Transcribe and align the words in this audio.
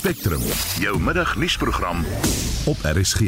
Spectrum, 0.00 0.40
jou 0.80 1.00
middagnuusprogram 1.00 2.04
op 2.64 2.76
RSG. 2.82 3.20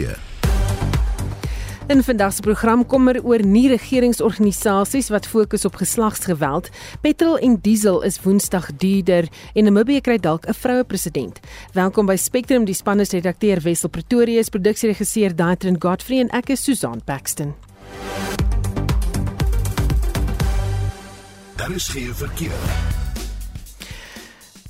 In 1.86 2.02
vandag 2.02 2.32
se 2.32 2.40
program 2.40 2.86
kom 2.86 3.08
er 3.08 3.18
oor 3.24 3.44
nie 3.44 3.66
regeringsorganisasies 3.68 5.10
wat 5.12 5.28
fokus 5.28 5.66
op 5.68 5.76
geslagsgeweld. 5.76 6.70
Petrol 7.00 7.36
en 7.38 7.58
diesel 7.60 8.00
is 8.08 8.16
Woensdag 8.22 8.70
duurder 8.76 9.28
en 9.52 9.68
Namibië 9.68 10.00
kry 10.00 10.16
dalk 10.16 10.48
'n 10.48 10.54
vroue 10.54 10.84
president. 10.84 11.40
Welkom 11.72 12.06
by 12.06 12.16
Spectrum, 12.16 12.64
die 12.64 12.74
span 12.74 13.00
is 13.00 13.12
redakteur 13.12 13.60
Wessel 13.60 13.88
Pretorius, 13.88 14.48
produksieregisseur 14.48 15.36
Daitrin 15.36 15.76
Godfrey 15.78 16.20
en 16.20 16.28
ek 16.28 16.48
is 16.48 16.64
Susan 16.64 17.02
Paxton. 17.04 17.54
Daar 21.56 21.70
is 21.70 21.88
geen 21.88 22.14
verkeer. 22.14 23.01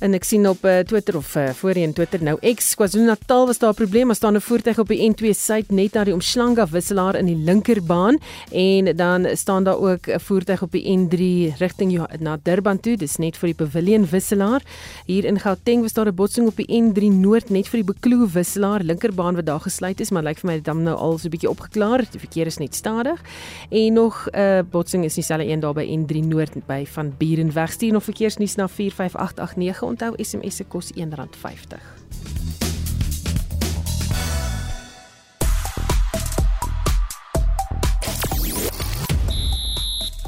En 0.03 0.11
ek 0.11 0.25
sien 0.27 0.43
op 0.49 0.65
uh, 0.67 0.81
Twitter 0.83 1.15
of 1.15 1.29
uh, 1.39 1.45
voorheen 1.55 1.93
Twitter 1.95 2.19
nou 2.19 2.35
X 2.43 2.73
KwaZulu-Natal 2.75 3.45
was 3.47 3.59
daar 3.61 3.71
'n 3.71 3.79
probleem, 3.79 4.07
daar 4.07 4.15
staan 4.15 4.35
'n 4.35 4.41
voertuig 4.41 4.79
op 4.79 4.87
die 4.87 4.99
N2 4.99 5.31
suid 5.31 5.71
net 5.71 5.93
na 5.93 6.03
die 6.03 6.13
omslanga 6.13 6.67
wisselaar 6.67 7.15
in 7.15 7.25
die 7.25 7.35
linkerbaan 7.35 8.17
en 8.51 8.95
dan 8.95 9.27
staan 9.33 9.63
daar 9.63 9.79
ook 9.79 10.07
'n 10.07 10.19
voertuig 10.19 10.61
op 10.61 10.71
die 10.71 10.83
N3 10.97 11.55
rigting 11.57 12.19
na 12.19 12.37
Durban 12.43 12.79
toe, 12.79 12.97
dis 12.97 13.17
net 13.17 13.37
vir 13.37 13.47
die 13.47 13.55
Pavilion 13.55 14.09
wisselaar. 14.09 14.61
Hier 15.05 15.25
in 15.25 15.39
Gauteng 15.39 15.81
was 15.81 15.93
daar 15.93 16.07
'n 16.07 16.15
botsing 16.15 16.47
op 16.47 16.55
die 16.55 16.67
N3 16.67 17.11
noord 17.11 17.49
net 17.49 17.67
vir 17.67 17.83
die 17.83 17.93
Bekloo 17.93 18.27
wisselaar, 18.27 18.83
linkerbaan 18.83 19.35
wat 19.35 19.45
daar 19.45 19.61
gesluit 19.61 19.99
is, 19.99 20.11
maar 20.11 20.23
lyk 20.23 20.39
vir 20.39 20.49
my 20.49 20.55
dit 20.55 20.65
dan 20.65 20.83
nou 20.83 20.95
al 20.97 21.17
so 21.17 21.27
'n 21.27 21.31
bietjie 21.31 21.49
opgeklaar, 21.49 22.03
die 22.11 22.19
verkeer 22.19 22.45
is 22.45 22.57
net 22.57 22.75
stadig. 22.75 23.21
En 23.69 23.93
nog 23.93 24.27
'n 24.31 24.39
uh, 24.39 24.59
botsing 24.71 25.03
is 25.05 25.13
dieselfde 25.13 25.47
een 25.47 25.59
daar 25.59 25.73
by 25.73 25.87
N3 25.97 26.27
noord 26.27 26.65
by 26.67 26.85
van 26.85 27.13
Burenweg. 27.17 27.71
Stuur 27.71 27.91
nog 27.91 28.03
verkeersnuus 28.03 28.55
na 28.55 28.67
45889 28.67 29.92
onthou 29.93 30.15
SMS 30.17 30.55
se 30.61 30.65
kos 30.65 30.91
R1.50. 30.97 31.77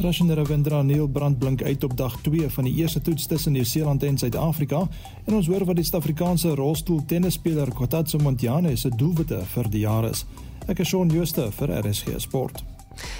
Russian 0.05 0.33
Ravindra 0.33 0.81
Neil 0.83 1.07
brand 1.07 1.39
blink 1.39 1.63
uit 1.63 1.83
op 1.83 1.97
dag 1.97 2.17
2 2.21 2.49
van 2.49 2.63
die 2.63 2.73
eerste 2.75 3.01
toets 3.01 3.25
tussen 3.25 3.51
Nieu-Seeland 3.51 4.03
en 4.03 4.17
Suid-Afrika 4.17 4.83
en 5.25 5.33
ons 5.33 5.47
hoor 5.47 5.65
wat 5.65 5.79
die 5.79 5.85
Suid-Afrikaanse 5.87 6.53
rolstoel 6.55 7.01
tennisspeler 7.09 7.73
Kotatso 7.73 8.21
Montjane 8.21 8.75
se 8.75 8.91
doelwitte 8.93 9.41
vir 9.55 9.71
die 9.73 9.85
jaar 9.87 10.05
is. 10.11 10.25
Ek 10.67 10.83
is 10.83 10.93
Shaun 10.93 11.09
Schuster 11.09 11.49
vir 11.57 11.77
RSG 11.81 12.19
Sport. 12.21 12.74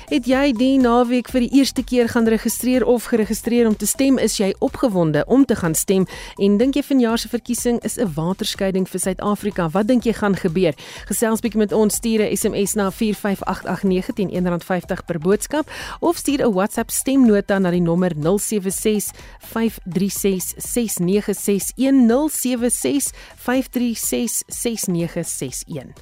Het 0.10 0.26
jy 0.26 0.52
die 0.54 0.78
naweek 0.80 1.30
vir 1.34 1.46
die 1.46 1.60
eerste 1.60 1.84
keer 1.84 2.10
gaan 2.10 2.28
registreer 2.28 2.86
of 2.86 3.06
geregistreer 3.12 3.68
om 3.68 3.76
te 3.76 3.86
stem? 3.86 4.18
Is 4.18 4.38
jy 4.38 4.54
opgewonde 4.60 5.26
om 5.28 5.46
te 5.46 5.56
gaan 5.56 5.76
stem? 5.76 6.08
En 6.38 6.58
dink 6.58 6.76
jy 6.76 6.84
vanjaar 6.84 7.18
se 7.18 7.30
verkiesing 7.30 7.80
is 7.84 7.98
'n 7.98 8.14
waterskeiding 8.14 8.88
vir 8.90 9.00
Suid-Afrika? 9.00 9.70
Wat 9.70 9.88
dink 9.88 10.04
jy 10.04 10.14
gaan 10.14 10.36
gebeur? 10.36 10.74
Gesels 11.06 11.40
bietjie 11.40 11.60
met 11.60 11.72
ons, 11.72 11.96
stuur 11.96 12.22
'n 12.22 12.36
SMS 12.36 12.74
na 12.74 12.92
45889 12.92 14.14
teen 14.16 14.30
R1.50 14.30 15.06
per 15.06 15.20
boodskap 15.20 15.70
of 16.00 16.18
stuur 16.18 16.42
'n 16.42 16.54
WhatsApp 16.54 16.92
stemnota 16.92 17.60
na 17.60 17.72
die 17.72 17.82
nommer 17.82 18.12
076 18.16 19.12
536 19.40 20.54
6961 20.58 22.30
076 22.30 23.12
536 23.36 24.44
6961. 24.48 25.94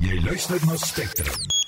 Jy 0.00 0.20
luister 0.20 0.58
na 0.66 0.76
Spectrum. 0.76 1.61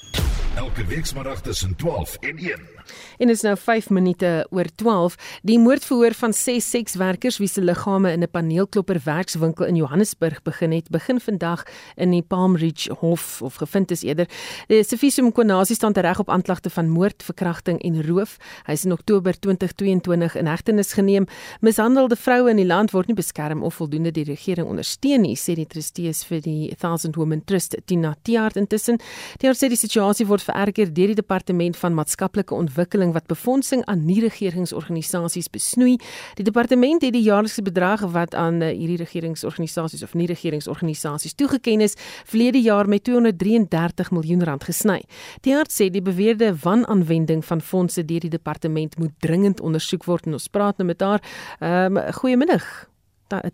Elke 0.56 0.86
weekmiddag 0.86 1.40
tussen 1.40 1.76
12 1.76 2.16
en 2.20 2.38
1. 2.38 2.73
En 3.18 3.28
is 3.28 3.40
nou 3.40 3.56
5 3.56 3.90
minute 3.90 4.46
oor 4.50 4.68
12. 4.74 5.16
Die 5.42 5.58
moordverhoor 5.58 6.14
van 6.14 6.32
6 6.32 6.70
sekswerkers 6.70 7.38
wie 7.38 7.48
se 7.48 7.60
liggame 7.60 8.12
in 8.12 8.22
'n 8.22 8.30
paneelklopper 8.30 9.00
werkswinkel 9.04 9.66
in 9.66 9.76
Johannesburg 9.76 10.42
begin 10.42 10.72
het, 10.72 10.90
begin 10.90 11.20
vandag 11.20 11.62
in 11.96 12.10
die 12.10 12.22
Palm 12.22 12.56
Ridge 12.56 12.92
Hof 12.92 13.42
of 13.42 13.54
gevind 13.54 13.90
is 13.90 14.02
eerder. 14.02 14.26
Die 14.66 14.82
Sefisum 14.82 15.32
Konasi 15.32 15.74
staan 15.74 15.92
reg 15.92 16.18
op 16.18 16.28
aanklagte 16.28 16.70
van 16.70 16.88
moord, 16.88 17.22
verkrachting 17.22 17.82
en 17.82 18.06
roof. 18.06 18.36
Hy 18.66 18.72
is 18.72 18.84
in 18.84 18.92
Oktober 18.92 19.38
2022 19.40 20.34
in 20.34 20.46
hegtenis 20.46 20.92
geneem. 20.92 21.26
Mishandelde 21.60 22.16
vroue 22.16 22.50
in 22.50 22.56
die 22.56 22.66
land 22.66 22.90
word 22.90 23.06
nie 23.06 23.16
beskerm 23.16 23.62
of 23.62 23.74
voldoende 23.74 24.10
die 24.10 24.24
regering 24.24 24.68
ondersteun 24.68 25.20
nie, 25.20 25.36
sê 25.36 25.54
die 25.54 25.66
trustees 25.66 26.24
vir 26.24 26.40
die 26.40 26.74
Thousand 26.78 27.16
Women 27.16 27.44
Trust 27.44 27.76
Tina 27.86 28.14
Tiart 28.22 28.56
intussen. 28.56 28.98
Tiart 29.38 29.56
sê 29.56 29.68
die 29.68 29.76
situasie 29.76 30.26
word 30.26 30.42
vererger 30.42 30.92
deur 30.92 31.06
die 31.06 31.14
departement 31.14 31.76
van 31.76 31.94
maatskaplike 31.94 32.54
ontwikkeling 32.54 32.73
ontwikkeling 32.74 33.12
wat 33.14 33.26
befondsing 33.30 33.84
aan 33.86 34.04
nie-regeringsorganisasies 34.04 35.48
besnoei. 35.50 35.96
Die 36.34 36.44
departement 36.44 37.02
het 37.02 37.14
die 37.14 37.22
jaarlikse 37.22 37.62
bedrag 37.62 38.02
wat 38.14 38.34
aan 38.34 38.62
uh, 38.62 38.72
hierdie 38.74 38.98
regeringsorganisasies 38.98 40.02
of 40.02 40.14
nie-regeringsorganisasies 40.14 41.34
toegeken 41.38 41.80
is, 41.80 41.94
verlede 42.26 42.60
jaar 42.62 42.88
met 42.88 43.04
233 43.04 44.10
miljoen 44.10 44.42
rand 44.44 44.64
gesny. 44.64 45.02
Die 45.46 45.54
hart 45.54 45.72
sê 45.72 45.90
die 45.90 46.02
beweerde 46.02 46.54
wananwending 46.62 47.44
van 47.44 47.62
fondse 47.62 48.04
deur 48.04 48.26
die 48.26 48.34
departement 48.34 48.98
moet 48.98 49.14
dringend 49.22 49.60
ondersoek 49.60 50.08
word 50.10 50.26
en 50.26 50.40
ons 50.40 50.50
praat 50.50 50.78
nou 50.78 50.90
met 50.90 51.00
haar. 51.00 51.22
Ehm 51.60 51.96
um, 51.96 52.12
goeiemiddag. 52.14 52.93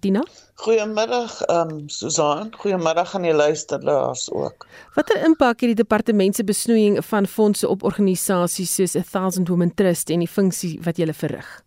Tina? 0.00 0.22
Goeiemiddag, 0.54 1.40
ehm 1.42 1.70
um, 1.70 1.88
Susan. 1.88 2.52
Goeiemiddag 2.58 3.14
aan 3.14 3.22
die 3.22 3.34
luisteraars 3.34 4.30
ook. 4.30 4.66
Watter 4.94 5.24
impak 5.24 5.60
het 5.60 5.70
die 5.70 5.74
departement 5.74 6.36
se 6.36 6.44
besnoeiing 6.44 7.04
van 7.04 7.26
fondse 7.26 7.68
op 7.68 7.82
organisasies 7.82 8.74
soos 8.74 8.94
'n 8.94 9.04
Thousand 9.10 9.48
Women 9.48 9.74
Trust 9.74 10.10
en 10.10 10.18
die 10.18 10.28
funksie 10.28 10.80
wat 10.82 10.96
jy 10.96 11.12
verrig? 11.14 11.64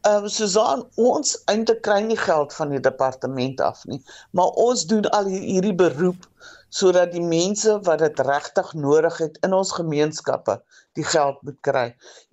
Ehm 0.00 0.22
um, 0.22 0.28
Susan, 0.28 0.86
ons 0.94 1.42
eintlik 1.44 1.80
kry 1.82 2.00
nie 2.00 2.18
geld 2.18 2.54
van 2.54 2.68
die 2.68 2.80
departement 2.80 3.60
af 3.60 3.84
nie, 3.84 4.02
maar 4.30 4.50
ons 4.60 4.86
doen 4.86 5.06
al 5.10 5.26
hierdie 5.26 5.74
beroep 5.74 6.28
sodat 6.70 7.12
die 7.12 7.24
mense 7.24 7.76
wat 7.86 7.98
dit 7.98 8.20
regtig 8.26 8.72
nodig 8.78 9.16
het 9.18 9.38
in 9.46 9.54
ons 9.56 9.72
gemeenskappe 9.74 10.60
die 10.98 11.04
geld 11.06 11.38
moet 11.46 11.58
kry. 11.66 11.84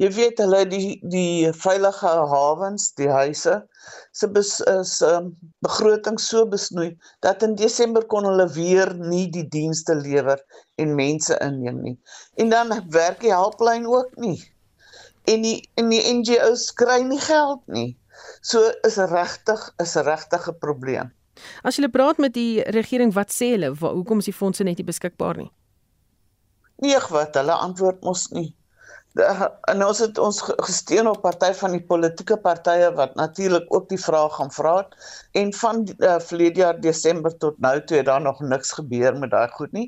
Jy 0.01 0.09
weet 0.13 0.41
hulle 0.41 0.63
die 0.69 0.97
die 1.09 1.49
veilige 1.57 2.11
hawens, 2.31 2.89
die 2.97 3.09
huise 3.09 3.57
se 4.17 4.29
is 4.35 4.93
um, 5.05 5.31
begroting 5.65 6.19
so 6.21 6.45
besnoei 6.49 6.89
dat 7.25 7.43
in 7.45 7.55
Desember 7.55 8.05
kon 8.13 8.25
hulle 8.29 8.47
weer 8.57 8.93
nie 8.97 9.25
die 9.33 9.45
dienste 9.53 9.95
lewer 9.97 10.41
en 10.81 10.95
mense 10.97 11.37
inneem 11.45 11.81
nie. 11.83 11.97
En 12.37 12.49
dan 12.53 12.73
werk 12.93 13.21
die 13.21 13.33
helplyn 13.33 13.87
ook 13.89 14.17
nie. 14.21 14.39
En 15.27 15.43
die 15.45 15.59
en 15.77 15.89
die 15.93 16.03
NGO's 16.13 16.71
kry 16.77 17.01
nie 17.05 17.21
geld 17.21 17.61
nie. 17.65 17.91
So 18.41 18.71
is 18.87 18.97
regtig 18.97 19.61
is 19.83 19.95
'n 19.95 20.05
regtige 20.05 20.53
probleem. 20.53 21.13
As 21.63 21.77
jy 21.77 21.89
praat 21.91 22.17
met 22.17 22.33
die 22.33 22.61
regering, 22.75 23.13
wat 23.13 23.33
sê 23.33 23.53
hulle? 23.55 23.73
Hoekom 23.79 24.23
is 24.23 24.29
die 24.31 24.35
fondse 24.35 24.63
net 24.63 24.77
nie 24.77 24.87
beskikbaar 24.87 25.37
nie? 25.37 25.51
Nee, 26.83 26.99
wat 27.09 27.35
hulle 27.35 27.53
antwoord 27.53 28.03
mos 28.05 28.27
nie. 28.35 28.51
En 29.17 29.81
ons 29.81 29.99
het 30.03 30.19
ons 30.21 30.39
gesteun 30.45 31.07
op 31.09 31.23
party 31.23 31.49
van 31.57 31.73
die 31.73 31.81
politieke 31.81 32.35
partye 32.41 32.91
wat 32.99 33.15
natuurlik 33.17 33.65
ook 33.73 33.87
die 33.89 33.99
vraag 34.01 34.35
gaan 34.35 34.51
vra 34.53 34.75
en 35.41 35.53
van 35.57 35.87
uh, 35.87 36.19
verlede 36.21 36.61
jaar 36.61 36.77
Desember 36.81 37.33
tot 37.37 37.57
nou 37.65 37.73
toe 37.85 37.97
het 37.97 38.05
daar 38.05 38.21
nog 38.21 38.43
niks 38.45 38.75
gebeur 38.77 39.17
met 39.17 39.33
daai 39.33 39.49
goed 39.55 39.73
nie. 39.73 39.87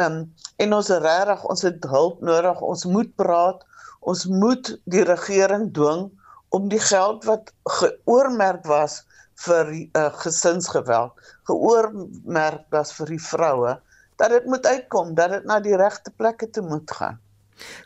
Ehm 0.00 0.22
um, 0.22 0.22
en 0.56 0.72
ons 0.78 0.88
regtig, 0.88 1.44
ons 1.44 1.62
het 1.68 1.84
hulp 1.92 2.24
nodig. 2.24 2.60
Ons 2.60 2.84
moet 2.84 3.12
praat. 3.20 3.66
Ons 4.00 4.24
moet 4.26 4.72
die 4.84 5.04
regering 5.04 5.68
dwing 5.76 6.08
om 6.56 6.68
die 6.68 6.80
geld 6.80 7.24
wat 7.28 7.52
geoormerk 7.68 8.64
was 8.66 9.02
vir 9.40 9.70
uh, 9.72 10.08
gesinsgeweld 10.20 11.12
geoormerk 11.48 12.66
was 12.74 12.92
vir 12.98 13.14
die 13.14 13.22
vroue 13.22 13.78
dat 14.20 14.34
dit 14.34 14.44
moet 14.44 14.66
uitkom 14.66 15.14
dat 15.16 15.32
dit 15.36 15.46
na 15.48 15.60
die 15.64 15.76
regte 15.76 16.12
plekke 16.16 16.50
toe 16.50 16.64
moet 16.66 16.90
gaan. 16.90 17.16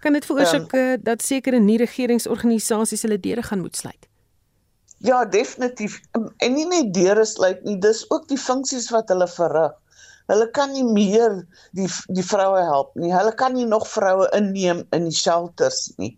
Kan 0.02 0.12
dit 0.12 0.26
veroorsaak 0.26 0.72
um, 0.74 0.98
dat 1.02 1.22
sekere 1.22 1.60
nie 1.62 1.78
regeringsorganisasies 1.78 3.06
hulle 3.06 3.20
deure 3.20 3.42
gaan 3.42 3.62
moet 3.62 3.76
sluit? 3.76 4.08
Ja, 5.04 5.24
definitief. 5.24 6.00
En 6.38 6.54
nie 6.54 6.66
net 6.66 6.92
deure 6.94 7.24
sluit 7.28 7.62
nie, 7.64 7.78
dis 7.78 8.04
ook 8.10 8.28
die 8.30 8.38
funksies 8.38 8.88
wat 8.94 9.10
hulle 9.12 9.28
verrig. 9.28 9.74
Hulle 10.30 10.46
kan 10.56 10.72
nie 10.72 10.84
meer 10.86 11.42
die 11.76 11.88
die 12.16 12.24
vroue 12.24 12.62
help 12.64 12.94
nie. 12.96 13.12
Hulle 13.12 13.34
kan 13.36 13.52
nie 13.52 13.66
nog 13.68 13.84
vroue 13.90 14.30
inneem 14.36 14.80
in 14.96 15.10
die 15.10 15.16
shelters 15.16 15.90
nie. 16.00 16.14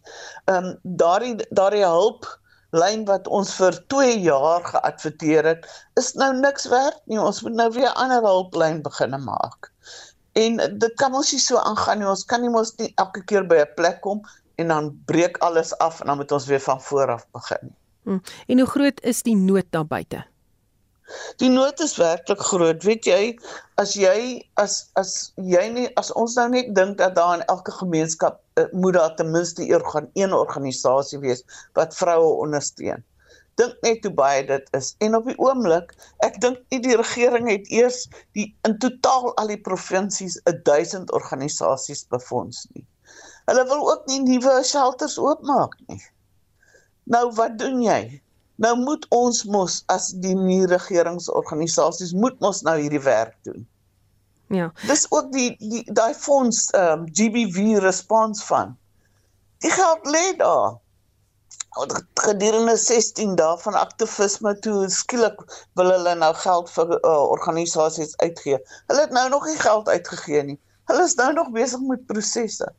Ehm 0.46 0.70
um, 0.70 0.76
daardie 1.02 1.34
daardie 1.50 1.82
hulp 1.84 2.28
lyn 2.70 3.04
wat 3.06 3.28
ons 3.28 3.54
vir 3.54 3.76
2 3.92 4.18
jaar 4.24 4.64
geadverteer 4.64 5.44
het, 5.44 5.66
is 6.00 6.14
nou 6.14 6.32
niks 6.36 6.66
werd 6.72 6.98
nie. 7.06 7.20
Ons 7.20 7.42
moet 7.42 7.54
nou 7.54 7.70
weer 7.72 7.90
'n 7.90 8.00
ander 8.02 8.22
hulplyn 8.22 8.82
begin 8.82 9.14
maak. 9.24 9.72
En 10.32 10.56
dit 10.56 10.94
kan 10.94 11.14
ons 11.14 11.32
nie 11.32 11.40
so 11.40 11.56
aangaan 11.56 11.98
nie. 11.98 12.08
Ons 12.08 12.24
kan 12.24 12.40
nie 12.40 12.50
mos 12.50 12.74
nie 12.76 12.92
elke 12.96 13.24
keer 13.24 13.46
by 13.46 13.56
'n 13.56 13.74
plek 13.76 14.00
kom 14.00 14.22
en 14.56 14.68
dan 14.68 15.02
breek 15.06 15.38
alles 15.38 15.78
af 15.78 16.00
en 16.00 16.06
dan 16.06 16.16
moet 16.16 16.32
ons 16.32 16.46
weer 16.46 16.60
van 16.60 16.80
voor 16.80 17.10
af 17.10 17.26
begin. 17.32 17.74
Hmm. 18.02 18.22
En 18.46 18.58
hoe 18.58 18.68
groot 18.68 19.00
is 19.00 19.22
die 19.22 19.36
nood 19.36 19.66
daar 19.70 19.86
buite? 19.86 20.24
Die 21.36 21.50
nood 21.50 21.80
is 21.80 21.96
werklik 21.96 22.40
groot. 22.40 22.82
Weet 22.82 23.04
jy, 23.04 23.38
as 23.74 23.94
jy 23.94 24.48
as 24.54 24.90
as 24.94 25.32
jy 25.34 25.68
nie 25.70 25.86
as 26.00 26.12
ons 26.12 26.34
nou 26.34 26.48
net 26.48 26.74
dink 26.74 26.98
dat 26.98 27.14
daar 27.14 27.38
in 27.38 27.44
elke 27.44 27.72
gemeenskap 27.72 28.40
moet 28.72 28.94
daar 28.94 29.14
ten 29.16 29.30
minste 29.30 29.66
een 30.14 30.32
organisasie 30.32 31.18
wees 31.18 31.44
wat 31.72 31.96
vroue 31.96 32.32
ondersteun. 32.44 33.04
Dink 33.56 33.76
net 33.80 34.04
hoe 34.04 34.12
baie 34.12 34.46
dit 34.46 34.68
is. 34.76 34.94
En 34.98 35.16
op 35.16 35.28
die 35.28 35.36
oomblik, 35.40 35.94
ek 36.24 36.40
dink 36.40 36.60
nie 36.72 36.80
die 36.84 36.96
regering 36.96 37.48
het 37.48 37.68
eers 37.72 38.02
die 38.36 38.50
in 38.68 38.76
totaal 38.80 39.32
al 39.40 39.52
die 39.52 39.60
provinsies 39.60 40.36
1000 40.44 41.12
organisasies 41.16 42.04
befonds 42.12 42.66
nie. 42.74 42.84
Hulle 43.48 43.64
wil 43.68 43.84
ook 43.92 44.08
nie 44.10 44.20
nuwe 44.24 44.58
shelters 44.64 45.16
oopmaak 45.18 45.76
nie. 45.86 46.02
Nou 47.12 47.30
wat 47.38 47.58
doen 47.60 47.80
jy? 47.84 48.00
Nou 48.60 48.74
moet 48.80 49.06
ons 49.14 49.44
mos 49.44 49.82
as 49.92 50.10
die 50.24 50.34
nie 50.36 50.64
regeringsorganisasies 50.68 52.12
moet 52.16 52.40
mos 52.40 52.62
nou 52.66 52.76
hierdie 52.80 53.04
werk 53.04 53.36
doen. 53.48 53.66
Ja. 54.48 54.72
Dis 54.86 55.06
ook 55.10 55.32
die 55.32 55.56
die 55.58 55.84
daai 55.92 56.14
fonds 56.14 56.70
ehm 56.70 57.00
um, 57.00 57.06
GBV 57.12 57.78
response 57.82 58.44
fund. 58.44 58.76
Die 59.64 59.70
geld 59.70 60.06
lê 60.06 60.36
daar. 60.36 60.76
Gedurende 62.14 62.76
16 62.76 63.34
dae 63.36 63.58
van 63.58 63.74
aktivisme 63.74 64.54
toe 64.64 64.88
skielik 64.88 65.42
wil 65.74 65.90
hulle 65.90 66.14
nou 66.14 66.32
geld 66.34 66.70
vir 66.70 66.94
uh, 66.96 67.16
organisasies 67.34 68.16
uitgee. 68.16 68.58
Hulle 68.86 69.00
het 69.00 69.10
nou 69.10 69.28
nog 69.28 69.46
nie 69.46 69.58
geld 69.60 69.88
uitgegee 69.88 70.42
nie. 70.42 70.58
Hulle 70.86 71.04
is 71.04 71.18
nou 71.18 71.32
nog 71.32 71.50
besig 71.50 71.80
met 71.80 72.06
prosesse. 72.06 72.70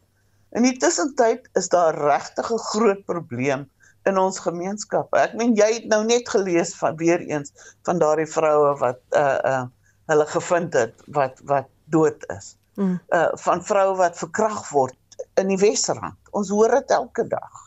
In 0.55 0.63
die 0.63 0.77
tussentyd 0.79 1.49
is 1.59 1.69
daar 1.69 1.97
regtig 1.99 2.51
'n 2.51 2.65
groot 2.71 3.05
probleem 3.05 3.67
in 4.07 4.17
ons 4.17 4.39
gemeenskap. 4.39 5.13
Ek 5.15 5.33
meen 5.35 5.55
jy 5.55 5.67
het 5.73 5.87
nou 5.91 6.03
net 6.05 6.29
gelees 6.29 6.75
van 6.79 6.95
weer 6.95 7.19
eens 7.19 7.51
van 7.83 7.99
daardie 7.99 8.29
vroue 8.31 8.77
wat 8.79 9.01
uh 9.11 9.39
uh 9.43 9.65
hulle 10.11 10.25
gevind 10.31 10.73
het 10.73 11.05
wat 11.07 11.41
wat 11.43 11.69
dood 11.93 12.25
is. 12.37 12.55
Mm. 12.75 12.99
Uh 13.09 13.29
van 13.43 13.63
vroue 13.63 13.95
wat 13.99 14.17
verkragt 14.17 14.69
word 14.71 14.97
in 15.41 15.47
die 15.51 15.59
Wesrand. 15.61 16.17
Ons 16.31 16.49
hoor 16.53 16.79
dit 16.79 16.93
elke 16.95 17.27
dag. 17.27 17.63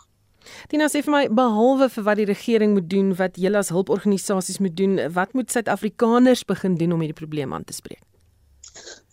Dina 0.73 0.89
sê 0.89 1.03
vir 1.05 1.13
my 1.13 1.25
behalwe 1.37 1.89
vir 1.93 2.07
wat 2.07 2.21
die 2.21 2.29
regering 2.29 2.73
moet 2.75 2.89
doen, 2.91 3.11
wat 3.19 3.37
julle 3.39 3.61
as 3.61 3.73
hulporganisasies 3.75 4.61
moet 4.65 4.77
doen, 4.77 4.97
wat 5.15 5.35
moet 5.37 5.53
Suid-Afrikaners 5.53 6.45
begin 6.49 6.79
doen 6.81 6.95
om 6.97 7.03
hierdie 7.05 7.19
probleem 7.19 7.53
aan 7.55 7.65
te 7.65 7.77
spreek? 7.77 8.03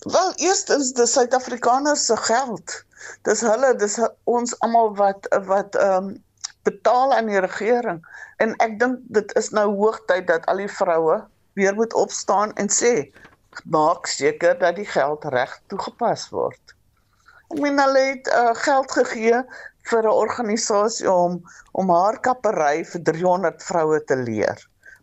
Wel, 0.05 0.31
eerstens 0.47 0.93
die 0.93 1.05
Suid-Afrikaners 1.09 2.05
se 2.05 2.17
geld. 2.29 2.77
Dis 3.27 3.43
hulle, 3.45 3.73
dis 3.81 3.97
ons 4.23 4.55
almal 4.65 4.95
wat 4.95 5.27
wat 5.49 5.75
ehm 5.75 6.13
um, 6.13 6.15
betaal 6.67 7.13
aan 7.15 7.29
die 7.31 7.39
regering 7.39 8.01
en 8.43 8.53
ek 8.63 8.73
dink 8.81 9.03
dit 9.15 9.29
is 9.39 9.53
nou 9.55 9.69
hoogtyd 9.77 10.25
dat 10.27 10.45
al 10.51 10.59
die 10.59 10.71
vroue 10.71 11.21
weer 11.57 11.75
moet 11.75 11.93
opstaan 11.93 12.53
en 12.61 12.69
sê 12.69 13.09
maak 13.65 14.05
seker 14.05 14.57
dat 14.61 14.75
die 14.77 14.85
geld 14.85 15.23
reg 15.33 15.53
toegepas 15.71 16.27
word. 16.29 16.75
Ek 17.49 17.61
meen 17.63 17.79
hulle 17.81 18.03
het 18.11 18.29
uh, 18.29 18.53
geld 18.61 18.91
gegee 18.93 19.41
vir 19.89 20.03
'n 20.03 20.19
organisasie 20.23 21.09
om 21.11 21.39
om 21.71 21.93
haar 21.93 22.19
kappery 22.27 22.83
vir 22.91 23.01
300 23.09 23.63
vroue 23.63 24.03
te 24.03 24.17
leer. 24.19 24.59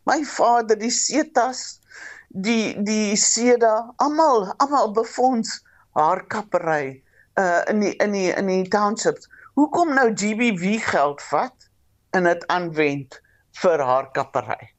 My 0.06 0.21
vader, 0.25 0.79
die 0.79 0.93
Setas, 0.93 1.81
die 2.29 2.77
die 2.85 3.17
Seda, 3.17 3.75
almal 3.97 4.53
almal 4.59 4.93
befonds 4.93 5.62
haar 5.99 6.23
kappery 6.27 7.03
uh 7.41 7.62
in 7.71 7.81
die 7.81 7.97
in 8.05 8.12
die 8.12 8.31
in 8.31 8.47
die 8.47 8.69
townships 8.69 9.27
hoekom 9.59 9.95
nou 9.95 10.11
GBV 10.15 10.79
geld 10.91 11.23
vat 11.31 11.71
en 12.15 12.31
dit 12.31 12.47
aanwend 12.47 13.21
vir 13.62 13.83
haar 13.83 14.11
kappery. 14.12 14.74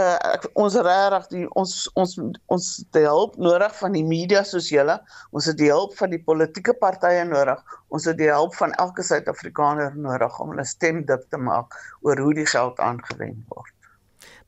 Uh 0.00 0.16
ek, 0.32 0.46
ons 0.56 0.76
regtig 0.86 1.26
die 1.32 1.46
ons 1.60 1.72
ons 2.00 2.14
ons 2.54 2.68
die 2.96 3.02
hulp 3.04 3.34
nodig 3.42 3.74
van 3.80 3.96
die 3.96 4.04
media 4.06 4.40
soos 4.46 4.70
julle, 4.72 4.96
ons 5.36 5.48
het 5.50 5.58
die 5.58 5.68
hulp 5.72 5.96
van 5.98 6.14
die 6.14 6.20
politieke 6.30 6.72
partye 6.84 7.26
nodig, 7.28 7.60
ons 7.92 8.06
het 8.08 8.16
die 8.20 8.30
hulp 8.30 8.56
van 8.56 8.72
elke 8.84 9.04
Suid-Afrikaner 9.04 9.98
nodig 10.08 10.38
om 10.40 10.54
'n 10.56 10.64
stem 10.64 11.04
dik 11.04 11.28
te 11.28 11.42
maak 11.50 11.76
oor 12.06 12.16
hoe 12.16 12.34
die 12.34 12.46
geld 12.46 12.80
aangewend 12.80 13.44
word. 13.52 13.74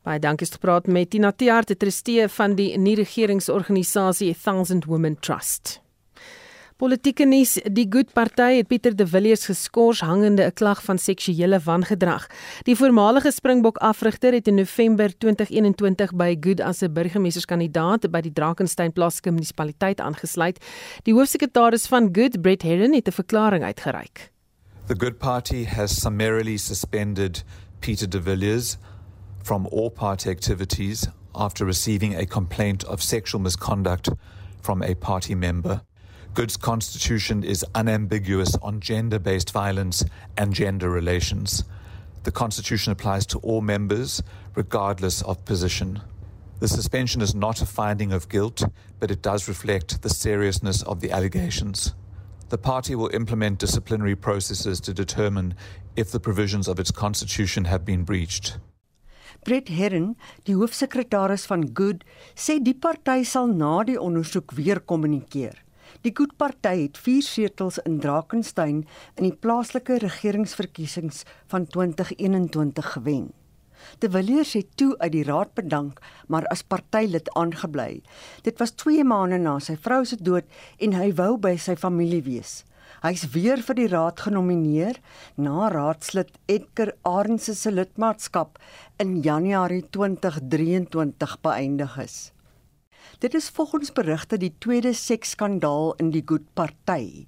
Baie 0.03 0.19
dankie 0.19 0.47
het 0.47 0.55
gepraat 0.55 0.87
met 0.87 1.11
Tina 1.11 1.33
Tiart, 1.33 1.69
die 1.69 1.77
trustee 1.77 2.29
van 2.29 2.57
die 2.57 2.79
nie-regeringsorganisasie 2.79 4.35
Thousand 4.35 4.85
Women 4.87 5.21
Trust. 5.21 5.82
Politieke 6.83 7.23
nuus: 7.25 7.61
Die 7.71 7.87
Good 7.87 8.11
Party 8.13 8.57
het 8.57 8.67
Pieter 8.67 8.97
de 8.97 9.05
Villiers 9.07 9.45
geskort 9.47 10.01
hangende 10.01 10.43
'n 10.47 10.53
klag 10.53 10.83
van 10.83 10.99
seksuele 10.99 11.61
wangedrag. 11.65 12.27
Die 12.63 12.77
voormalige 12.77 13.31
Springbok 13.31 13.77
afrigter 13.77 14.33
het 14.33 14.47
in 14.47 14.55
November 14.55 15.19
2021 15.19 16.15
by 16.15 16.37
Good 16.41 16.61
as 16.61 16.83
'n 16.83 16.93
burgemeesterskandidaat 16.93 18.11
by 18.11 18.21
die 18.21 18.33
Drakensberg 18.33 18.93
plaaslike 18.93 19.31
munisipaliteit 19.31 20.01
aangesluit. 20.01 20.65
Die 21.03 21.15
hoofsekretaris 21.15 21.87
van 21.87 22.09
Good, 22.13 22.41
Brett 22.41 22.63
Herron, 22.63 22.93
het 22.93 23.09
'n 23.09 23.13
verklaring 23.13 23.65
uitgereik. 23.65 24.31
The 24.87 24.95
Good 24.99 25.19
Party 25.19 25.65
has 25.65 26.01
summarily 26.01 26.57
suspended 26.57 27.45
Peter 27.79 28.11
de 28.11 28.23
Villiers 28.23 28.77
from 29.43 29.67
all 29.67 29.91
party 29.91 30.29
activities 30.29 31.07
after 31.33 31.67
receiving 31.67 32.17
a 32.17 32.25
complaint 32.25 32.87
of 32.87 33.03
sexual 33.03 33.43
misconduct 33.43 34.11
from 34.61 34.83
a 34.83 34.95
party 34.95 35.35
member. 35.35 35.83
Good's 36.35 36.57
constitution 36.57 37.45
is 37.45 37.63
unambiguous 37.75 38.57
on 38.63 38.81
gender 38.81 39.19
based 39.19 39.51
violence 39.51 40.03
and 40.39 40.55
gender 40.55 40.89
relations. 40.89 41.65
The 42.23 42.33
constitution 42.33 42.91
applies 42.91 43.27
to 43.27 43.39
all 43.41 43.61
members, 43.61 44.23
regardless 44.55 45.21
of 45.21 45.45
position. 45.45 46.01
The 46.61 46.69
suspension 46.69 47.21
is 47.21 47.35
not 47.35 47.61
a 47.61 47.67
finding 47.67 48.13
of 48.13 48.31
guilt, 48.31 48.65
but 48.99 49.11
it 49.11 49.21
does 49.21 49.47
reflect 49.47 50.01
the 50.01 50.09
seriousness 50.09 50.83
of 50.85 51.01
the 51.01 51.11
allegations. 51.11 51.93
The 52.49 52.57
party 52.57 52.95
will 52.95 53.11
implement 53.13 53.59
disciplinary 53.59 54.17
processes 54.17 54.81
to 54.83 54.95
determine 54.95 55.55
if 55.97 56.13
the 56.13 56.21
provisions 56.21 56.67
of 56.67 56.81
its 56.81 56.91
constitution 56.91 57.67
have 57.67 57.85
been 57.85 58.05
breached. 58.05 58.59
Brett 59.45 59.69
Herren, 59.69 60.17
die 60.45 60.55
hoofsekretaris 60.55 61.45
van 61.47 61.67
Good, 61.75 62.05
sê 62.35 62.57
die 62.63 62.75
party 62.75 63.25
sal 63.25 63.49
na 63.53 63.83
die 63.85 63.99
ondersoek 64.01 64.55
weer 64.57 64.81
kommunikeer. 64.81 65.62
Die 66.03 66.11
Good 66.11 66.33
Party 66.35 66.81
het 66.81 66.97
4 66.99 67.23
setels 67.23 67.77
in 67.87 68.01
Drakensberg 68.03 68.81
in 69.15 69.23
die 69.23 69.37
plaaslike 69.45 70.01
regeringsverkiesings 70.03 71.21
van 71.53 71.69
2021 71.71 72.89
gewen. 72.93 73.29
De 74.03 74.11
Villiers 74.11 74.57
het 74.59 74.73
toe 74.75 74.99
uit 74.99 75.13
die 75.15 75.23
raad 75.23 75.55
bedank, 75.55 76.01
maar 76.27 76.47
as 76.51 76.65
partylid 76.67 77.31
aangebly. 77.39 78.03
Dit 78.43 78.59
was 78.59 78.75
2 78.83 79.07
maande 79.07 79.39
na 79.39 79.55
sy 79.63 79.79
vrou 79.79 80.03
se 80.03 80.19
dood 80.19 80.51
en 80.83 80.99
hy 80.99 81.13
wou 81.23 81.37
by 81.39 81.55
sy 81.55 81.79
familie 81.79 82.25
wees. 82.27 82.65
Hy's 83.07 83.29
weer 83.31 83.63
vir 83.63 83.79
die 83.79 83.89
raad 83.95 84.27
genomineer 84.27 84.99
na 85.39 85.71
raadslid 85.71 86.35
Edgar 86.51 86.97
Arendse 87.07 87.55
se 87.55 87.71
lidmaatskap 87.71 88.59
in 88.99 89.21
Januarie 89.23 89.85
2023 89.95 91.39
beëindig 91.47 91.99
is. 92.11 92.33
Dit 93.23 93.35
is 93.35 93.49
volgens 93.55 93.93
berigte 93.95 94.35
die 94.37 94.55
tweede 94.59 94.91
seksskandaal 94.99 95.93
in 96.03 96.09
die 96.11 96.25
Good 96.27 96.49
Party. 96.59 97.27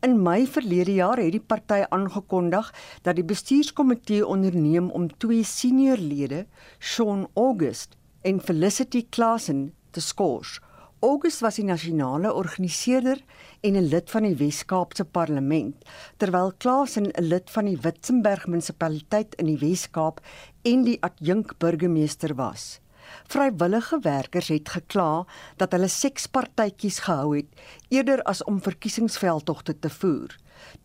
In 0.00 0.14
Mei 0.24 0.46
verlede 0.48 0.94
jaar 0.96 1.20
het 1.20 1.34
die 1.34 1.40
party 1.52 1.82
aangekondig 1.92 2.70
dat 3.04 3.18
die 3.18 3.26
bestuurskomitee 3.28 4.24
onderneem 4.24 4.86
om 4.88 5.10
twee 5.20 5.44
seniorlede, 5.44 6.46
Sean 6.78 7.26
August 7.34 7.98
en 8.22 8.40
Felicity 8.40 9.02
Klassen, 9.10 9.74
te 9.92 10.00
skors. 10.00 10.62
August 11.04 11.44
was 11.44 11.60
die 11.60 11.66
nasionale 11.68 12.32
organiseerder 12.32 13.20
en 13.60 13.76
'n 13.76 13.88
lid 13.92 14.10
van 14.10 14.22
die 14.22 14.36
Wes-Kaapse 14.36 15.04
Parlement, 15.04 15.76
terwyl 16.16 16.54
Klassen 16.56 17.10
'n 17.12 17.24
lid 17.24 17.50
van 17.50 17.64
die 17.64 17.76
Witzenberg 17.82 18.46
munisipaliteit 18.46 19.34
in 19.34 19.46
die 19.46 19.58
Wes-Kaap 19.58 20.24
en 20.62 20.84
die 20.84 21.02
adjunk 21.02 21.58
burgemeester 21.58 22.34
was. 22.34 22.80
Vrywillige 23.28 23.98
werkers 24.02 24.48
het 24.48 24.68
gekla 24.68 25.26
dat 25.56 25.72
hulle 25.72 25.88
sekspartytjies 25.88 26.98
gehou 27.06 27.36
het 27.36 27.46
eerder 27.88 28.22
as 28.22 28.44
om 28.44 28.62
verkiesingsveldtogte 28.62 29.78
te 29.78 29.90
voer. 29.90 30.36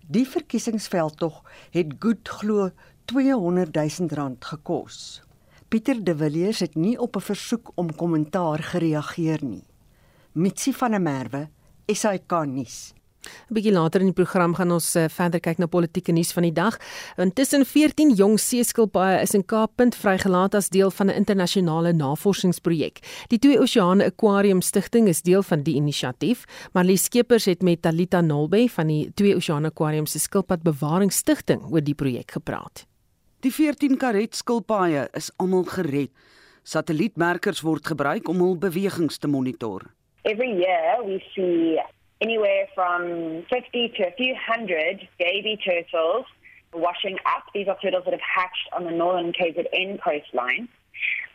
Die 0.08 0.28
verkiesingsveldtog 0.28 1.44
het 1.72 1.96
goed 2.00 2.30
glo 2.30 2.70
200 3.06 3.76
000 3.76 4.10
rand 4.10 4.46
gekos. 4.46 5.22
Pieter 5.70 6.04
de 6.04 6.16
Villiers 6.18 6.60
het 6.60 6.76
nie 6.76 7.00
op 7.00 7.16
'n 7.16 7.22
versoek 7.22 7.72
om 7.76 7.96
kommentaar 7.96 8.64
gereageer 8.64 9.44
nie. 9.44 9.66
Mitsi 10.32 10.74
van 10.74 10.92
der 10.92 11.02
Merwe, 11.02 11.50
SAK 11.86 12.46
nuus. 12.46 12.94
'n 13.50 13.54
Bietjie 13.54 13.72
later 13.72 14.02
in 14.02 14.12
die 14.12 14.16
program 14.16 14.54
gaan 14.56 14.72
ons 14.72 14.96
uh, 14.96 15.08
verder 15.10 15.40
kyk 15.40 15.60
na 15.60 15.68
politieke 15.68 16.12
nuus 16.12 16.32
van 16.32 16.44
die 16.44 16.54
dag. 16.56 16.78
Intussen 17.18 17.66
14 17.66 18.14
jong 18.16 18.38
seeskilpaaie 18.40 19.22
is 19.22 19.34
in 19.34 19.46
Kaappunt 19.46 19.96
vrygelaat 19.96 20.56
as 20.56 20.70
deel 20.70 20.92
van 20.92 21.08
'n 21.08 21.16
internasionale 21.16 21.94
navorsingsprojek. 21.94 23.00
Die 23.30 23.40
Twee 23.40 23.60
Oseane 23.60 24.06
Aquarium 24.06 24.62
Stichting 24.62 25.08
is 25.08 25.22
deel 25.22 25.44
van 25.44 25.64
die 25.64 25.76
inisiatief. 25.76 26.46
Marlies 26.74 27.04
Skeepers 27.04 27.46
het 27.46 27.62
met 27.62 27.82
Talita 27.82 28.22
Nolbe 28.22 28.70
van 28.70 28.88
die 28.88 29.12
Twee 29.14 29.36
Oseane 29.36 29.68
Aquarium 29.68 30.06
se 30.06 30.20
skilpadbewaringsstigting 30.20 31.72
oor 31.72 31.82
die 31.82 31.96
projek 31.96 32.32
gepraat. 32.32 32.86
Die 33.40 33.52
14 33.52 33.98
karet 33.98 34.36
skilpaaie 34.36 35.08
is 35.14 35.32
almal 35.38 35.64
gered. 35.64 36.10
Satellietmerkers 36.64 37.62
word 37.62 37.88
gebruik 37.88 38.28
om 38.28 38.42
hul 38.44 38.58
bewegings 38.58 39.18
te 39.18 39.28
monitor. 39.28 39.82
Every 40.24 40.52
year 40.60 41.04
we 41.06 41.20
see 41.34 41.80
anywhere 42.22 42.68
from 42.76 43.46
50 43.50 43.94
to 43.98 44.08
a 44.08 44.12
few 44.18 44.36
hundred 44.36 45.08
baby 45.18 45.58
turtles 45.64 46.26
washing 46.74 47.18
up. 47.26 47.44
These 47.54 47.68
are 47.68 47.78
turtles 47.82 48.04
that 48.06 48.14
have 48.14 48.22
hatched 48.22 48.70
on 48.74 48.84
the 48.84 48.92
northern 48.92 49.34
KZN 49.34 50.02
coastline, 50.04 50.68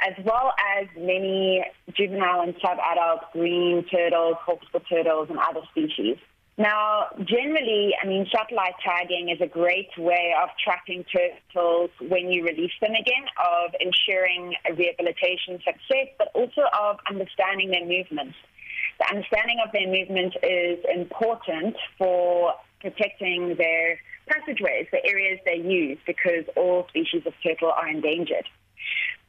as 0.00 0.14
well 0.24 0.52
as 0.78 0.86
many 0.96 1.64
juvenile 1.96 2.42
and 2.42 2.54
sub-adult 2.60 3.32
green 3.32 3.84
turtles, 3.90 4.36
hawksbill 4.46 4.82
turtles, 4.88 5.28
and 5.30 5.38
other 5.38 5.62
species. 5.70 6.18
Now, 6.56 7.06
generally, 7.24 7.94
I 8.00 8.06
mean, 8.06 8.28
satellite 8.30 8.74
tagging 8.84 9.28
is 9.28 9.40
a 9.40 9.48
great 9.48 9.90
way 9.98 10.32
of 10.40 10.50
tracking 10.62 11.04
turtles 11.04 11.90
when 12.00 12.30
you 12.30 12.44
release 12.44 12.70
them 12.80 12.92
again, 12.92 13.24
of 13.40 13.74
ensuring 13.80 14.54
rehabilitation 14.76 15.58
success, 15.64 16.14
but 16.16 16.30
also 16.32 16.62
of 16.80 16.98
understanding 17.10 17.72
their 17.72 17.84
movements. 17.84 18.36
The 18.98 19.08
understanding 19.10 19.58
of 19.64 19.72
their 19.72 19.88
movement 19.88 20.34
is 20.42 20.78
important 20.92 21.76
for 21.98 22.54
protecting 22.80 23.56
their 23.56 23.98
passageways, 24.26 24.86
the 24.92 25.04
areas 25.04 25.40
they 25.44 25.56
use, 25.56 25.98
because 26.06 26.44
all 26.56 26.86
species 26.88 27.22
of 27.26 27.32
turtle 27.42 27.72
are 27.72 27.88
endangered. 27.88 28.48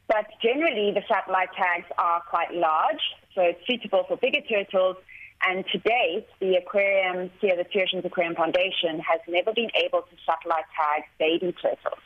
But 0.08 0.26
generally, 0.42 0.92
the 0.92 1.02
satellite 1.08 1.52
tags 1.56 1.86
are 1.98 2.22
quite 2.30 2.54
large, 2.54 3.02
so 3.34 3.42
it's 3.42 3.60
suitable 3.66 4.04
for 4.06 4.16
bigger 4.16 4.40
turtles 4.42 4.96
and 5.42 5.64
to 5.72 5.78
date, 5.78 6.26
the 6.40 6.56
aquarium 6.56 7.30
here, 7.40 7.56
the 7.56 7.80
Oceans 7.80 8.04
Aquarium 8.04 8.34
Foundation, 8.34 9.00
has 9.00 9.20
never 9.28 9.52
been 9.52 9.70
able 9.84 10.02
to 10.02 10.16
satellite 10.24 10.64
tag 10.74 11.02
baby 11.18 11.54
turtles. 11.60 12.00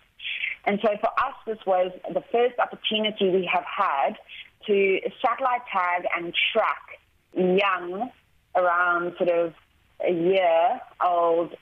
And 0.64 0.78
so 0.82 0.88
for 1.00 1.08
us, 1.08 1.34
this 1.46 1.58
was 1.66 1.92
the 2.12 2.22
first 2.32 2.58
opportunity 2.58 3.30
we 3.30 3.48
have 3.50 3.64
had 3.64 4.16
to 4.66 5.00
satellite 5.22 5.62
tag 5.72 6.06
and 6.16 6.34
track 6.52 6.99
young, 7.34 8.10
around 8.56 9.14
sort 9.16 9.30
of 9.30 9.54
a 10.06 10.12
year 10.12 10.80
old 11.04 11.54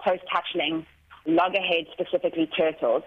post 0.00 0.24
hatchling 0.32 0.84
loggerhead 1.26 1.86
specifically 1.92 2.48
turtles. 2.56 3.02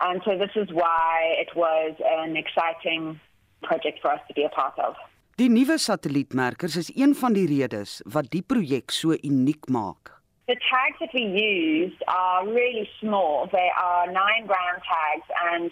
And 0.00 0.20
so 0.24 0.36
this 0.36 0.50
is 0.56 0.68
why 0.72 1.36
it 1.38 1.54
was 1.54 1.94
an 2.04 2.36
exciting 2.36 3.20
project 3.62 4.00
for 4.00 4.10
us 4.12 4.20
to 4.28 4.34
be 4.34 4.44
a 4.44 4.48
part 4.48 4.78
of. 4.78 4.94
Die 5.36 5.48
nuwe 5.48 5.78
satellietmerkers 5.78 6.76
is 6.76 6.90
een 6.96 7.14
van 7.14 7.32
die 7.32 7.46
redes 7.48 8.00
wat 8.04 8.28
die 8.30 8.42
projek 8.42 8.90
so 8.90 9.16
uniek 9.24 9.68
maak. 9.68 10.10
The 10.46 10.58
tags 10.68 10.98
that 11.00 11.12
we 11.14 11.22
used 11.22 12.02
are 12.06 12.44
really 12.46 12.88
small. 13.00 13.48
They 13.52 13.70
are 13.82 14.06
9 14.12 14.46
gram 14.46 14.76
tags 14.84 15.28
and 15.52 15.70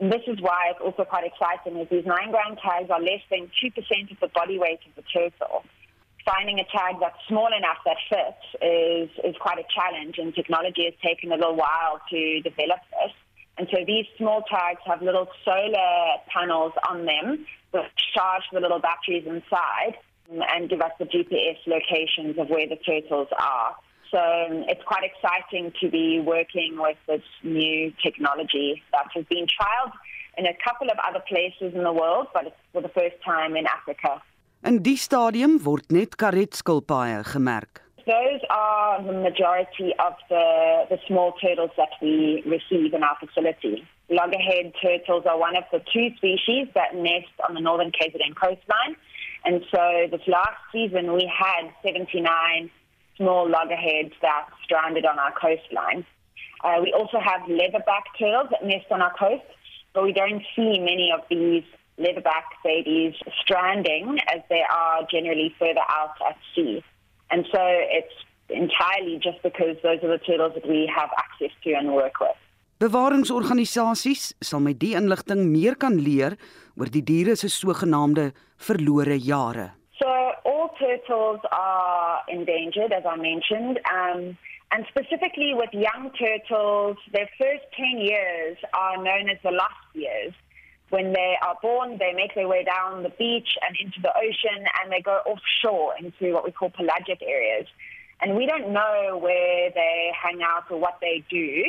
this 0.00 0.22
is 0.26 0.40
why 0.40 0.70
it's 0.70 0.80
also 0.80 1.04
quite 1.04 1.24
exciting 1.24 1.80
is 1.80 1.88
these 1.88 2.04
9 2.04 2.30
gram 2.30 2.56
tags 2.56 2.90
are 2.90 3.00
less 3.00 3.22
than 3.30 3.50
2% 3.64 4.12
of 4.12 4.20
the 4.20 4.28
body 4.28 4.58
weight 4.58 4.80
of 4.86 4.94
the 4.94 5.02
turtle. 5.02 5.64
Finding 6.24 6.58
a 6.58 6.64
tag 6.64 6.96
that's 7.00 7.16
small 7.28 7.48
enough 7.56 7.78
that 7.86 7.96
fits 8.10 8.44
is 8.60 9.08
is 9.24 9.36
quite 9.40 9.58
a 9.58 9.64
challenge 9.72 10.18
and 10.18 10.34
technology 10.34 10.84
has 10.84 10.94
taken 11.00 11.30
a 11.32 11.36
little 11.36 11.54
while 11.54 12.00
to 12.10 12.40
develop 12.40 12.80
this. 12.90 13.12
And 13.58 13.68
so 13.72 13.84
these 13.86 14.04
small 14.18 14.42
tags 14.42 14.80
have 14.86 15.00
little 15.00 15.28
solar 15.44 16.18
panels 16.28 16.72
on 16.88 17.06
them 17.06 17.46
which 17.70 17.84
charge 18.12 18.42
the 18.52 18.60
little 18.60 18.80
batteries 18.80 19.24
inside 19.26 19.96
and 20.28 20.68
give 20.68 20.80
us 20.80 20.92
the 20.98 21.06
GPS 21.06 21.58
locations 21.66 22.38
of 22.38 22.48
where 22.50 22.68
the 22.68 22.76
turtles 22.76 23.28
are. 23.38 23.76
So 24.16 24.64
it's 24.72 24.82
quite 24.86 25.04
exciting 25.04 25.74
to 25.78 25.90
be 25.90 26.20
working 26.20 26.78
with 26.78 26.96
this 27.06 27.26
new 27.42 27.92
technology 28.02 28.82
that 28.92 29.08
has 29.14 29.26
been 29.26 29.46
trialed 29.56 29.92
in 30.38 30.46
a 30.46 30.56
couple 30.66 30.88
of 30.88 30.96
other 31.06 31.22
places 31.28 31.74
in 31.74 31.82
the 31.84 31.92
world, 31.92 32.28
but 32.32 32.46
it's 32.46 32.56
for 32.72 32.80
the 32.80 32.88
first 33.00 33.16
time 33.22 33.56
in 33.56 33.66
Africa. 33.66 34.22
In 34.64 34.82
die 34.82 34.96
stadium 34.96 35.58
word 35.66 35.84
net 35.90 36.16
karetskilpaaie 36.22 37.18
gemerk. 37.32 37.82
Those 38.06 38.40
are 38.48 39.02
the 39.02 39.12
majority 39.12 39.92
of 40.06 40.14
the, 40.30 40.46
the 40.88 40.98
small 41.06 41.32
turtles 41.32 41.72
that 41.76 41.92
we 42.00 42.42
receive 42.46 42.94
in 42.94 43.02
our 43.02 43.18
facility. 43.20 43.86
Loggerhead 44.08 44.72
turtles 44.80 45.24
are 45.26 45.38
one 45.38 45.56
of 45.56 45.64
the 45.72 45.80
two 45.92 46.08
species 46.16 46.68
that 46.74 46.94
nest 46.94 47.34
on 47.46 47.54
the 47.54 47.60
northern 47.60 47.92
KZN 47.92 48.34
coastline. 48.34 48.96
And 49.44 49.62
so 49.70 50.06
this 50.10 50.26
last 50.26 50.60
season 50.72 51.12
we 51.12 51.30
had 51.44 51.68
79 51.82 52.70
small 53.16 53.48
loggerheads 53.48 54.12
that 54.22 54.46
stranded 54.64 55.04
on 55.04 55.18
our 55.18 55.32
coastline. 55.32 56.04
Uh, 56.64 56.78
we 56.82 56.92
also 56.92 57.18
have 57.20 57.42
leatherback 57.48 58.04
turtles 58.18 58.48
that 58.50 58.64
nest 58.64 58.86
on 58.90 59.02
our 59.02 59.14
coast, 59.14 59.44
but 59.94 60.02
we 60.02 60.12
don't 60.12 60.42
see 60.54 60.78
many 60.78 61.10
of 61.12 61.20
these 61.30 61.64
leatherback 61.98 62.44
babies 62.64 63.14
stranding 63.42 64.18
as 64.34 64.42
they 64.48 64.62
are 64.70 65.06
generally 65.10 65.54
further 65.58 65.84
out 65.88 66.16
at 66.28 66.36
sea. 66.54 66.82
And 67.30 67.46
so 67.52 67.60
it's 67.60 68.14
entirely 68.48 69.18
just 69.22 69.42
because 69.42 69.76
those 69.82 70.02
are 70.02 70.18
the 70.18 70.22
turtles 70.24 70.52
that 70.54 70.68
we 70.68 70.90
have 70.94 71.10
access 71.18 71.50
to 71.64 71.72
and 71.72 71.94
work 71.94 72.20
with. 72.20 72.36
Bewaringsorganisasies 72.76 74.34
sal 74.44 74.60
met 74.60 74.76
die 74.82 74.92
inligting 74.98 75.46
meer 75.48 75.78
kan 75.80 75.96
leer 75.96 76.34
oor 76.76 76.90
die 76.92 77.00
diere 77.00 77.32
se 77.40 77.48
sogenaamde 77.48 78.34
verlore 78.60 79.16
jare. 79.16 79.70
Turtles 80.78 81.40
are 81.52 82.22
endangered 82.28 82.92
as 82.92 83.04
I 83.08 83.16
mentioned 83.16 83.80
um 83.92 84.36
and 84.72 84.84
specifically 84.88 85.52
with 85.54 85.70
young 85.72 86.10
turtles 86.18 86.96
their 87.12 87.28
first 87.38 87.64
10 87.76 87.98
years 87.98 88.56
are 88.74 88.96
known 88.96 89.30
as 89.30 89.38
the 89.42 89.52
lost 89.52 89.74
years 89.94 90.32
when 90.90 91.12
they 91.12 91.34
are 91.42 91.56
born, 91.60 91.98
they 91.98 92.12
make 92.12 92.34
their 92.34 92.48
way 92.48 92.64
down 92.64 93.02
the 93.02 93.08
beach 93.10 93.48
and 93.66 93.76
into 93.80 94.00
the 94.00 94.12
ocean 94.16 94.64
and 94.80 94.92
they 94.92 95.00
go 95.00 95.20
offshore 95.26 95.94
into 95.98 96.32
what 96.32 96.44
we 96.44 96.52
call 96.52 96.70
pelagic 96.70 97.22
areas. 97.22 97.66
And 98.20 98.36
we 98.36 98.46
don't 98.46 98.72
know 98.72 99.18
where 99.20 99.70
they 99.70 100.12
hang 100.22 100.40
out 100.42 100.70
or 100.70 100.78
what 100.78 100.98
they 101.00 101.24
do, 101.28 101.64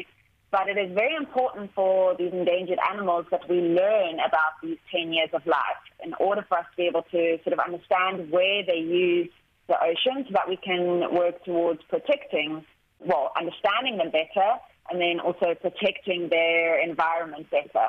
but 0.51 0.69
it 0.69 0.77
is 0.77 0.93
very 0.93 1.15
important 1.15 1.71
for 1.75 2.15
these 2.15 2.31
endangered 2.31 2.79
animals 2.91 3.25
that 3.31 3.47
we 3.49 3.57
learn 3.59 4.15
about 4.15 4.55
these 4.63 4.77
10 4.91 5.13
years 5.13 5.29
of 5.33 5.45
life 5.45 5.83
in 6.03 6.13
order 6.19 6.45
for 6.47 6.59
us 6.59 6.65
to 6.71 6.77
be 6.77 6.87
able 6.87 7.03
to 7.11 7.37
sort 7.43 7.53
of 7.53 7.59
understand 7.59 8.31
where 8.31 8.63
they 8.65 8.79
use 8.79 9.29
the 9.67 9.75
ocean 9.83 10.23
so 10.25 10.31
that 10.31 10.47
we 10.47 10.55
can 10.55 11.13
work 11.13 11.43
towards 11.43 11.81
protecting, 11.89 12.63
well, 12.99 13.31
understanding 13.37 13.97
them 13.97 14.11
better 14.11 14.49
and 14.89 15.01
then 15.01 15.19
also 15.19 15.53
protecting 15.55 16.29
their 16.29 16.79
environment 16.79 17.49
better. 17.51 17.87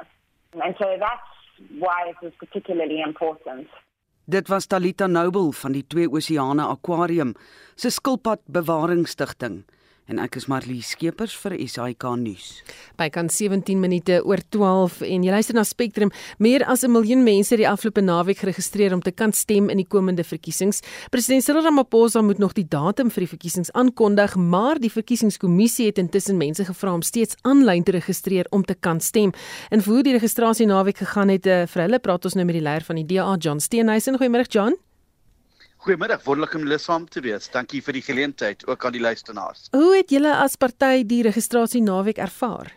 And 0.65 0.75
so 0.81 0.97
that's 0.99 1.31
why 1.79 2.11
it 2.11 2.27
is 2.27 2.33
particularly 2.39 3.01
important. 3.01 3.69
Dit 4.29 4.49
was 4.49 4.67
Talita 4.67 5.07
Noble 5.07 5.53
van 5.53 5.73
die 5.73 5.87
Twee 5.87 6.09
Oseane 6.09 6.67
Aquarium 6.69 7.35
se 7.75 7.91
skilpad 7.91 8.43
bewaringsstigting 8.45 9.63
en 10.09 10.19
ek 10.23 10.39
is 10.41 10.47
Marlie 10.49 10.81
Skeepers 10.85 11.35
vir 11.43 11.55
SAK 11.69 12.05
nuus. 12.21 12.47
By 12.99 13.09
kan 13.13 13.29
17 13.33 13.79
minute 13.81 14.21
oor 14.25 14.41
12 14.55 15.03
en 15.05 15.27
jy 15.27 15.35
luister 15.35 15.57
na 15.59 15.65
Spectrum. 15.69 16.11
Meer 16.39 16.65
as 16.65 16.85
'n 16.85 16.93
miljoen 16.93 17.25
mense 17.25 17.55
het 17.55 17.61
die 17.61 17.69
afgelope 17.69 18.01
naweek 18.01 18.39
geregistreer 18.39 18.95
om 18.95 19.03
te 19.03 19.13
kan 19.13 19.33
stem 19.33 19.69
in 19.69 19.77
die 19.77 19.87
komende 19.87 20.25
verkiesings. 20.25 20.81
President 21.11 21.45
Cyril 21.45 21.63
Ramaphosa 21.63 22.23
moet 22.23 22.39
nog 22.39 22.55
die 22.55 22.67
datum 22.69 23.11
vir 23.11 23.27
die 23.27 23.37
verkiesings 23.37 23.73
aankondig, 23.73 24.37
maar 24.37 24.79
die 24.79 24.91
verkiesingskommissie 24.91 25.87
het 25.87 25.99
intussen 25.99 26.39
mense 26.39 26.65
gevra 26.65 26.95
om 26.95 27.03
steeds 27.03 27.37
aanlyn 27.43 27.85
te 27.85 27.93
registreer 27.93 28.47
om 28.51 28.65
te 28.65 28.75
kan 28.75 29.01
stem. 29.01 29.33
En 29.71 29.83
hoe 29.85 30.03
die 30.03 30.13
registrasie 30.13 30.67
naweek 30.67 30.97
gegaan 30.97 31.29
het, 31.29 31.47
uh, 31.47 31.67
vir 31.67 31.83
hulle 31.83 31.99
praat 31.99 32.25
ons 32.25 32.35
nou 32.35 32.45
met 32.45 32.55
die 32.55 32.63
leier 32.63 32.85
van 32.85 32.97
die 32.97 33.07
DA, 33.07 33.37
John 33.39 33.61
Steenhuisen. 33.61 34.17
Goeiemôre 34.19 34.49
John. 34.49 34.88
Goeiemiddag, 35.79 36.25
wonderlik 36.27 36.55
om 36.55 36.65
julle 36.67 36.79
saam 36.83 37.05
te 37.07 37.21
wees. 37.23 37.45
Dankie 37.55 37.79
vir 37.87 37.95
die 37.95 38.03
geleentheid 38.03 38.65
ook 38.67 38.85
aan 38.85 38.97
die 38.97 39.03
luisteraars. 39.03 39.69
Hoe 39.71 39.93
het 39.95 40.11
julle 40.11 40.33
as 40.35 40.57
party 40.59 41.05
die 41.07 41.21
registrasie 41.23 41.83
naweek 41.87 42.19
ervaar? 42.19 42.73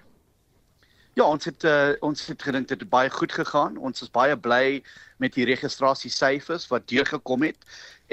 Ja, 1.18 1.26
ons 1.26 1.50
het 1.50 1.66
uh, 1.66 1.98
ons 2.06 2.22
het 2.30 2.46
gedink 2.46 2.70
dit 2.70 2.80
het 2.80 2.90
baie 2.90 3.10
goed 3.10 3.34
gegaan. 3.34 3.80
Ons 3.82 4.06
is 4.06 4.14
baie 4.14 4.38
bly 4.38 4.84
met 5.18 5.34
die 5.34 5.48
registrasiesyfers 5.50 6.70
wat 6.70 6.86
deurgekom 6.94 7.42
het 7.50 7.58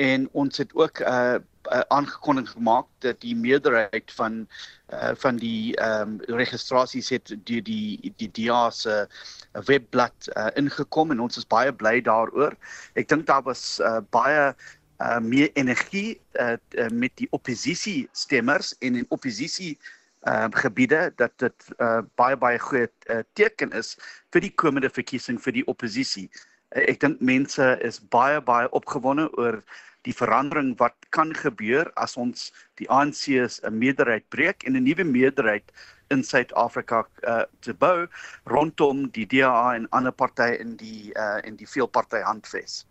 en 0.00 0.24
ons 0.32 0.56
het 0.56 0.72
ook 0.74 1.04
'n 1.04 1.12
uh, 1.12 1.36
uh, 1.72 1.80
aangekondiging 1.88 2.50
gemaak 2.50 2.86
dat 2.98 3.20
die 3.20 3.36
meerderheid 3.36 4.12
van 4.14 4.48
uh, 4.92 5.10
van 5.14 5.36
die 5.36 5.76
ehm 5.76 6.00
um, 6.00 6.36
registrasies 6.40 7.08
het 7.08 7.28
deur 7.28 7.62
die 7.62 8.00
die, 8.00 8.12
die 8.16 8.30
DIA 8.32 8.70
se 8.70 9.06
webblad 9.52 10.30
uh, 10.36 10.46
ingekom 10.54 11.10
en 11.10 11.20
ons 11.20 11.36
is 11.36 11.46
baie 11.46 11.72
bly 11.72 12.00
daaroor. 12.00 12.56
Ek 12.94 13.08
dink 13.08 13.26
daar 13.26 13.42
was 13.42 13.80
uh, 13.80 13.98
baie 14.10 14.54
uh, 14.98 15.18
meer 15.18 15.50
energie 15.54 16.20
uh, 16.40 16.56
uh, 16.76 16.88
met 16.90 17.14
die 17.16 17.28
oppositie 17.30 18.08
stemmers 18.12 18.74
en 18.78 18.96
in 18.96 19.06
oppositie 19.08 19.78
uh, 20.26 20.46
gebiede 20.50 21.12
dat 21.16 21.32
dit 21.36 21.68
uh, 21.78 22.00
baie 22.14 22.36
baie 22.36 22.58
groot 22.58 23.10
uh, 23.10 23.20
teken 23.32 23.72
is 23.72 23.96
vir 24.34 24.46
die 24.46 24.54
komende 24.54 24.90
verkiesing 24.90 25.38
vir 25.42 25.52
die 25.60 25.66
oppositie. 25.66 26.28
Uh, 26.74 26.84
ek 26.86 27.00
dink 27.04 27.20
mense 27.20 27.68
is 27.86 28.00
baie 28.12 28.40
baie 28.40 28.70
opgewonde 28.70 29.28
oor 29.38 29.62
die 30.06 30.14
verandering 30.14 30.74
wat 30.78 30.94
kan 31.10 31.34
gebeur 31.36 31.90
as 32.00 32.16
ons 32.16 32.50
die 32.80 32.88
ANC 32.90 33.28
se 33.28 33.60
'n 33.66 33.78
meerderheid 33.78 34.26
breek 34.30 34.64
en 34.64 34.76
'n 34.76 34.84
nuwe 34.84 35.04
meerderheid 35.04 35.72
in 36.10 36.22
Suid-Afrika 36.24 37.04
uh, 37.28 37.42
te 37.60 37.74
bou 37.74 38.06
rondom 38.44 39.08
die 39.12 39.26
DA 39.26 39.74
en 39.74 39.88
ander 39.90 40.12
partye 40.12 40.56
in 40.58 40.76
die 40.76 41.12
uh, 41.14 41.38
in 41.44 41.56
die 41.56 41.68
veelparty 41.68 42.22
handves. 42.24 42.86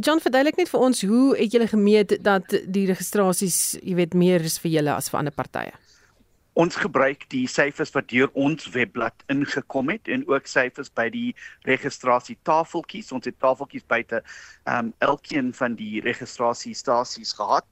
John, 0.00 0.20
verduidelik 0.20 0.56
net 0.58 0.68
vir 0.68 0.80
ons 0.80 1.02
hoe 1.06 1.36
het 1.38 1.52
julle 1.54 1.68
gemeet 1.70 2.16
dat 2.24 2.54
die 2.66 2.86
registrasies, 2.90 3.78
jy 3.82 3.94
weet, 3.94 4.14
meer 4.14 4.42
is 4.42 4.58
vir 4.58 4.70
julle 4.70 4.94
as 4.94 5.10
vir 5.12 5.20
ander 5.20 5.34
partye? 5.34 5.74
Ons 6.54 6.76
gebruik 6.78 7.24
die 7.32 7.48
syfers 7.50 7.90
wat 7.96 8.06
deur 8.12 8.30
ons 8.38 8.68
webblad 8.70 9.24
ingekom 9.32 9.88
het 9.90 10.06
en 10.06 10.22
ook 10.30 10.46
syfers 10.46 10.90
by 10.94 11.08
die 11.10 11.32
registrasietafeltjies. 11.66 13.10
Ons 13.16 13.26
het 13.26 13.38
tafeltjies 13.42 13.86
buite 13.90 14.20
ehm 14.22 14.86
um, 14.86 14.92
elkeen 15.02 15.50
van 15.58 15.74
die 15.74 15.98
registrasiestasies 16.04 17.34
gehad 17.40 17.66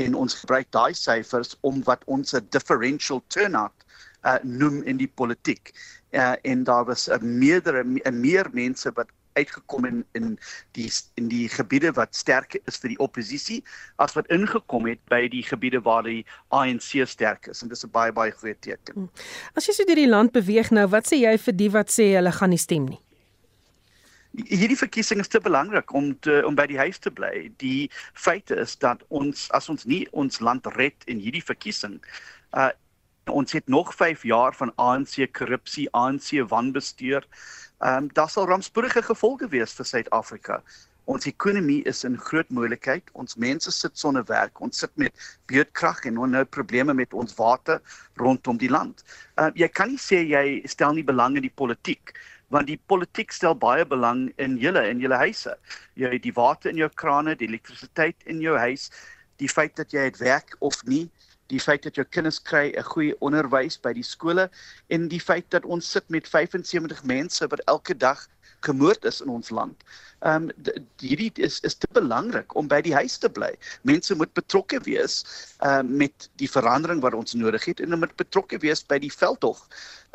en 0.00 0.16
ons 0.16 0.38
gebruik 0.40 0.70
daai 0.72 0.96
syfers 0.96 1.58
om 1.60 1.84
wat 1.88 2.08
ons 2.08 2.32
'n 2.32 2.48
differential 2.56 3.20
turnout 3.28 3.84
uh, 4.24 4.38
noem 4.42 4.80
in 4.82 4.96
die 4.96 5.12
politiek. 5.20 5.74
Uh, 6.12 6.32
en 6.42 6.64
daar 6.64 6.84
was 6.88 7.08
'n 7.12 7.38
meerdere 7.38 7.84
'n 7.84 8.20
meer 8.20 8.48
mense 8.52 8.92
wat 8.96 9.12
uitgekom 9.32 9.84
in 9.84 10.04
in 10.18 10.38
die 10.76 10.90
in 11.20 11.28
die 11.28 11.48
gebiede 11.48 11.92
wat 11.92 12.14
sterk 12.14 12.56
is 12.66 12.80
vir 12.82 12.94
die 12.94 12.98
oppositie 12.98 13.60
as 13.96 14.16
wat 14.18 14.28
ingekom 14.34 14.86
het 14.90 15.00
by 15.12 15.28
die 15.32 15.42
gebiede 15.46 15.82
waar 15.82 16.02
die 16.08 16.24
ANC 16.48 17.06
sterk 17.06 17.48
is 17.52 17.62
en 17.62 17.68
dis 17.68 17.84
'n 17.84 17.90
baie 17.90 18.12
baie 18.12 18.32
goeie 18.32 18.56
teken. 18.60 18.94
Hmm. 18.94 19.10
As 19.54 19.66
jy 19.66 19.72
so 19.72 19.84
deur 19.84 19.96
die 19.96 20.08
land 20.08 20.32
beweeg 20.32 20.70
nou, 20.70 20.86
wat 20.88 21.06
sê 21.06 21.16
jy 21.22 21.38
vir 21.38 21.56
die 21.56 21.70
wat 21.70 21.90
sê 21.90 22.14
hulle 22.16 22.32
gaan 22.32 22.50
nie 22.50 22.58
stem 22.58 22.84
nie? 22.84 23.00
Hierdie 24.32 24.78
verkiesing 24.78 25.20
is 25.20 25.28
te 25.28 25.40
belangrik 25.40 25.92
om 25.92 26.18
te, 26.20 26.42
om 26.46 26.54
by 26.54 26.66
die 26.66 26.78
huis 26.78 26.98
te 26.98 27.10
bly. 27.10 27.52
Die 27.58 27.90
feit 28.14 28.50
is 28.50 28.76
dat 28.76 29.02
ons 29.08 29.50
as 29.50 29.68
ons 29.68 29.84
nie 29.84 30.06
ons 30.12 30.40
land 30.40 30.66
red 30.76 30.96
in 31.06 31.18
hierdie 31.18 31.44
verkiesing 31.44 32.00
uh 32.52 32.72
ons 33.30 33.52
het 33.52 33.68
nog 33.68 33.94
5 33.94 34.22
jaar 34.22 34.54
van 34.54 34.72
ANC 34.74 35.32
korrupsie, 35.32 35.88
ANC 35.90 36.42
wanbestuur 36.48 37.26
Ehm 37.82 38.04
um, 38.04 38.08
daar 38.14 38.30
sal 38.30 38.46
rampspoedige 38.46 39.02
gevolge 39.02 39.48
wees 39.50 39.72
vir 39.74 39.86
Suid-Afrika. 39.86 40.60
Ons 41.10 41.24
ekonomie 41.26 41.80
is 41.90 42.04
in 42.06 42.18
groot 42.18 42.50
moeilikheid. 42.54 43.08
Ons 43.18 43.34
mense 43.34 43.72
sit 43.74 43.98
sonder 43.98 44.22
werk. 44.28 44.60
Ons 44.62 44.78
sit 44.78 44.92
met 45.02 45.24
beurtkrag 45.50 46.04
en 46.06 46.20
nou 46.30 46.44
probleme 46.44 46.94
met 46.94 47.12
ons 47.12 47.34
water 47.34 47.80
rondom 48.22 48.60
die 48.60 48.70
land. 48.70 49.02
Ehm 49.34 49.50
uh, 49.50 49.56
jy 49.58 49.68
kan 49.68 49.90
nie 49.90 49.98
sê 49.98 50.22
jy 50.22 50.62
stel 50.70 50.94
nie 50.94 51.06
belang 51.10 51.36
in 51.36 51.48
die 51.48 51.56
politiek 51.62 52.14
want 52.52 52.68
die 52.68 52.78
politiek 52.86 53.32
stel 53.32 53.54
baie 53.56 53.84
belang 53.88 54.26
in 54.36 54.58
julle 54.60 54.84
in 54.88 55.00
julle 55.00 55.18
huise. 55.24 55.56
Jy 55.96 56.12
het 56.14 56.22
die 56.22 56.34
water 56.36 56.70
in 56.70 56.78
jou 56.78 56.90
krane, 57.02 57.34
die 57.34 57.48
elektrisiteit 57.48 58.28
in 58.28 58.42
jou 58.44 58.58
huis, 58.60 58.90
die 59.40 59.48
feit 59.48 59.74
dat 59.80 59.94
jy 59.96 60.04
het 60.10 60.20
werk 60.20 60.56
of 60.60 60.76
nie, 60.84 61.06
die 61.52 61.60
feit 61.60 61.84
dat 61.86 61.98
jou 62.00 62.04
kinders 62.08 62.40
kry 62.42 62.72
'n 62.72 62.90
goeie 62.94 63.16
onderwys 63.20 63.78
by 63.80 63.92
die 63.92 64.06
skole 64.06 64.48
en 64.88 65.08
die 65.08 65.20
feit 65.20 65.50
dat 65.50 65.64
ons 65.64 65.90
sit 65.96 66.08
met 66.08 66.28
75 66.28 67.04
mense 67.04 67.46
wat 67.46 67.64
elke 67.66 67.96
dag 67.96 68.28
gemoord 68.62 69.04
is 69.04 69.20
in 69.20 69.28
ons 69.28 69.50
land. 69.50 69.82
Ehm 70.22 70.50
um, 70.50 70.74
hierdie 71.02 71.30
is 71.34 71.60
is 71.60 71.74
te 71.74 71.88
belangrik 71.98 72.54
om 72.54 72.68
by 72.70 72.80
die 72.80 72.94
huis 72.94 73.18
te 73.18 73.30
bly. 73.30 73.50
Mense 73.82 74.14
moet 74.14 74.32
betrokke 74.38 74.80
wees 74.86 75.24
ehm 75.58 75.86
uh, 75.86 75.98
met 76.04 76.28
die 76.42 76.50
verandering 76.50 77.02
wat 77.02 77.14
ons 77.18 77.34
nodig 77.34 77.64
het 77.64 77.80
en 77.80 77.90
hulle 77.90 78.06
moet 78.06 78.16
betrokke 78.16 78.58
wees 78.62 78.84
by 78.86 78.98
die 79.02 79.12
veldtog 79.12 79.66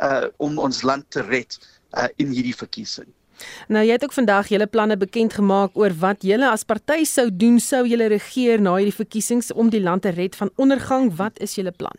uh 0.07 0.27
om 0.37 0.59
ons 0.59 0.81
land 0.81 1.09
te 1.11 1.21
red 1.27 1.59
uh 1.97 2.07
in 2.17 2.31
hierdie 2.31 2.55
verkiesing. 2.55 3.11
Nou 3.67 3.85
jy 3.85 3.95
het 3.97 4.03
ook 4.03 4.13
vandag 4.13 4.49
julle 4.51 4.67
planne 4.67 4.97
bekend 4.97 5.33
gemaak 5.33 5.77
oor 5.77 5.93
wat 5.99 6.23
julle 6.23 6.49
as 6.49 6.63
party 6.63 7.05
sou 7.05 7.29
doen 7.31 7.59
sou 7.59 7.85
julle 7.87 8.07
regeer 8.13 8.61
na 8.61 8.75
hierdie 8.75 8.95
verkiesings 8.95 9.51
om 9.53 9.69
die 9.69 9.81
land 9.81 10.01
te 10.01 10.13
red 10.15 10.35
van 10.35 10.51
ondergang. 10.55 11.11
Wat 11.15 11.39
is 11.39 11.55
julle 11.55 11.71
plan? 11.71 11.95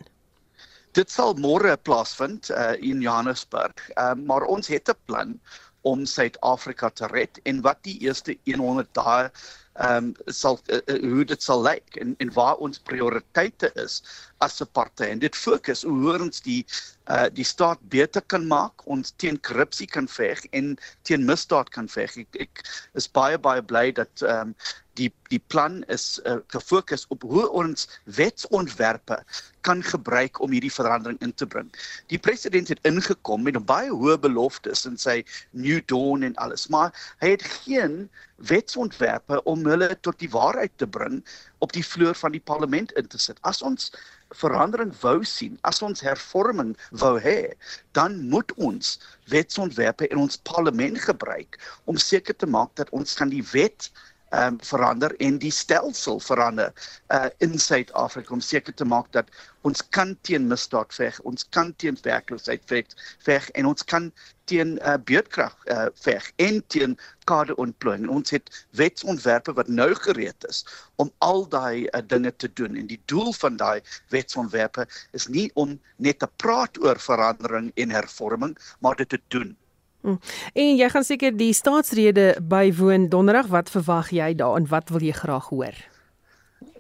Dit 0.97 1.11
sal 1.11 1.37
môre 1.39 1.77
plaasvind 1.77 2.51
uh, 2.51 2.75
in 2.81 3.03
Johannesburg. 3.05 3.91
Uh, 3.95 4.15
maar 4.15 4.43
ons 4.49 4.67
het 4.67 4.89
'n 4.89 4.99
plan 5.07 5.41
om 5.83 6.07
Suid-Afrika 6.07 6.91
te 6.91 7.07
red 7.07 7.41
en 7.43 7.61
wat 7.63 7.79
die 7.83 7.99
eerste 8.01 8.37
100 8.45 8.89
dae 8.93 9.31
ehm 9.79 10.11
um, 10.11 10.15
sal 10.27 10.59
uh, 10.75 10.81
hoe 11.13 11.25
dit 11.25 11.43
sal 11.43 11.63
lyk 11.63 11.99
en 12.03 12.15
en 12.19 12.33
waar 12.35 12.57
ons 12.67 12.81
prioriteite 12.91 13.71
is 13.85 14.01
as 14.43 14.61
'n 14.63 14.67
party 14.73 15.07
en 15.13 15.19
dit 15.23 15.37
fokus 15.37 15.83
hoe 15.83 16.19
ons 16.19 16.41
die 16.43 16.65
uh 17.11 17.29
die 17.33 17.45
staat 17.45 17.79
beter 17.95 18.23
kan 18.27 18.47
maak, 18.47 18.87
ons 18.87 19.15
teen 19.17 19.39
korrupsie 19.41 19.87
kan 19.87 20.09
veg 20.09 20.45
en 20.53 20.77
teen 21.03 21.25
misdaad 21.25 21.71
kan 21.71 21.89
veg. 21.89 22.17
Ek, 22.25 22.41
ek 22.47 22.65
is 22.95 23.09
baie 23.09 23.39
baie 23.39 23.63
bly 23.63 23.93
dat 23.93 24.23
ehm 24.23 24.51
um, 24.51 24.55
die 24.99 25.11
die 25.33 25.41
plan 25.53 25.83
is 25.93 26.19
uh, 26.25 26.39
gefokus 26.55 27.07
op 27.15 27.25
hoe 27.29 27.45
ons 27.51 27.87
wetsontwerpe 28.19 29.19
kan 29.67 29.83
gebruik 29.85 30.41
om 30.41 30.55
hierdie 30.55 30.73
verandering 30.73 31.19
in 31.25 31.35
te 31.35 31.47
bring. 31.47 31.69
Die 32.09 32.19
president 32.19 32.71
het 32.73 32.81
ingekom 32.89 33.45
met 33.45 33.59
baie 33.69 33.93
hoë 33.93 34.17
beloftes 34.25 34.87
in 34.89 34.97
sy 35.01 35.19
new 35.53 35.81
dawn 35.93 36.25
en 36.25 36.37
alles, 36.41 36.69
maar 36.73 36.95
hy 37.23 37.35
het 37.35 37.45
geen 37.65 38.07
wetsontwerpe 38.49 39.43
om 39.51 39.67
hulle 39.67 39.91
tot 40.07 40.19
die 40.23 40.31
waarheid 40.33 40.73
te 40.81 40.87
bring 40.87 41.21
op 41.65 41.75
die 41.75 41.85
vloer 41.85 42.15
van 42.17 42.33
die 42.33 42.45
parlement 42.53 42.95
in 43.01 43.11
te 43.11 43.19
sit. 43.21 43.39
As 43.43 43.61
ons 43.67 43.91
verandering 44.37 44.93
wou 45.03 45.23
sien, 45.25 45.57
as 45.69 45.83
ons 45.83 46.05
hervorming 46.05 46.75
wou 47.03 47.17
hê, 47.21 47.55
dan 47.97 48.19
moet 48.33 48.53
ons 48.57 48.99
wetsontwerpe 49.33 50.09
in 50.13 50.21
ons 50.25 50.41
parlement 50.49 51.01
gebruik 51.01 51.59
om 51.85 51.99
seker 52.01 52.37
te 52.37 52.47
maak 52.47 52.75
dat 52.81 52.93
ons 52.97 53.17
kan 53.19 53.33
die 53.33 53.45
wet 53.53 53.91
ehm 54.31 54.55
um, 54.55 54.57
verander 54.61 55.15
en 55.25 55.39
die 55.39 55.53
stelsel 55.53 56.21
verander 56.21 56.73
uh 57.15 57.29
in 57.45 57.59
Suid-Afrika 57.59 58.35
om 58.35 58.41
seker 58.45 58.75
te 58.75 58.85
maak 58.85 59.13
dat 59.13 59.31
ons 59.65 59.81
kan 59.89 60.17
teen 60.23 60.49
misdaad 60.49 60.93
veg, 60.95 61.21
ons 61.21 61.47
kan 61.57 61.73
teen 61.77 61.97
werkloosheid 62.03 62.63
veg, 62.67 62.93
veg 63.25 63.49
en 63.51 63.67
ons 63.71 63.85
kan 63.85 64.11
teen 64.45 64.77
uh 64.85 64.97
beurtkrag 65.11 65.55
uh 65.73 65.87
veg 66.05 66.29
en 66.37 66.61
teen 66.75 66.97
kaderontplooiing. 67.31 68.09
Ons 68.09 68.35
het 68.37 68.53
wetsontwerpe 68.81 69.53
wat 69.57 69.69
nou 69.69 69.89
gereed 69.95 70.49
is 70.49 70.65
om 70.97 71.13
al 71.25 71.47
daai 71.49 71.87
uh, 71.87 72.03
dinge 72.07 72.33
te 72.37 72.53
doen 72.53 72.77
en 72.77 72.89
die 72.91 73.01
doel 73.07 73.33
van 73.33 73.57
daai 73.57 73.81
wetsontwerpe 74.13 74.85
is 75.13 75.29
nie 75.29 75.49
om 75.55 75.79
net 75.97 76.21
te 76.21 76.29
praat 76.37 76.81
oor 76.85 77.01
verandering 77.01 77.73
en 77.77 77.97
hervorming, 77.97 78.57
maar 78.81 78.97
dit 79.01 79.09
te 79.09 79.21
doen. 79.29 79.57
Hm. 80.01 80.17
En 80.55 80.77
jy 80.77 80.89
gaan 80.89 81.05
seker 81.05 81.37
die 81.37 81.53
staatsrede 81.53 82.37
bywoon 82.43 83.09
donderdag. 83.09 83.47
Wat 83.47 83.71
verwag 83.71 84.11
jy 84.15 84.35
daar 84.35 84.57
en 84.57 84.69
wat 84.71 84.89
wil 84.95 85.03
jy 85.03 85.13
graag 85.13 85.49
hoor? 85.49 85.75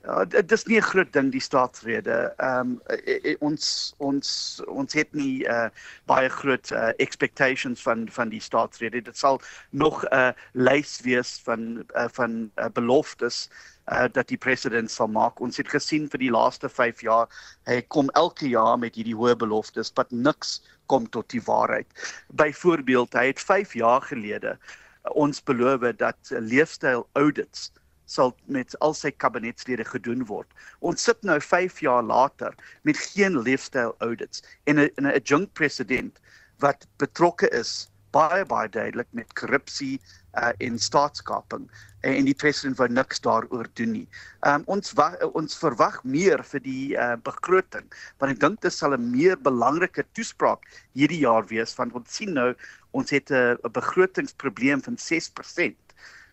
Ja, 0.08 0.24
dit 0.24 0.52
is 0.52 0.64
nie 0.64 0.78
'n 0.78 0.88
groot 0.90 1.12
ding 1.12 1.32
die 1.32 1.40
staatsrede. 1.40 2.32
Ehm 2.36 2.78
um, 2.80 3.36
ons 3.40 3.94
ons 3.98 4.28
ons 4.66 4.92
het 4.92 5.12
nie 5.12 5.44
uh, 5.44 5.68
baie 6.06 6.28
groot 6.28 6.70
uh, 6.70 6.92
expectations 6.96 7.82
van 7.82 8.08
van 8.08 8.28
die 8.28 8.40
staatsrede. 8.40 9.02
Dit 9.02 9.18
sal 9.18 9.40
nog 9.70 10.04
'n 10.04 10.14
uh, 10.14 10.30
lys 10.52 11.00
wees 11.04 11.40
van 11.44 11.84
uh, 11.96 12.06
van 12.12 12.50
uh, 12.56 12.70
beloftes 12.72 13.50
uh, 13.92 14.06
dat 14.12 14.28
die 14.28 14.38
president 14.38 14.90
sal 14.90 15.08
maak. 15.08 15.40
Ons 15.40 15.56
het 15.56 15.68
gesien 15.68 16.08
vir 16.08 16.18
die 16.18 16.30
laaste 16.30 16.68
5 16.68 17.00
jaar 17.00 17.28
hy 17.64 17.82
kom 17.82 18.08
elke 18.10 18.48
jaar 18.48 18.78
met 18.78 18.94
hierdie 18.94 19.16
hoë 19.16 19.36
beloftes, 19.36 19.92
wat 19.94 20.10
niks 20.10 20.60
kom 20.92 21.08
tot 21.14 21.30
die 21.30 21.42
waarheid. 21.46 21.88
Byvoorbeeld, 22.40 23.16
hy 23.18 23.26
het 23.32 23.40
5 23.40 23.74
jaar 23.78 24.02
gelede 24.02 24.56
ons 25.16 25.42
beloof 25.48 25.86
dat 26.00 26.32
leefstyl 26.44 27.06
audits 27.12 27.70
sal 28.08 28.32
met 28.44 28.74
al 28.84 28.94
sy 28.96 29.10
kabinetslede 29.10 29.84
gedoen 29.84 30.24
word. 30.28 30.48
Ons 30.80 31.04
sit 31.04 31.20
nou 31.28 31.38
5 31.44 31.80
jaar 31.84 32.02
later 32.02 32.56
met 32.88 32.96
geen 33.12 33.36
leefstyl 33.44 33.94
audits 34.04 34.42
en 34.64 34.80
'n 34.80 34.90
'n 35.00 35.12
adjunct 35.12 35.52
president 35.52 36.20
wat 36.58 36.86
betrokke 36.96 37.48
is 37.50 37.88
baie 38.10 38.44
baie 38.44 38.68
duidelik 38.68 39.08
met 39.10 39.32
korrupsie 39.32 40.00
uh, 40.34 40.52
en 40.58 40.78
staatskaping 40.78 41.68
en, 42.00 42.14
en 42.14 42.28
die 42.28 42.34
president 42.34 42.78
wou 42.78 42.88
niks 42.88 43.20
daaroor 43.24 43.68
doen 43.80 43.92
nie. 43.92 44.06
Um, 44.46 44.64
ons 44.66 44.92
wa, 44.98 45.10
ons 45.38 45.58
verwag 45.58 45.98
meer 46.04 46.44
vir 46.52 46.62
die 46.64 46.84
uh, 46.94 47.16
begroting 47.26 47.86
want 48.18 48.34
ek 48.34 48.40
dink 48.44 48.60
dit 48.62 48.74
sal 48.74 48.94
'n 48.96 49.10
meer 49.10 49.36
belangrike 49.36 50.04
toespraak 50.14 50.64
hierdie 50.94 51.24
jaar 51.24 51.46
wees 51.50 51.74
want 51.78 51.94
ons 51.98 52.14
sien 52.20 52.34
nou 52.34 52.54
ons 52.92 53.10
het 53.10 53.30
'n 53.30 53.58
begrotingsprobleem 53.72 54.82
van 54.82 54.96
6%. 54.96 55.76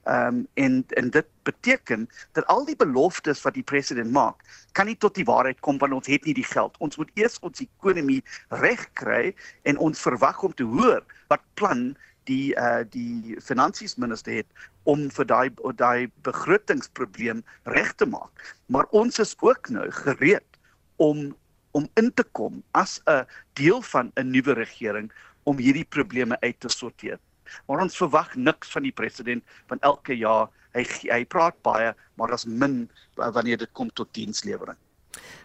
Ehm 0.06 0.28
um, 0.28 0.48
en 0.54 0.86
en 0.88 1.10
dit 1.10 1.26
beteken 1.44 2.10
dat 2.32 2.46
al 2.46 2.66
die 2.66 2.76
beloftes 2.76 3.42
wat 3.42 3.54
die 3.54 3.64
president 3.64 4.12
maak, 4.12 4.36
kan 4.72 4.86
nie 4.86 4.98
tot 4.98 5.16
die 5.16 5.26
waarheid 5.26 5.60
kom 5.60 5.78
want 5.78 5.94
ons 5.94 6.08
het 6.08 6.26
nie 6.26 6.34
die 6.34 6.46
geld. 6.46 6.78
Ons 6.78 6.98
moet 6.98 7.10
eers 7.14 7.40
ons 7.40 7.60
ekonomie 7.60 8.22
regkry 8.50 9.34
en 9.64 9.78
ons 9.78 10.02
verwag 10.02 10.44
om 10.44 10.54
te 10.54 10.64
hoor 10.64 11.02
wat 11.28 11.42
plan 11.54 11.96
die 12.30 12.54
uh 12.54 12.84
die 12.90 13.38
finansiesminister 13.42 14.34
het 14.34 14.70
om 14.86 15.08
vir 15.18 15.28
daai 15.30 15.50
daai 15.82 16.08
begrotingsprobleem 16.28 17.44
reg 17.76 17.94
te 18.00 18.06
maak. 18.06 18.56
Maar 18.70 18.86
ons 18.92 19.20
is 19.20 19.36
ook 19.42 19.70
nou 19.70 19.90
gereed 20.04 20.62
om 20.98 21.34
om 21.76 21.90
in 22.00 22.08
te 22.16 22.24
kom 22.32 22.64
as 22.72 23.02
'n 23.06 23.26
deel 23.54 23.82
van 23.82 24.12
'n 24.16 24.32
nuwe 24.32 24.54
regering 24.54 25.12
om 25.44 25.58
hierdie 25.58 25.86
probleme 25.86 26.38
uit 26.40 26.60
te 26.60 26.70
sorteer. 26.70 27.20
Maar 27.68 27.82
ons 27.82 27.98
verwag 27.98 28.36
niks 28.36 28.72
van 28.72 28.84
die 28.84 28.92
president 28.96 29.44
van 29.68 29.80
elke 29.80 30.18
jaar 30.18 30.50
hy 30.74 30.86
hy 31.12 31.26
praat 31.26 31.56
baie, 31.62 31.94
maar 32.16 32.28
daar's 32.28 32.46
min 32.46 32.90
wanneer 33.16 33.58
dit 33.58 33.72
kom 33.72 33.90
tot 33.94 34.14
dienslewering. 34.14 34.78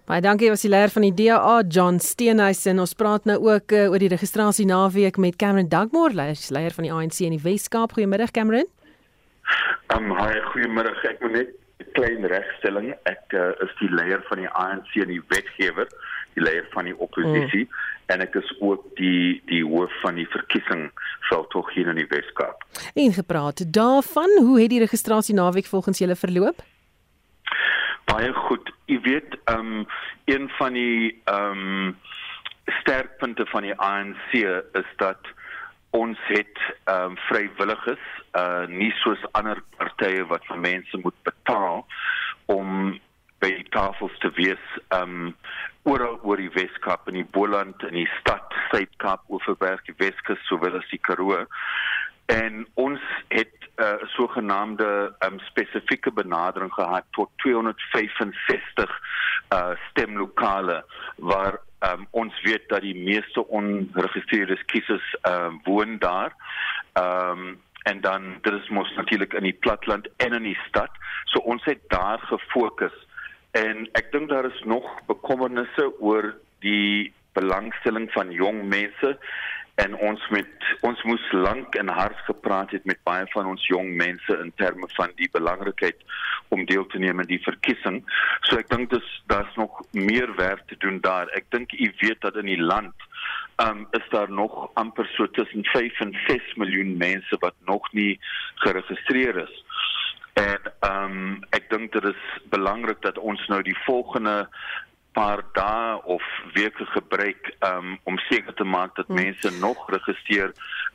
Baie 0.09 0.22
dankie 0.24 0.48
was 0.50 0.64
die 0.64 0.70
leier 0.70 0.90
van 0.90 1.03
die 1.07 1.14
DA 1.14 1.61
John 1.68 2.00
Steenhuisen. 2.03 2.81
Ons 2.83 2.96
praat 2.98 3.24
nou 3.24 3.38
ook 3.46 3.72
uh, 3.72 3.90
oor 3.92 4.03
die 4.03 4.11
registrasie 4.11 4.66
naweek 4.66 5.16
met 5.16 5.37
Cameron 5.37 5.68
Dugmore, 5.68 6.35
leier 6.50 6.74
van 6.74 6.85
die 6.85 6.92
ANC 6.92 7.20
in 7.20 7.37
die 7.37 7.42
Wes-Kaap. 7.42 7.92
Goeiemiddag 7.92 8.31
Cameron. 8.35 8.66
Um, 9.95 10.13
hi, 10.19 10.35
goeiemiddag. 10.53 11.03
Ek 11.11 11.23
moet 11.25 11.37
net 11.39 11.57
klein 11.97 12.27
regstelling. 12.31 12.93
Ek 13.09 13.35
uh, 13.35 13.51
is 13.65 13.73
die 13.81 13.91
leier 13.93 14.23
van 14.29 14.43
die 14.43 14.51
ANC 14.51 14.97
en 15.03 15.13
die 15.13 15.23
wetgewer, 15.33 15.89
die 16.37 16.45
leier 16.45 16.67
van 16.75 16.89
die 16.89 16.97
oppositie 16.97 17.65
mm. 17.67 17.79
en 18.15 18.25
ek 18.25 18.37
is 18.39 18.51
ook 18.59 18.85
die 18.99 19.41
die 19.51 19.63
hoof 19.67 19.93
van 20.03 20.19
die 20.19 20.27
verkiesing 20.31 20.89
veldtog 21.29 21.71
hier 21.75 21.91
in 21.91 21.99
die 22.01 22.09
Weskaap. 22.11 22.63
En 22.95 23.15
gepraat 23.15 23.65
daarvan, 23.73 24.37
hoe 24.39 24.61
het 24.61 24.71
die 24.73 24.83
registrasie 24.83 25.35
naweek 25.35 25.71
volgens 25.71 26.03
julle 26.03 26.19
verloop? 26.19 26.63
Baie 28.11 28.33
goed. 28.47 28.71
Jy 28.91 28.99
weet, 29.07 29.37
um, 29.53 29.87
een 30.27 30.49
van 30.59 30.75
die 30.75 31.21
um, 31.31 31.97
sterkpunte 32.81 33.47
van 33.51 33.67
die 33.67 33.77
ANC 33.79 34.33
is 34.35 34.91
dat 35.03 35.31
ons 35.90 36.18
het 36.31 36.59
ehm 36.85 37.12
um, 37.12 37.16
vrywilliges 37.29 38.03
uh 38.38 38.66
nie 38.70 38.92
soos 39.03 39.22
ander 39.38 39.62
partye 39.76 40.24
wat 40.31 40.44
vir 40.46 40.61
mense 40.62 41.00
moet 41.03 41.16
betaal 41.26 41.87
om 42.46 42.98
by 43.42 43.50
tafels 43.74 44.14
te 44.22 44.31
wees 44.37 44.66
um 44.94 45.35
oral 45.88 46.18
oor 46.22 46.37
die 46.37 46.53
Weskaap 46.55 47.09
in 47.09 47.18
die 47.22 47.31
Boland 47.37 47.83
in 47.88 47.96
die 48.03 48.11
stad 48.20 48.55
Suid-Kaap 48.70 49.24
Oeverberg 49.33 49.83
die 49.88 49.96
Weskus 49.98 50.42
sowel 50.48 50.76
as 50.79 50.88
die 50.92 51.00
Karoo 51.03 51.46
en 52.31 52.66
ons 52.75 53.01
het 53.29 53.55
'n 53.59 53.83
uh, 53.83 54.09
sogenaamde 54.16 55.14
um 55.27 55.38
spesifieke 55.38 56.12
benadering 56.12 56.73
gehad 56.73 57.05
tot 57.11 57.31
265 57.37 59.01
uh 59.53 59.71
stemlokale 59.90 60.85
waar 61.16 61.61
um, 61.81 62.07
ons 62.11 62.43
weet 62.43 62.69
dat 62.69 62.81
die 62.81 62.95
meeste 62.97 63.47
ongeregistreerde 63.47 64.64
kiesers 64.64 65.16
um, 65.23 65.61
woon 65.64 65.99
daar. 65.99 66.35
Ehm 66.93 67.38
um, 67.38 67.61
en 67.83 68.01
dan 68.01 68.38
dit 68.40 68.53
is 68.53 68.69
mos 68.69 68.95
natuurlik 68.95 69.33
in 69.33 69.43
die 69.43 69.57
platland 69.61 70.09
en 70.16 70.33
in 70.33 70.43
die 70.43 70.59
stad. 70.69 70.90
So 71.25 71.38
ons 71.38 71.64
het 71.64 71.81
daar 71.88 72.19
gefokus 72.19 73.07
en 73.51 73.88
ek 73.93 74.12
dink 74.12 74.29
daar 74.29 74.45
is 74.45 74.62
nog 74.64 74.85
bekommernisse 75.07 76.01
oor 76.01 76.35
die 76.59 77.12
belangstelling 77.33 78.11
van 78.12 78.31
jong 78.31 78.69
mense 78.69 79.19
en 79.81 79.97
ons 79.97 80.25
met 80.35 80.69
ons 80.87 81.03
moes 81.09 81.27
lank 81.33 81.77
en 81.81 81.88
hard 81.88 82.19
gepraat 82.27 82.73
het 82.75 82.85
met 82.88 83.01
baie 83.09 83.27
van 83.33 83.49
ons 83.53 83.66
jong 83.69 83.93
mense 83.97 84.37
in 84.45 84.53
terme 84.61 84.88
van 84.97 85.12
die 85.21 85.29
belangrikheid 85.33 86.03
om 86.55 86.64
deel 86.69 86.87
te 86.93 86.99
neem 86.99 87.21
aan 87.23 87.31
die 87.31 87.43
verkiesing. 87.45 88.01
So 88.49 88.59
ek 88.61 88.71
dink 88.73 88.90
dis 88.95 89.09
daar's 89.33 89.55
nog 89.61 89.81
meer 89.97 90.33
werk 90.38 90.66
te 90.69 90.79
doen 90.85 91.01
daar. 91.05 91.31
Ek 91.38 91.49
dink 91.55 91.73
u 91.73 91.90
weet 92.03 92.21
dat 92.27 92.37
in 92.40 92.51
die 92.51 92.61
land 92.61 93.07
um, 93.62 93.87
is 93.97 94.07
daar 94.11 94.31
nog 94.31 94.71
amper 94.81 95.09
so 95.14 95.31
tussen 95.38 95.64
5 95.73 96.01
en 96.07 96.14
6 96.27 96.55
miljoen 96.62 96.97
mense 96.97 97.40
wat 97.45 97.55
nog 97.71 97.93
nie 97.93 98.19
geregistreer 98.64 99.43
is. 99.47 99.64
En 100.40 100.73
ehm 100.81 101.16
um, 101.16 101.40
ek 101.57 101.71
dink 101.71 101.93
dit 101.93 102.05
is 102.12 102.23
belangrik 102.53 103.01
dat 103.03 103.19
ons 103.19 103.47
nou 103.53 103.62
die 103.62 103.77
volgende 103.85 104.49
paar 105.21 105.43
dae 105.53 106.01
of 106.17 106.25
weke 106.55 106.87
gebruik 106.95 107.53
um, 107.69 107.99
om 108.09 108.19
seker 108.29 108.55
te 108.55 108.65
maak 108.65 108.97
dat 108.97 109.07
hmm. 109.07 109.21
mense 109.21 109.53
nog 109.61 109.85
registreer 109.93 110.53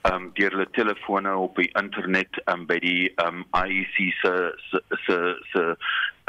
um, 0.10 0.32
deur 0.40 0.56
hulle 0.56 0.70
telefone 0.78 1.36
op 1.48 1.62
die 1.62 1.70
internet 1.82 2.42
um, 2.50 2.66
by 2.70 2.80
die 2.82 3.12
um, 3.26 3.44
IEC 3.62 3.98
se 4.22 4.34
se 4.70 4.82
se 5.06 5.18
se 5.54 5.64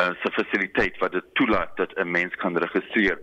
uh, 0.03 0.13
se 0.23 0.33
fasiliteit 0.39 0.99
wat 1.01 1.17
dit 1.17 1.31
toelaat 1.41 1.77
dat 1.81 1.97
'n 1.97 2.11
mens 2.11 2.35
kan 2.43 2.59
registreer. 2.67 3.19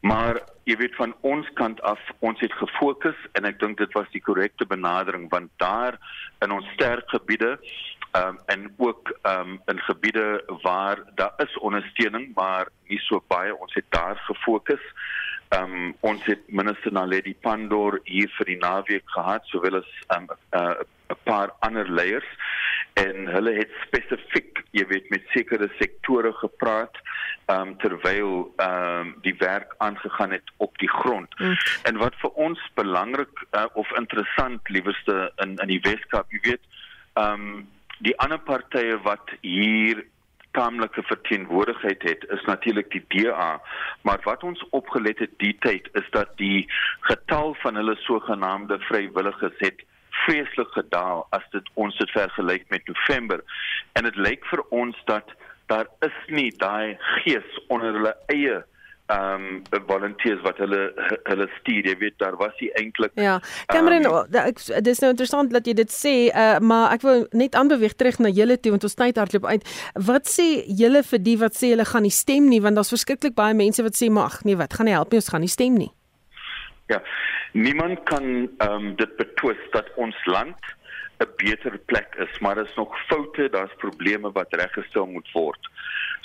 Maar 0.00 0.40
jy 0.64 0.76
weet 0.76 0.96
van 0.96 1.14
ons 1.20 1.48
kant 1.54 1.80
af, 1.82 2.00
ons 2.18 2.40
het 2.40 2.52
gefokus 2.52 3.16
en 3.32 3.44
ek 3.44 3.58
dink 3.60 3.78
dit 3.78 3.92
was 3.92 4.08
die 4.12 4.22
korrekte 4.24 4.66
benadering 4.66 5.28
want 5.32 5.50
daar 5.56 5.98
in 6.44 6.52
ons 6.52 6.68
sterk 6.76 7.08
gebiede 7.08 7.58
um, 8.12 8.38
en 8.46 8.74
ook 8.76 9.18
um, 9.22 9.60
in 9.66 9.80
gebiede 9.80 10.44
waar 10.62 11.02
daar 11.14 11.34
is 11.36 11.58
ondersteuning 11.58 12.34
maar 12.34 12.68
nie 12.88 12.98
so 12.98 13.22
baie 13.26 13.56
ons 13.56 13.74
het 13.74 13.86
daar 13.88 14.16
gefokus. 14.16 14.82
Um, 15.50 15.96
ons 16.00 16.24
het 16.24 16.40
minister 16.46 16.92
Naledi 16.92 17.34
Pandor 17.34 18.00
hier 18.04 18.30
vir 18.38 18.46
die 18.46 18.58
naweek 18.58 19.06
gehad 19.10 19.46
sowel 19.50 19.80
as 19.82 19.90
'n 20.08 20.16
um, 20.16 20.28
uh, 20.54 20.74
paar 21.24 21.50
ander 21.60 21.90
leiers 21.90 22.30
en 22.94 23.26
hulle 23.26 23.52
het 23.54 23.70
spesifiek 23.86 24.62
jy 24.70 24.86
weet 24.86 25.10
met 25.10 25.22
sekere 25.34 25.68
sektore 25.78 26.32
gepraat 26.38 26.96
um, 27.50 27.74
terwyl 27.82 28.54
um, 28.62 29.14
die 29.24 29.34
werk 29.38 29.74
aangegaan 29.78 30.30
het 30.30 30.52
op 30.56 30.78
die 30.78 30.90
grond. 30.90 31.38
Mm. 31.38 31.56
En 31.82 31.96
wat 31.96 32.14
vir 32.22 32.30
ons 32.30 32.62
belangrik 32.74 33.44
uh, 33.50 33.66
of 33.74 33.90
interessant 33.98 34.68
liewerste 34.68 35.32
in 35.42 35.56
in 35.56 35.74
die 35.74 35.82
Weskaap, 35.82 36.30
jy 36.30 36.40
weet, 36.52 36.64
ehm 37.18 37.46
um, 37.50 37.68
die 38.06 38.16
ander 38.18 38.38
partye 38.38 38.96
wat 39.04 39.32
hier 39.40 40.04
taamlike 40.56 41.02
verteenwoordigheid 41.06 42.02
het 42.02 42.24
is 42.34 42.42
natuurlik 42.48 42.90
die 42.90 43.04
DA 43.14 43.60
maar 44.02 44.20
wat 44.24 44.42
ons 44.42 44.64
opgelet 44.70 45.18
het 45.18 45.36
die 45.38 45.56
tyd 45.66 45.88
is 46.00 46.08
dat 46.16 46.32
die 46.36 46.66
getal 47.06 47.54
van 47.62 47.78
hulle 47.78 47.96
sogenaamde 48.06 48.80
vrywilligers 48.88 49.62
het 49.62 49.84
vreeslik 50.24 50.72
gedaal 50.72 51.26
as 51.36 51.44
dit 51.54 51.70
ons 51.74 51.96
dit 51.98 52.10
vergelyk 52.10 52.66
met 52.68 52.86
November. 52.88 53.44
En 53.92 54.06
dit 54.08 54.16
lyk 54.16 54.44
vir 54.52 54.62
ons 54.82 54.96
dat 55.10 55.32
daar 55.70 55.86
is 56.06 56.16
nie 56.28 56.50
daai 56.58 56.98
gees 57.22 57.58
onder 57.68 57.94
hulle 57.94 58.14
eie 58.34 58.60
ehm 59.10 59.62
um, 59.70 59.82
volunteers 59.86 60.40
wat 60.44 60.58
hulle 60.62 60.80
hulle 61.24 61.46
stuur 61.58 61.86
jy 61.90 61.94
weet 61.98 62.16
daar 62.22 62.36
was 62.38 62.54
hy 62.62 62.68
eintlik 62.78 63.16
Ja 63.18 63.38
Cameron 63.72 64.06
um, 64.06 64.38
ek 64.42 64.62
dis 64.86 65.02
nou 65.02 65.10
interessant 65.14 65.50
dat 65.54 65.66
jy 65.66 65.74
dit 65.80 65.94
sê 65.94 66.14
uh, 66.30 66.58
maar 66.62 66.94
ek 66.94 67.06
wil 67.06 67.24
net 67.42 67.58
aanbeweeg 67.58 67.96
terug 67.98 68.20
na 68.22 68.30
julle 68.30 68.58
toe 68.60 68.74
want 68.76 68.86
ons 68.86 68.98
tyd 69.00 69.18
hardloop 69.18 69.48
uit. 69.50 69.66
Wat 70.10 70.30
sê 70.30 70.46
julle 70.82 71.02
vir 71.10 71.24
die 71.26 71.36
wat 71.40 71.58
sê 71.58 71.72
hulle 71.74 71.88
gaan 71.88 72.06
nie 72.06 72.14
stem 72.14 72.46
nie? 72.52 72.60
Want 72.62 72.78
daar's 72.78 72.92
verskriklik 72.94 73.34
baie 73.38 73.56
mense 73.56 73.82
wat 73.86 73.98
sê 73.98 74.10
maar 74.12 74.30
ag 74.30 74.44
nee 74.46 74.58
wat 74.60 74.78
gaan 74.78 74.90
nie 74.90 74.94
help 74.94 75.10
nie 75.10 75.22
ons 75.22 75.32
gaan 75.32 75.44
nie 75.46 75.54
stem 75.56 75.80
nie. 75.80 75.90
Ja 76.92 77.02
niemand 77.52 78.04
kan 78.12 78.26
ehm 78.46 78.70
um, 78.70 78.92
dit 78.96 79.16
betwis 79.18 79.62
dat 79.74 79.90
ons 79.96 80.16
land 80.26 80.76
'n 81.18 81.28
beter 81.36 81.78
plek 81.90 82.14
is 82.26 82.38
maar 82.38 82.54
daar's 82.54 82.76
nog 82.76 82.94
foute 83.08 83.50
daar's 83.50 83.74
probleme 83.76 84.30
wat 84.32 84.54
reggestel 84.54 85.06
moet 85.06 85.30
word. 85.32 85.70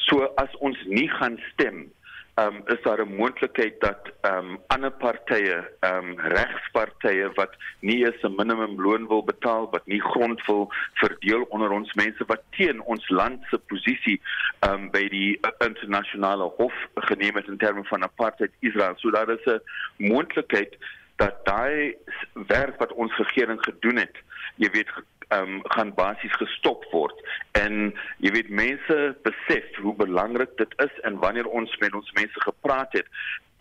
So 0.06 0.30
as 0.38 0.52
ons 0.60 0.78
nie 0.86 1.10
gaan 1.10 1.40
stem 1.54 1.90
um, 2.36 2.62
is 2.66 2.82
daar 2.82 3.02
'n 3.06 3.16
moontlikheid 3.16 3.80
dat 3.80 4.02
um, 4.22 4.60
ander 4.68 4.92
partye, 4.92 5.72
um, 5.80 6.20
regspartye 6.20 7.32
wat 7.34 7.56
nie 7.80 8.06
eens 8.06 8.22
'n 8.24 8.36
minimumloon 8.36 9.08
wil 9.08 9.24
betaal, 9.24 9.70
wat 9.70 9.86
nie 9.86 10.02
grond 10.02 10.46
wil 10.46 10.72
verdeel 10.94 11.42
onder 11.42 11.70
ons 11.70 11.94
mense 11.94 12.24
wat 12.26 12.42
teen 12.50 12.82
ons 12.82 13.10
land 13.10 13.44
se 13.50 13.58
posisie 13.58 14.22
um, 14.70 14.92
by 14.92 15.08
die 15.10 15.38
uh, 15.42 15.68
internasionale 15.68 16.52
hof 16.58 16.74
geneem 16.96 17.36
het 17.36 17.48
in 17.48 17.58
terme 17.58 17.84
van 17.84 18.04
apartheid 18.04 18.52
Israel. 18.60 18.94
So 18.96 19.12
daar 19.12 19.30
is 19.30 19.46
'n 19.46 19.62
moontlikheid 19.98 20.78
dat 21.16 21.46
daai 21.46 21.96
werk 22.34 22.80
wat 22.80 22.94
ons 22.94 23.18
regering 23.18 23.64
gedoen 23.64 23.96
het, 23.96 24.16
jy 24.56 24.70
weet 24.72 24.90
um, 25.30 25.62
gaan 25.64 25.94
basies 25.94 26.36
gestop 26.42 26.86
word. 26.92 27.16
En 27.52 27.94
jy 28.24 28.32
weet 28.36 28.50
mense 28.50 28.98
besef 29.28 29.80
hoe 29.82 29.96
belangrik 29.96 30.58
dit 30.58 30.74
is 30.84 31.00
en 31.08 31.20
wanneer 31.24 31.48
ons 31.48 31.78
met 31.84 31.94
ons 31.94 32.12
mense 32.20 32.42
gepraat 32.48 32.94
het 32.94 33.08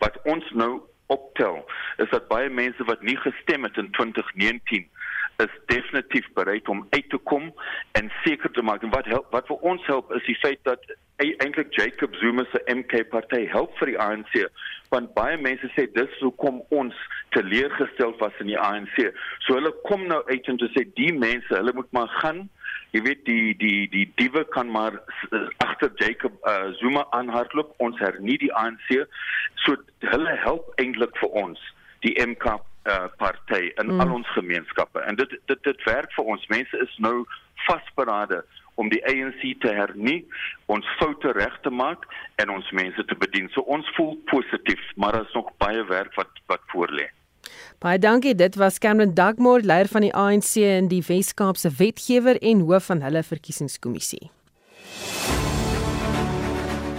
wat 0.03 0.19
ons 0.23 0.51
nou 0.51 0.81
optel 1.07 1.61
is 2.01 2.09
dat 2.09 2.27
baie 2.27 2.49
mense 2.49 2.83
wat 2.89 3.01
nie 3.05 3.17
gestem 3.21 3.63
het 3.63 3.77
in 3.77 3.91
2019 3.91 4.89
is 5.43 5.55
definitief 5.65 6.27
bereid 6.33 6.69
om 6.69 6.87
uit 6.89 7.09
te 7.09 7.17
kom 7.17 7.53
en 7.91 8.11
seker 8.23 8.51
te 8.51 8.61
maak. 8.61 8.83
En 8.83 8.93
wat 8.93 9.05
help, 9.05 9.31
wat 9.31 9.47
vir 9.47 9.67
ons 9.71 9.85
help 9.85 10.13
is 10.15 10.23
die 10.25 10.37
feit 10.39 10.61
dat 10.63 10.95
eintlik 11.23 11.71
Jacob 11.71 12.15
Zuma 12.19 12.45
se 12.51 12.59
MK 12.67 13.05
party 13.09 13.45
help 13.51 13.75
vir 13.79 13.93
die 13.93 13.99
ANC 13.99 14.33
want 14.93 15.13
baie 15.15 15.37
mense 15.41 15.67
sê 15.73 15.87
dis 15.95 16.19
hoekom 16.21 16.61
ons 16.75 16.95
teleurgestel 17.35 18.13
was 18.19 18.35
in 18.43 18.51
die 18.51 18.59
ANC 18.59 18.97
so 19.45 19.55
hulle 19.55 19.71
kom 19.87 20.05
nou 20.11 20.21
uit 20.31 20.51
en 20.51 20.59
sê 20.75 20.85
die 20.99 21.13
mense 21.15 21.51
hulle 21.51 21.73
moet 21.75 21.91
maar 21.95 22.11
gaan. 22.21 22.45
Jy 22.95 23.01
weet 23.03 23.23
die 23.27 23.55
die 23.59 23.87
die 23.91 24.05
diewe 24.19 24.45
kan 24.55 24.69
maar 24.71 24.99
agter 25.63 25.91
Jacob 25.99 26.35
uh, 26.47 26.71
Zuma 26.79 27.05
aanhardloop. 27.17 27.73
Ons 27.83 27.99
hernie 27.99 28.37
die 28.39 28.53
ANC 28.55 28.91
so 29.63 29.75
hulle 30.11 30.35
help 30.43 30.71
eintlik 30.79 31.15
vir 31.19 31.35
ons 31.43 31.59
die 32.05 32.13
MK 32.21 32.55
uh, 32.55 33.07
party 33.19 33.71
in 33.81 33.91
mm. 33.91 34.03
al 34.03 34.13
ons 34.19 34.35
gemeenskappe. 34.37 35.01
En 35.03 35.19
dit 35.19 35.35
dit 35.51 35.63
dit 35.67 35.83
werk 35.89 36.13
vir 36.15 36.31
ons. 36.35 36.47
Mense 36.53 36.83
is 36.87 36.99
nou 37.03 37.17
vasberade 37.65 38.43
om 38.75 38.89
die 38.91 39.01
ANC 39.07 39.43
te 39.63 39.73
hernie 39.73 40.21
ons 40.71 40.87
foute 40.99 41.31
reg 41.37 41.59
te 41.63 41.69
maak 41.69 42.07
en 42.41 42.53
ons 42.57 42.71
mense 42.71 43.05
te 43.09 43.17
bedien 43.19 43.49
so 43.53 43.61
ons 43.61 43.91
voel 43.97 44.15
positief 44.31 44.81
maar 44.95 45.17
daar 45.17 45.27
is 45.29 45.37
nog 45.37 45.51
baie 45.61 45.83
werk 45.91 46.15
wat 46.19 46.41
wat 46.51 46.63
voor 46.73 46.91
lê 46.91 47.09
Baie 47.79 47.99
dankie. 47.99 48.33
Dit 48.35 48.55
was 48.55 48.79
Cameron 48.79 49.13
Dugmore, 49.13 49.61
leier 49.63 49.87
van 49.91 50.01
die 50.01 50.13
ANC 50.15 50.55
en 50.55 50.87
die 50.89 51.03
Wes-Kaapse 51.05 51.69
wetgewer 51.77 52.39
en 52.41 52.63
hoof 52.65 52.87
van 52.89 53.03
hulle 53.05 53.21
verkiesingskommissie. 53.23 54.31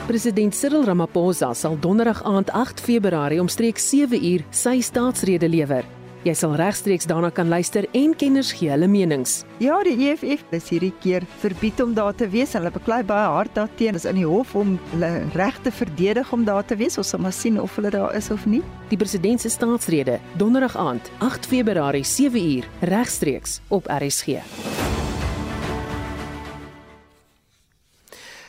President 0.07 0.55
Cyril 0.55 0.85
Ramaphosa 0.87 1.51
sal 1.55 1.81
donderdag 1.83 2.23
aand 2.23 2.53
8 2.55 2.81
Februarie 2.81 3.41
omstreeks 3.43 3.89
7uur 3.91 4.47
sy 4.55 4.79
staatsrede 4.79 5.51
lewer. 5.51 5.96
Jy 6.27 6.33
sal 6.35 6.57
regstreeks 6.59 7.07
daarna 7.07 7.29
kan 7.31 7.47
luister 7.47 7.85
en 7.95 8.11
kenners 8.19 8.49
gee 8.59 8.73
hulle 8.73 8.89
menings. 8.91 9.45
Ja, 9.63 9.77
die 9.87 9.95
EFF 10.09 10.43
is 10.57 10.67
hierdie 10.73 10.91
keer 11.05 11.23
verbied 11.39 11.79
om 11.85 11.93
daar 11.95 12.17
te 12.19 12.27
wees. 12.33 12.57
Hulle 12.59 12.73
beklei 12.75 13.05
baie 13.07 13.29
hard 13.31 13.55
daarteen. 13.55 13.95
Is 13.95 14.09
in 14.11 14.19
die 14.19 14.27
hof 14.27 14.57
om 14.59 14.75
hulle 14.91 15.13
regte 15.39 15.71
verdedig 15.71 16.33
om 16.35 16.43
daar 16.49 16.67
te 16.67 16.75
wees. 16.81 16.99
Ons 16.99 17.15
sal 17.15 17.23
maar 17.23 17.37
sien 17.37 17.61
of 17.63 17.79
hulle 17.79 17.95
daar 17.95 18.17
is 18.19 18.33
of 18.35 18.43
nie. 18.51 18.65
Die 18.91 18.99
president 18.99 19.45
se 19.45 19.55
staatsrede, 19.55 20.19
donderdag 20.35 20.75
aand, 20.83 21.13
8 21.23 21.47
Februarie 21.47 22.03
7uur, 22.03 22.67
regstreeks 22.91 23.61
op 23.71 23.87
RSG. 23.87 24.43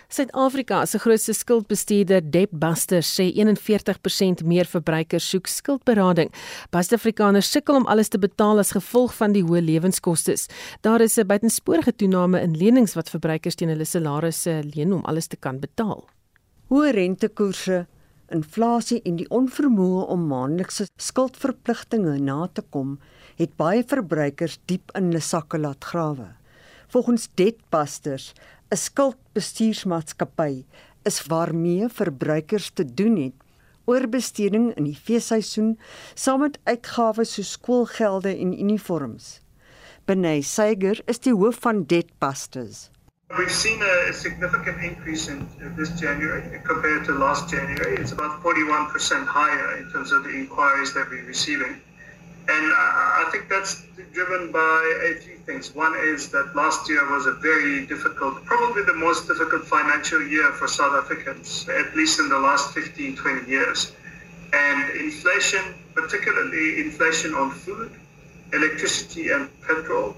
Suid-Afrika 0.08 0.86
se 0.88 1.00
grootste 1.04 1.34
skuldbestuurder 1.36 2.22
Debt 2.32 2.54
Busters 2.56 3.10
sê 3.12 3.26
41% 3.36 4.46
meer 4.48 4.70
verbruikers 4.72 5.26
soek 5.34 5.50
skuldberading. 5.52 6.32
Baie 6.72 6.96
Afrikaners 6.96 7.50
sukkel 7.52 7.82
om 7.82 7.88
alles 7.92 8.08
te 8.14 8.20
betaal 8.24 8.62
as 8.64 8.72
gevolg 8.72 9.12
van 9.18 9.36
die 9.36 9.44
hoë 9.44 9.66
lewenskoste. 9.68 10.38
Daar 10.88 11.04
is 11.04 11.18
'n 11.20 11.28
buitensporige 11.28 11.92
toename 11.92 12.42
in 12.42 12.56
lenings 12.56 12.96
wat 12.96 13.10
verbruikers 13.10 13.56
teen 13.56 13.70
hulle 13.70 13.86
salarisse 13.86 14.64
leen 14.76 14.94
om 14.94 15.04
alles 15.06 15.28
te 15.28 15.36
kan 15.36 15.60
betaal. 15.60 16.08
Hoë 16.70 16.92
rentekoerse, 16.92 17.86
inflasie 18.32 19.02
en 19.04 19.16
die 19.16 19.30
onvermoë 19.30 20.08
om 20.08 20.28
maandelikse 20.28 20.88
skuldverpligtinge 20.98 22.20
na 22.20 22.48
te 22.48 22.64
kom, 22.70 23.00
het 23.36 23.58
baie 23.58 23.84
verbruikers 23.84 24.60
diep 24.66 24.92
in 24.96 25.04
hulle 25.04 25.20
sakke 25.20 25.58
laat 25.58 25.84
grawe. 25.84 26.28
Volgens 26.88 27.30
Debt 27.34 27.58
Busters 27.70 28.34
'n 28.70 28.76
skuldbestuursmaatskappy 28.76 30.66
is 31.04 31.26
waarmee 31.26 31.90
verbruikers 31.90 32.70
te 32.70 32.94
doen 32.94 33.16
het 33.24 33.34
oor 33.86 34.08
besteding 34.08 34.76
in 34.76 34.84
die 34.84 35.00
feesseisoen 35.04 35.80
saam 36.14 36.40
met 36.40 36.60
uitgawes 36.64 37.34
soos 37.34 37.52
skoolgelde 37.52 38.36
en 38.36 38.60
uniforms. 38.60 39.42
Benay 40.06 40.42
Seiger 40.42 41.02
is 41.06 41.20
die 41.20 41.34
hoof 41.34 41.58
van 41.60 41.84
Debtbusters. 41.86 42.90
We've 43.28 43.50
seen 43.50 43.82
a 43.84 44.14
significant 44.14 44.78
increase 44.82 45.32
in 45.32 45.48
this 45.76 45.92
January 46.00 46.62
compared 46.64 47.04
to 47.06 47.14
last 47.14 47.50
January. 47.50 48.00
It's 48.00 48.12
about 48.12 48.40
41% 48.42 49.28
higher 49.28 49.78
in 49.78 49.90
terms 49.92 50.12
of 50.12 50.24
the 50.24 50.32
inquiries 50.32 50.94
that 50.94 51.10
we're 51.10 51.26
receiving. 51.26 51.82
And 52.50 52.66
I 52.74 53.28
think 53.32 53.50
that's 53.50 53.84
driven 54.14 54.52
by 54.52 55.12
a 55.12 55.20
few 55.20 55.38
things. 55.46 55.76
One 55.76 55.96
is 55.96 56.30
that 56.30 56.56
last 56.56 56.90
year 56.90 57.04
was 57.12 57.26
a 57.26 57.34
very 57.34 57.86
difficult, 57.86 58.44
probably 58.46 58.84
the 58.84 58.94
most 58.94 59.28
difficult 59.28 59.66
financial 59.66 60.26
year 60.26 60.52
for 60.54 60.68
South 60.68 60.94
Africans, 60.94 61.68
at 61.68 61.96
least 61.96 62.20
in 62.20 62.30
the 62.30 62.40
last 62.40 62.74
15, 62.74 63.18
20 63.18 63.52
years. 63.52 63.92
And 64.54 64.90
inflation, 64.98 65.76
particularly 65.94 66.80
inflation 66.80 67.34
on 67.36 67.52
food, 67.52 67.92
electricity, 68.54 69.30
and 69.32 69.50
petrol. 69.62 70.16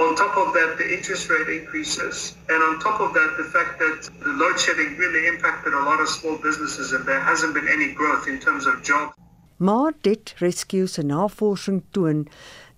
On 0.00 0.14
top 0.16 0.38
of 0.38 0.54
that, 0.54 0.76
the 0.78 0.94
interest 0.96 1.28
rate 1.28 1.48
increases. 1.60 2.34
And 2.48 2.62
on 2.62 2.80
top 2.80 3.00
of 3.00 3.12
that, 3.12 3.34
the 3.36 3.44
fact 3.44 3.78
that 3.80 4.08
the 4.24 4.32
load 4.32 4.58
shedding 4.58 4.96
really 4.96 5.26
impacted 5.26 5.74
a 5.74 5.80
lot 5.80 6.00
of 6.00 6.08
small 6.08 6.38
businesses 6.38 6.92
and 6.92 7.04
there 7.04 7.20
hasn't 7.20 7.52
been 7.52 7.68
any 7.68 7.92
growth 7.92 8.26
in 8.26 8.38
terms 8.38 8.66
of 8.66 8.82
jobs. 8.82 9.17
Maar 9.58 9.92
dit 10.00 10.34
rescue 10.38 10.86
se 10.86 11.02
navorsing 11.02 11.82
toon 11.90 12.28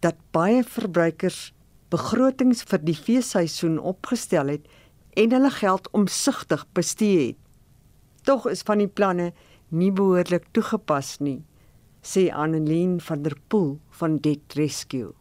dat 0.00 0.16
baie 0.32 0.62
verbruikers 0.64 1.52
begrotings 1.92 2.62
vir 2.70 2.80
die 2.86 2.96
feesseisoen 2.96 3.76
opgestel 3.92 4.54
het 4.54 4.68
en 5.20 5.34
hulle 5.36 5.50
geld 5.52 5.90
omsigtig 5.92 6.64
bestee 6.72 7.26
het. 7.26 7.38
Tog 8.24 8.46
is 8.48 8.64
van 8.64 8.80
die 8.80 8.88
planne 8.88 9.32
nie 9.68 9.90
behoorlik 9.92 10.48
toegepas 10.56 11.18
nie, 11.20 11.40
sê 12.00 12.30
Annelien 12.32 12.96
van 13.04 13.22
der 13.28 13.36
Pool 13.52 13.76
van 14.00 14.16
Debt 14.24 14.56
Rescue. 14.56 15.12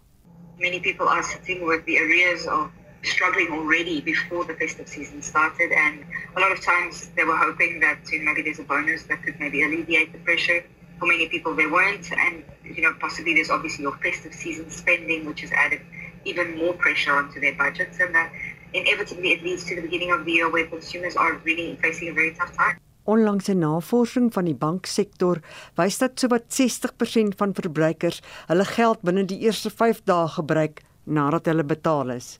Many 0.59 0.79
people 0.79 1.07
are 1.11 1.23
sitting 1.23 1.67
with 1.67 1.83
the 1.85 1.99
arrears 1.99 2.47
of 2.47 2.71
struggling 3.01 3.51
already 3.51 4.01
before 4.01 4.45
the 4.45 4.55
festive 4.55 4.87
season 4.87 5.21
started 5.23 5.71
and 5.71 6.03
a 6.35 6.39
lot 6.39 6.51
of 6.51 6.59
times 6.63 7.09
they 7.15 7.23
were 7.23 7.37
hoping 7.37 7.79
that 7.79 7.97
you 8.11 8.19
know, 8.19 8.31
maybe 8.31 8.43
there's 8.43 8.59
a 8.59 8.67
bonus 8.67 9.03
that 9.03 9.23
could 9.23 9.39
maybe 9.39 9.63
alleviate 9.63 10.11
the 10.11 10.19
pressure 10.19 10.63
for 10.99 11.07
many 11.07 11.27
people 11.27 11.55
there 11.55 11.71
weren't 11.71 12.11
and 12.11 12.43
you 12.63 12.81
know 12.81 12.93
possibly 12.99 13.33
there's 13.33 13.49
obviously 13.49 13.83
your 13.83 13.97
festive 13.97 14.33
season 14.33 14.69
spending 14.69 15.25
which 15.25 15.41
has 15.41 15.51
added 15.51 15.81
even 16.25 16.57
more 16.57 16.73
pressure 16.73 17.13
onto 17.13 17.39
their 17.39 17.55
budgets 17.55 17.99
and 17.99 18.13
that 18.13 18.31
inevitably 18.73 19.31
it 19.31 19.43
leads 19.43 19.63
to 19.65 19.75
the 19.75 19.81
beginning 19.81 20.11
of 20.11 20.25
the 20.25 20.31
year 20.31 20.49
where 20.49 20.67
consumers 20.67 21.15
are 21.15 21.33
really 21.45 21.75
facing 21.81 22.09
a 22.09 22.13
very 22.13 22.33
tough 22.35 22.55
time 22.55 22.77
Onlangs 23.09 23.47
'n 23.49 23.59
navorsing 23.59 24.27
van 24.33 24.45
die 24.45 24.59
banksektor 24.65 25.41
wys 25.79 25.97
dat 25.97 26.19
sowat 26.19 26.45
60% 26.53 27.33
van 27.41 27.55
verbruikers 27.57 28.21
hulle 28.51 28.65
geld 28.65 29.01
binne 29.01 29.25
die 29.25 29.39
eerste 29.47 29.69
5 29.69 30.03
dae 30.05 30.27
gebruik 30.27 30.83
nadat 31.05 31.49
hulle 31.49 31.63
betaal 31.63 32.09
is. 32.13 32.39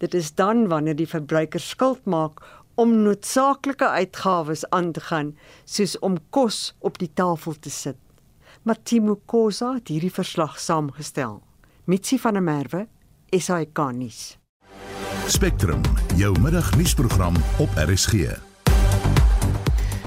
Dit 0.00 0.14
is 0.14 0.34
dan 0.34 0.68
wanneer 0.68 0.96
die 0.96 1.08
verbruiker 1.08 1.60
skuld 1.60 2.04
maak 2.04 2.40
om 2.80 2.94
noodsaaklike 3.02 3.88
uitgawes 3.88 4.64
aan 4.70 4.92
te 4.92 5.00
gaan, 5.00 5.34
soos 5.64 5.98
om 5.98 6.16
kos 6.32 6.72
op 6.78 6.96
die 6.98 7.10
tafel 7.14 7.58
te 7.60 7.70
sit. 7.70 7.98
Matimo 8.64 9.18
Kosa 9.28 9.74
het 9.76 9.92
hierdie 9.92 10.12
verslag 10.12 10.56
saamgestel. 10.60 11.42
Mitsi 11.84 12.18
van 12.18 12.38
der 12.38 12.44
Merwe, 12.44 12.86
SAK 13.36 13.82
nuus. 13.92 14.38
Spectrum, 15.28 15.82
jou 16.16 16.32
middagnuusprogram 16.40 17.36
op 17.58 17.76
RSG. 17.76 18.32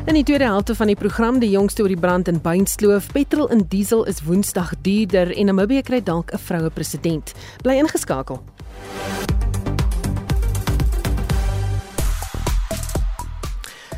In 0.05 0.17
die 0.17 0.23
tweede 0.23 0.49
helfte 0.49 0.75
van 0.75 0.89
die 0.89 0.97
program 0.99 1.39
die 1.39 1.53
jongste 1.53 1.85
oor 1.85 1.93
die 1.93 1.99
brand 1.99 2.27
in 2.27 2.41
Beinskloof, 2.41 3.11
petrol 3.13 3.49
en 3.53 3.67
diesel 3.69 4.03
is 4.09 4.23
Woensdag 4.25 4.73
duurder 4.81 5.31
en 5.37 5.45
Namibië 5.45 5.81
kry 5.81 6.01
dalk 6.03 6.33
'n 6.33 6.37
vroue 6.37 6.69
president. 6.69 7.33
Bly 7.61 7.77
ingeskakel. 7.77 8.43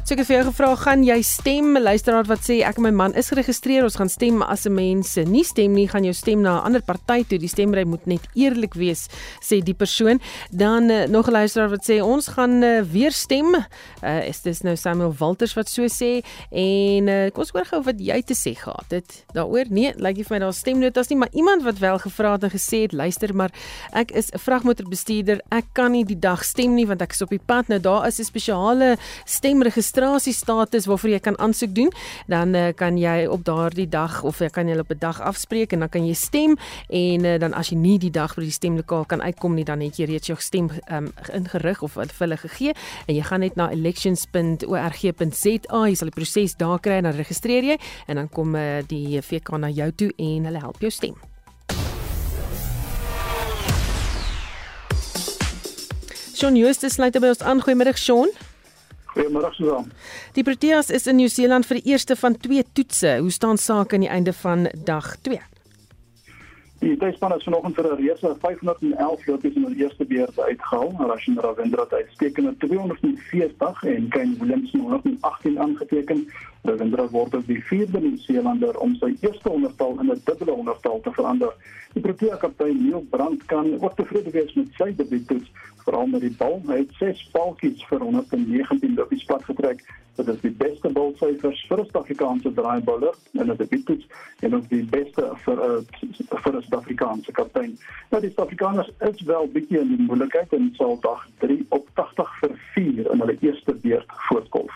So 0.05 0.13
ek 0.13 0.19
het 0.21 0.27
vir 0.29 0.35
jou 0.35 0.43
gevra, 0.51 0.67
gaan 0.77 1.01
jy 1.01 1.15
stem? 1.25 1.79
Luisteraar 1.81 2.27
wat 2.29 2.43
sê 2.45 2.59
ek 2.61 2.77
en 2.77 2.83
my 2.85 2.91
man 2.93 3.15
is 3.17 3.31
geregistreer, 3.31 3.87
ons 3.87 3.95
gaan 3.97 4.11
stem 4.13 4.43
as 4.45 4.67
'n 4.67 4.75
mens 4.75 5.15
nie 5.25 5.43
stem 5.43 5.73
nie, 5.73 5.87
gaan 5.89 6.03
jou 6.05 6.13
stem 6.13 6.43
na 6.43 6.61
'n 6.61 6.65
ander 6.65 6.81
party 6.85 7.25
toe. 7.25 7.39
Die 7.39 7.49
stemry 7.49 7.83
moet 7.85 8.05
net 8.05 8.21
eerlik 8.35 8.75
wees, 8.75 9.07
sê 9.41 9.63
die 9.63 9.73
persoon. 9.73 10.21
Dan 10.51 10.91
uh, 10.91 11.07
nog 11.07 11.25
'n 11.25 11.31
luisteraar 11.31 11.69
wat 11.69 11.89
sê 11.89 12.03
ons 12.03 12.27
gaan 12.27 12.61
uh, 12.61 12.83
weer 12.83 13.11
stem. 13.11 13.55
Uh, 14.03 14.27
is 14.27 14.41
dit 14.41 14.63
nou 14.63 14.75
Samuel 14.75 15.15
Walters 15.17 15.55
wat 15.55 15.67
so 15.67 15.87
sê 15.87 16.21
en 16.51 17.07
uh, 17.07 17.31
kom 17.31 17.41
ons 17.41 17.51
hoor 17.51 17.65
gou 17.65 17.81
wat 17.81 17.99
jy 17.99 18.21
te 18.21 18.35
sê 18.35 18.53
gehad 18.53 18.91
het. 18.91 19.25
Daaroor 19.33 19.65
nee, 19.69 19.89
lyk 19.89 20.01
like 20.01 20.17
nie 20.17 20.23
vir 20.23 20.35
my 20.35 20.39
daar 20.39 20.53
stemnotas 20.53 21.09
nie, 21.09 21.17
maar 21.17 21.33
iemand 21.33 21.63
wat 21.63 21.79
wel 21.79 21.97
gevra 21.97 22.33
het 22.33 22.43
en 22.43 22.51
gesê 22.51 22.81
het, 22.85 22.93
luister 22.93 23.33
maar, 23.33 23.49
ek 23.91 24.11
is 24.11 24.29
'n 24.29 24.37
vragmotorbestuurder. 24.37 25.41
Ek 25.49 25.65
kan 25.73 25.91
nie 25.91 26.05
die 26.05 26.19
dag 26.19 26.43
stem 26.43 26.75
nie 26.75 26.85
want 26.85 27.01
ek 27.01 27.11
is 27.11 27.21
op 27.21 27.29
die 27.29 27.41
pad. 27.45 27.67
Nou 27.69 27.79
daar 27.79 28.05
is 28.05 28.19
'n 28.19 28.23
spesiale 28.23 28.97
stemregistrasie 29.25 29.94
registrasiestatus 29.95 30.85
waarvoor 30.85 31.09
jy 31.09 31.19
kan 31.19 31.39
aansoek 31.39 31.75
doen, 31.75 31.91
dan 32.27 32.55
uh, 32.55 32.73
kan 32.75 32.97
jy 32.97 33.27
op 33.31 33.45
daardie 33.45 33.89
dag 33.89 34.23
of 34.23 34.39
jy 34.39 34.49
kan 34.49 34.67
jy 34.67 34.77
op 34.79 34.91
'n 34.91 34.97
dag 34.99 35.21
afspreek 35.21 35.73
en 35.73 35.79
dan 35.79 35.89
kan 35.89 36.05
jy 36.05 36.13
stem 36.13 36.57
en 36.89 37.25
uh, 37.25 37.39
dan 37.39 37.53
as 37.53 37.69
jy 37.69 37.77
nie 37.77 37.99
die 37.99 38.11
dag 38.11 38.35
by 38.35 38.41
die 38.41 38.51
stemlokaal 38.51 39.05
kan 39.05 39.21
uitkom 39.21 39.55
nie, 39.55 39.63
dan 39.63 39.81
het 39.81 39.97
jy 39.97 40.05
reeds 40.05 40.27
jou 40.27 40.37
stem 40.39 40.69
um, 40.91 41.13
ingerig 41.33 41.81
of 41.81 41.93
vir 41.93 42.07
hulle 42.19 42.37
gegee 42.37 42.73
en 43.07 43.15
jy 43.15 43.23
gaan 43.23 43.39
net 43.39 43.55
na 43.55 43.71
elections.org.za, 43.71 45.87
jy 45.87 45.95
sal 45.95 46.07
die 46.07 46.15
proses 46.15 46.55
daar 46.55 46.79
kry 46.79 46.97
en 46.97 47.03
dan 47.03 47.15
registreer 47.15 47.63
jy 47.63 47.77
en 48.07 48.15
dan 48.15 48.29
kom 48.29 48.55
uh, 48.55 48.81
die 48.87 49.21
VK 49.21 49.57
na 49.57 49.69
jou 49.69 49.91
toe 49.91 50.11
en 50.17 50.45
hulle 50.45 50.59
help 50.59 50.81
jou 50.81 50.91
stem. 50.91 51.15
Shaun 56.35 56.55
Justus 56.55 56.93
sluit 56.93 57.15
by 57.15 57.31
ons 57.31 57.41
aan. 57.41 57.61
Goeiemiddag 57.63 57.97
Shaun. 57.97 58.27
Goeiemôre 59.15 59.53
Susan. 59.55 59.91
Die 60.35 60.43
Proteas 60.43 60.89
is 60.91 61.07
in 61.07 61.15
Nieu-Seeland 61.21 61.65
vir 61.69 61.79
die 61.79 61.93
eerste 61.93 62.17
van 62.19 62.35
twee 62.35 62.63
toetse. 62.75 63.17
Hoe 63.23 63.31
staan 63.31 63.57
sake 63.57 63.95
aan 63.95 64.03
die 64.03 64.11
einde 64.11 64.33
van 64.35 64.67
dag 64.83 65.15
2? 65.23 65.39
Die 66.81 66.97
tuisspan 66.99 67.31
het 67.31 67.43
vanoggend 67.43 67.75
vir 67.75 67.85
'n 67.91 67.95
reuse 67.95 68.35
511 68.41 69.25
lopies 69.27 69.55
in 69.55 69.65
die 69.65 69.83
eerste 69.83 70.05
beurt 70.05 70.39
uitgehaal. 70.39 70.91
Rashid 71.07 71.39
Ravindra 71.39 71.83
het 71.83 71.93
uitstekende 71.93 72.57
240 72.57 73.83
en 73.83 74.07
Kane 74.07 74.35
Williamson 74.39 74.79
118 74.81 75.59
aangeteken. 75.59 76.27
Ravindra 76.63 77.07
word 77.09 77.35
as 77.35 77.45
die 77.45 77.63
vierde 77.63 77.99
Nieu-Seelander 77.99 78.77
om 78.77 78.95
sy 78.95 79.15
eerste 79.19 79.49
onderstal 79.49 79.99
in 79.99 80.11
'n 80.11 80.21
dubbele 80.23 80.51
onderstal 80.51 80.99
te 81.01 81.11
verander. 81.11 81.53
Die 81.93 82.01
Protea 82.01 82.35
kaptein 82.35 82.83
Neil 82.83 83.05
Brandt 83.09 83.45
kan 83.45 83.81
ook 83.81 83.95
tevrede 83.95 84.29
wees 84.29 84.53
met 84.53 84.67
sy 84.77 84.95
debuut, 84.95 85.31
veral 85.85 86.07
met 86.07 86.21
die 86.21 86.35
bal. 86.37 86.61
Hy 86.67 86.77
het 86.83 86.97
6 86.99 87.29
paltjies 87.31 87.85
vir 87.89 87.99
119 87.99 88.95
lopies 88.95 89.25
plat 89.29 89.45
getrek 89.45 89.85
Dit 90.15 90.27
is 90.31 90.37
die 90.39 90.53
beste 90.55 90.89
bolsyfers 90.95 91.59
vir 91.67 91.79
'n 91.81 91.87
Suid-Afrikaanse 91.87 92.51
draaibouler 92.55 93.15
en 93.39 93.49
dit 93.57 93.71
is 93.71 94.05
en 94.39 94.55
ook 94.55 94.67
die 94.69 94.83
beste 94.83 95.23
vir 95.45 95.57
'n 95.63 95.85
vir 96.43 96.53
'n 96.55 96.61
Suid-Afrikaanse 96.61 97.31
kaptein. 97.31 97.77
Nou 98.11 98.21
die 98.21 98.29
Suid-Afrikaners 98.29 98.91
is 98.99 99.21
wel 99.21 99.47
bietjie 99.47 99.79
in 99.79 99.87
die 99.87 100.05
moeilikheid 100.07 100.53
en 100.53 100.73
sal 100.77 100.97
dag 101.01 101.27
3 101.39 101.65
op 101.69 101.87
80 101.93 102.29
vir 102.39 102.51
4 102.73 103.11
in 103.11 103.19
hulle 103.19 103.37
eerste 103.39 103.73
beurt 103.73 104.11
voortkom. 104.29 104.69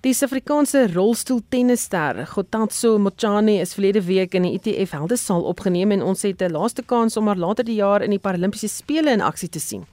Die 0.00 0.12
Suid-Afrikaanse 0.12 0.92
rolstoeltennisster 0.92 2.26
Gotatso 2.26 2.98
Mochane 2.98 3.60
is 3.60 3.74
verlede 3.74 4.04
week 4.04 4.34
in 4.34 4.42
die 4.42 4.60
ITF 4.60 4.90
Heldesaal 4.90 5.42
opgeneem 5.42 5.90
en 5.90 6.02
ons 6.02 6.22
het 6.22 6.42
'n 6.42 6.52
laaste 6.52 6.82
kans 6.82 7.16
om 7.16 7.26
haar 7.26 7.36
later 7.36 7.64
die 7.64 7.80
jaar 7.80 8.02
in 8.02 8.10
die 8.10 8.18
Paralimpiese 8.18 8.68
spele 8.68 9.10
in 9.10 9.20
aksie 9.20 9.48
te 9.48 9.60
sien. 9.60 9.86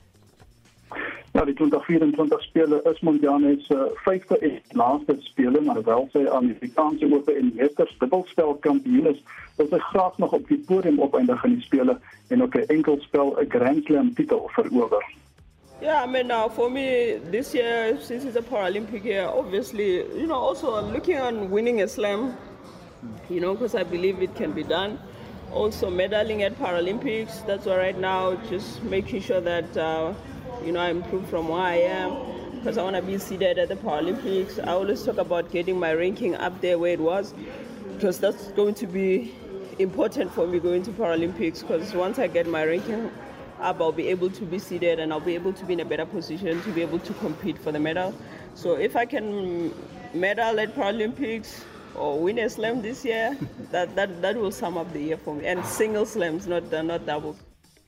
Die 1.48 1.54
2024 1.54 2.42
spele 2.42 2.82
is 2.92 3.00
Mochane 3.00 3.58
se 3.64 3.92
vyfde 4.04 4.38
en 4.38 4.62
laaste 4.72 5.16
spele, 5.20 5.62
maar 5.62 5.84
wel 5.84 6.10
sy 6.12 6.26
aan 6.28 6.50
die 6.50 6.56
Afrikaanse 6.58 7.08
Ope 7.16 7.32
en 7.40 7.54
Masters 7.56 7.94
dubbelspel 8.02 8.58
kampioen 8.66 9.08
is, 9.14 9.22
wil 9.56 9.70
sy 9.72 9.80
graag 9.86 10.18
nog 10.20 10.36
op 10.36 10.50
die 10.52 10.58
podium 10.68 11.00
opeindig 11.00 11.46
in 11.48 11.56
die 11.56 11.64
spele 11.64 11.96
en 12.36 12.44
ook 12.44 12.58
'n 12.60 12.68
enkelspel 12.76 13.32
'n 13.40 13.50
Grand 13.56 13.86
Slam 13.86 14.14
titel 14.14 14.50
verower. 14.58 15.06
Yeah, 15.80 16.04
I 16.04 16.12
mean, 16.12 16.28
now 16.28 16.50
for 16.50 16.70
me, 16.70 17.20
this 17.32 17.54
year, 17.54 17.96
since 18.02 18.26
it's 18.26 18.36
a 18.36 18.42
Paralympic 18.42 19.06
year, 19.06 19.28
obviously, 19.28 20.04
you 20.20 20.28
know, 20.28 20.42
also 20.50 20.76
I'm 20.76 20.92
looking 20.92 21.20
on 21.22 21.50
winning 21.50 21.82
a 21.82 21.88
slam, 21.88 22.36
you 23.30 23.40
know, 23.40 23.54
because 23.54 23.76
I 23.76 23.84
believe 23.84 24.22
it 24.22 24.36
can 24.36 24.52
be 24.52 24.64
done. 24.64 25.00
Also, 25.54 25.90
medaling 25.90 26.42
at 26.42 26.60
Paralympics, 26.60 27.46
that's 27.46 27.66
why 27.68 27.78
right 27.78 28.00
now, 28.00 28.36
just 28.50 28.84
making 28.84 29.22
sure 29.22 29.40
that, 29.40 29.78
uh, 29.78 30.12
you 30.64 30.72
know, 30.72 30.80
I 30.80 30.90
improve 30.90 31.30
from 31.30 31.48
where 31.48 31.62
I 31.62 31.76
am, 31.76 32.16
because 32.56 32.78
I 32.78 32.84
want 32.84 32.96
to 32.96 33.02
be 33.02 33.18
seated 33.18 33.58
at 33.58 33.70
the 33.70 33.76
Paralympics. 33.76 34.60
I 34.66 34.72
always 34.72 35.04
talk 35.04 35.18
about 35.18 35.52
getting 35.52 35.80
my 35.80 35.92
ranking 35.94 36.36
up 36.36 36.60
there 36.62 36.78
where 36.78 36.94
it 36.94 37.00
was, 37.00 37.34
because 37.94 38.20
that's 38.20 38.48
going 38.50 38.76
to 38.76 38.88
be 38.88 39.34
important 39.80 40.32
for 40.34 40.48
me 40.48 40.60
going 40.60 40.84
to 40.84 40.92
Paralympics, 40.92 41.62
because 41.62 41.94
once 41.94 42.20
I 42.20 42.28
get 42.28 42.48
my 42.48 42.64
ranking 42.64 43.12
up, 43.60 43.80
I'll 43.82 43.92
be 43.92 44.08
able 44.08 44.30
to 44.32 44.46
be 44.46 44.60
seated 44.60 45.00
and 45.00 45.12
I'll 45.12 45.20
be 45.20 45.36
able 45.36 45.54
to 45.54 45.66
be 45.66 45.74
in 45.74 45.80
a 45.80 45.86
better 45.86 46.06
position 46.06 46.62
to 46.62 46.72
be 46.72 46.82
able 46.82 47.00
to 47.00 47.14
compete 47.16 47.58
for 47.58 47.72
the 47.72 47.80
medal. 47.80 48.14
So 48.56 48.76
if 48.76 48.96
I 48.96 49.06
can 49.06 49.74
medal 50.14 50.60
at 50.60 50.76
Paralympics 50.76 51.64
or 51.96 52.20
win 52.20 52.40
a 52.40 52.50
slam 52.50 52.82
this 52.82 53.04
year, 53.06 53.38
that, 53.72 53.96
that, 53.96 54.22
that 54.22 54.36
will 54.36 54.52
sum 54.52 54.78
up 54.78 54.92
the 54.94 55.02
year 55.02 55.18
for 55.18 55.36
me. 55.36 55.46
And 55.46 55.66
single 55.66 56.06
slams, 56.06 56.48
not, 56.48 56.72
not 56.72 57.06
double. 57.06 57.38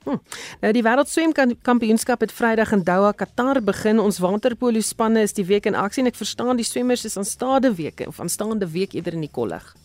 Hm. 0.03 0.15
Nou 0.62 0.71
die 0.73 0.83
wêreldswemkampioenskap 0.83 2.23
het 2.23 2.31
Vrydag 2.31 2.71
in 2.71 2.85
Doha, 2.88 3.12
Qatar 3.12 3.59
begin. 3.63 3.99
Ons 3.99 4.21
waterpolo 4.23 4.79
spanne 4.79 5.25
is 5.27 5.35
die 5.35 5.45
week 5.45 5.67
in 5.67 5.75
aksie 5.75 6.05
en 6.05 6.12
ek 6.12 6.19
verstaan 6.19 6.55
die 6.59 6.67
swemmers 6.67 7.03
is 7.05 7.17
aanstaande 7.19 7.73
weke 7.75 8.07
of 8.07 8.19
aanstaande 8.23 8.69
week 8.71 8.95
eerder 8.95 9.13
in 9.19 9.27
die 9.27 9.31
kollig. 9.31 9.75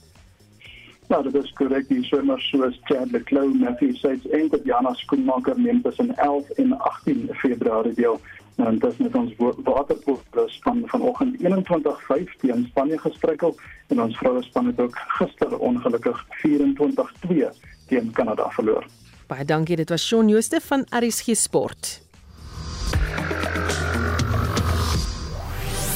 Ja, 1.08 1.20
dit 1.22 1.34
is 1.34 1.50
korrek. 1.58 1.88
Die 1.90 2.02
swemmers 2.06 2.46
soos 2.48 2.78
Chad 2.88 3.10
Leclerc, 3.12 3.52
Matthew 3.60 3.92
Seitz 3.98 4.24
en 4.32 4.48
Tatjana 4.48 4.94
Schoenmaker 5.02 5.58
neem 5.60 5.82
tussen 5.82 6.14
11 6.16 6.48
en 6.62 6.78
18 6.78 7.28
Februarie 7.42 7.94
deel. 7.94 8.20
Nou, 8.56 8.68
en 8.70 8.78
dit 8.78 8.90
is 8.92 8.98
met 9.02 9.14
ons 9.18 9.32
waterpolo 9.66 10.48
span 10.48 10.82
vanoggend 10.86 11.36
21-5 11.42 12.36
teen 12.40 12.66
Spanje 12.70 12.98
gestruikel 12.98 13.56
en 13.88 14.02
ons 14.06 14.16
vroue 14.16 14.42
span 14.46 14.70
het 14.70 14.80
ook 14.80 14.98
gister 15.18 15.58
ongelukkig 15.58 16.26
24-2 16.46 17.50
teen 17.90 18.12
Kanada 18.12 18.48
verloor. 18.54 18.86
Baie 19.26 19.44
dankie. 19.44 19.76
Dit 19.76 19.88
was 19.88 20.04
Shaun 20.04 20.28
Jooste 20.28 20.60
van 20.60 20.84
RSG 20.92 21.32
Sport. 21.34 22.00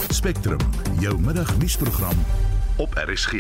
Spectrum, 0.09 0.59
jou 1.01 1.19
middagnuusprogram 1.21 2.17
op 2.77 2.95
RSG. 2.95 3.33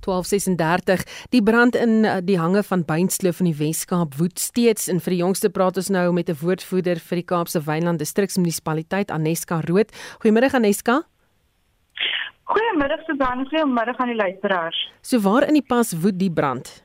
1236 0.00 1.04
die 1.28 1.42
brand 1.42 1.76
in 1.76 2.04
uh, 2.04 2.16
die 2.24 2.38
hange 2.40 2.62
van 2.62 2.84
Beinskloof 2.88 3.42
in 3.44 3.50
die 3.50 3.58
Wes-Kaap 3.58 4.16
woed 4.16 4.40
steeds 4.40 4.88
en 4.88 5.02
vir 5.04 5.12
die 5.12 5.20
jongste 5.20 5.50
praat 5.52 5.76
ons 5.76 5.92
nou 5.92 6.06
met 6.16 6.30
'n 6.32 6.40
woordvoerder 6.40 6.98
vir 6.98 7.20
die 7.20 7.28
Kaapse 7.28 7.60
Wynland 7.60 7.98
Distriksmunisipaliteit 8.00 9.10
Aneska 9.10 9.60
Rood. 9.68 9.92
Goeiemôre 10.24 10.48
Aneska. 10.52 11.02
Goeiemôre 12.48 12.96
Susan, 13.06 13.44
goeiemôre 13.46 13.94
aan 13.96 14.08
die 14.08 14.16
luisteraars. 14.16 14.90
So 15.02 15.20
waar 15.20 15.46
in 15.46 15.54
die 15.54 15.66
pas 15.66 15.92
woed 15.92 16.18
die 16.18 16.32
brand? 16.32 16.82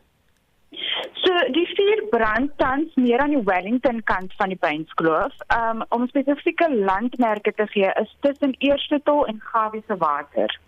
So 1.26 1.34
die 1.54 1.66
vuur 1.74 2.04
brand 2.12 2.52
tans 2.62 2.94
meer 3.02 3.24
aan 3.24 3.34
die 3.34 3.42
Wellington 3.44 4.04
kant 4.04 4.34
van 4.38 4.52
die 4.54 4.60
Beinskloof. 4.62 5.34
Um 5.56 5.82
om 5.96 6.06
spesifieke 6.12 6.68
landmerke 6.76 7.54
te 7.54 7.66
gee 7.74 7.90
is 8.02 8.12
tussen 8.22 8.54
Eerste 8.60 9.02
Tol 9.04 9.26
en 9.26 9.42
Gawie 9.42 9.84
se 9.88 9.98
water. 9.98 10.60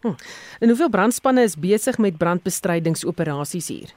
Hm. 0.00 0.14
En 0.60 0.68
hoeveel 0.68 0.90
brandspanne 0.90 1.42
is 1.42 1.58
besig 1.58 1.98
met 1.98 2.16
brandbestrydingsoperasies 2.16 3.68
hier? 3.68 3.92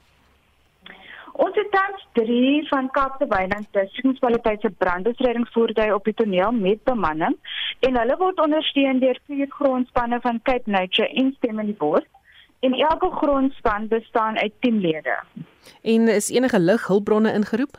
Ons 1.39 1.55
het 1.55 1.71
tans 1.71 2.07
3 2.19 2.67
van 2.67 2.89
Kaapse 2.91 3.27
Wynland 3.31 3.67
Distriksmunisipaliteit 3.71 4.61
se 4.61 4.69
brandbestrydingsvoertuie 4.69 5.93
op 5.95 6.03
die 6.03 6.13
toneel 6.13 6.51
met 6.51 6.83
bemanning 6.83 7.37
en 7.87 7.99
hulle 8.01 8.17
word 8.19 8.41
ondersteun 8.43 8.99
deur 8.99 9.19
vier 9.27 9.47
grondspanne 9.53 10.19
van 10.25 10.41
Cape 10.43 10.71
Nature 10.71 11.07
en 11.07 11.31
Stem 11.37 11.63
in 11.63 11.71
die 11.71 11.79
Bos. 11.79 12.03
En 12.59 12.73
elke 12.73 13.11
grondspan 13.11 13.87
bestaan 13.87 14.37
uit 14.37 14.53
10 14.59 14.79
lede. 14.79 15.19
En 15.81 16.07
is 16.07 16.29
enige 16.29 16.59
lighulpbronne 16.59 17.33
ingeroep? 17.33 17.77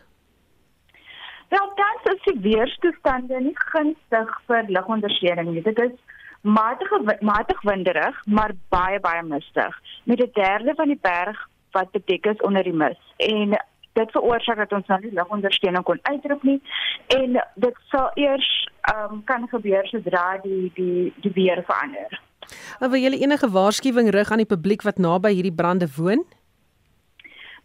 Wel, 1.48 1.72
tans 1.74 2.16
is 2.16 2.22
die 2.32 2.40
weerstoestande 2.40 3.40
nie 3.40 3.54
gunstig 3.54 4.40
vir 4.46 4.64
ligondersteuning 4.66 5.48
nie. 5.50 5.62
Dit 5.62 5.78
is 5.78 5.96
matig 6.40 6.90
matig 7.20 7.62
winderig, 7.62 8.20
maar 8.26 8.52
baie 8.68 9.00
baie 9.00 9.22
mistig 9.22 9.80
met 10.04 10.20
'n 10.20 10.30
derde 10.32 10.74
van 10.74 10.86
die 10.86 10.98
berg 11.00 11.48
wat 11.70 11.90
bedek 11.90 12.26
is 12.26 12.40
onder 12.40 12.62
die 12.62 12.72
mis. 12.72 13.00
En 13.16 13.48
dit 13.92 14.10
veroorsaak 14.10 14.56
dat 14.56 14.72
ons 14.72 14.86
nou 14.86 15.00
nie 15.00 15.12
ligondersteuning 15.12 15.84
kon 15.84 15.98
uitroep 16.02 16.42
nie 16.42 16.62
en 17.06 17.44
dit 17.54 17.76
sal 17.88 18.10
eers 18.14 18.68
um, 18.94 19.24
kan 19.24 19.48
gebeur 19.48 19.86
sodra 19.86 20.38
die 20.42 20.70
die 20.74 21.12
die 21.16 21.32
weer 21.34 21.62
verander. 21.66 22.20
Wil 22.80 23.00
jy 23.00 23.10
enige 23.20 23.50
waarskuwing 23.50 24.10
rig 24.10 24.30
aan 24.30 24.44
die 24.44 24.52
publiek 24.54 24.82
wat 24.82 24.98
naby 24.98 25.34
hierdie 25.34 25.54
brande 25.54 25.88
woon? 25.96 26.24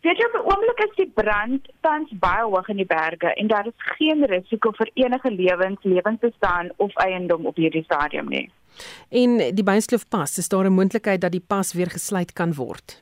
Weet 0.05 0.19
jy 0.21 0.25
op 0.27 0.35
die 0.38 0.43
oomblik 0.45 0.81
is 0.83 0.91
die 0.99 1.11
brand 1.17 1.69
tans 1.81 2.11
baie 2.21 2.43
hoog 2.45 2.67
in 2.69 2.77
die 2.77 2.85
berge 2.85 3.31
en 3.41 3.47
daar 3.49 3.65
is 3.65 3.88
geen 3.97 4.21
risiko 4.29 4.69
vir 4.77 4.91
enige 4.93 5.31
lewens, 5.31 5.81
lewensbestaan 5.81 6.69
of 6.77 6.93
eiendom 7.05 7.47
op 7.49 7.57
hierdie 7.57 7.83
stadium 7.88 8.29
nie. 8.29 8.45
En 9.09 9.38
die 9.57 9.65
Beinskloof 9.65 10.05
pas, 10.09 10.38
is 10.38 10.49
daar 10.49 10.69
'n 10.69 10.77
moontlikheid 10.77 11.21
dat 11.21 11.31
die 11.31 11.45
pas 11.47 11.73
weer 11.73 11.89
gesluit 11.89 12.33
kan 12.33 12.53
word? 12.53 13.01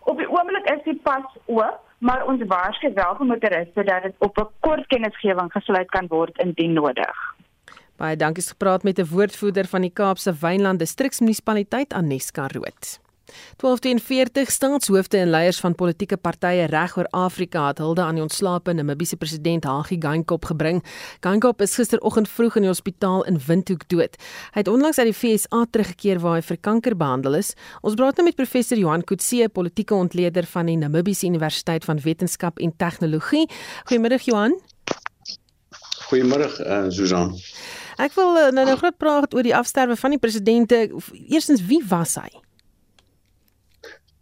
Op 0.00 0.16
die 0.18 0.30
oomblik 0.30 0.70
is 0.70 0.82
die 0.84 1.00
pas 1.02 1.26
oop, 1.44 1.80
maar 1.98 2.26
ons 2.26 2.42
waarsku 2.46 2.92
wel 2.94 3.16
vir 3.16 3.26
motoriste 3.26 3.84
dat 3.84 4.02
dit 4.02 4.14
op 4.18 4.38
'n 4.38 4.48
kort 4.60 4.86
kennisgewing 4.86 5.52
gesluit 5.52 5.90
kan 5.90 6.06
word 6.08 6.38
indien 6.38 6.72
nodig. 6.72 7.35
Baie 7.96 8.16
dankie 8.16 8.42
vir 8.44 8.52
gepraat 8.52 8.82
met 8.84 8.98
'n 8.98 9.08
woordvoerder 9.08 9.66
van 9.66 9.80
die 9.80 9.90
Kaapse 9.90 10.32
Wynland 10.40 10.78
Distriksmunisipaliteit 10.78 11.92
Aneska 11.92 12.46
Rood. 12.46 13.00
12:40 13.56 14.50
staatshoofde 14.50 15.18
en 15.18 15.30
leiers 15.30 15.60
van 15.60 15.74
politieke 15.74 16.16
partye 16.16 16.64
reg 16.64 16.96
oor 16.96 17.06
Afrika 17.10 17.66
het 17.66 17.78
hulde 17.78 18.02
aan 18.02 18.14
die 18.14 18.22
ontslape 18.22 18.72
Namibiese 18.72 19.16
president 19.16 19.64
Hage 19.64 19.96
Geingob 19.98 20.44
gebring. 20.44 20.84
Geingob 21.20 21.60
is 21.60 21.74
gisteroggend 21.74 22.28
vroeg 22.28 22.56
in 22.56 22.62
die 22.62 22.70
hospitaal 22.70 23.24
in 23.24 23.40
Windhoek 23.46 23.88
dood. 23.88 24.16
Hy 24.52 24.62
het 24.62 24.68
onlangs 24.68 24.98
uit 24.98 25.10
die 25.10 25.16
FSA 25.16 25.64
teruggekeer 25.70 26.20
waar 26.20 26.34
hy 26.34 26.42
vir 26.42 26.56
kanker 26.56 26.96
behandel 26.96 27.34
is. 27.34 27.54
Ons 27.82 27.94
praat 27.94 28.16
nou 28.16 28.24
met 28.24 28.36
professor 28.36 28.78
Johan 28.78 29.04
Kutse, 29.04 29.48
politieke 29.52 29.94
ontleder 29.94 30.46
van 30.46 30.66
die 30.66 30.76
Namibiese 30.76 31.26
Universiteit 31.26 31.84
van 31.84 32.00
Wetenskap 32.00 32.58
en 32.58 32.76
Tegnologie. 32.76 33.46
Goeiemôre 33.90 34.22
Johan. 34.22 34.60
Goeiemôre 36.06 36.46
uh, 36.62 36.90
Susan. 36.90 37.34
Ek 37.96 38.12
wil 38.16 38.34
nou 38.52 38.64
nou 38.66 38.76
groot 38.76 38.96
praat 39.00 39.34
oor 39.34 39.46
die 39.46 39.54
afsterwe 39.56 39.96
van 39.96 40.12
die 40.12 40.20
presidente. 40.20 40.82
Eerstens 41.16 41.64
wie 41.64 41.80
was 41.88 42.16
hy? 42.20 42.28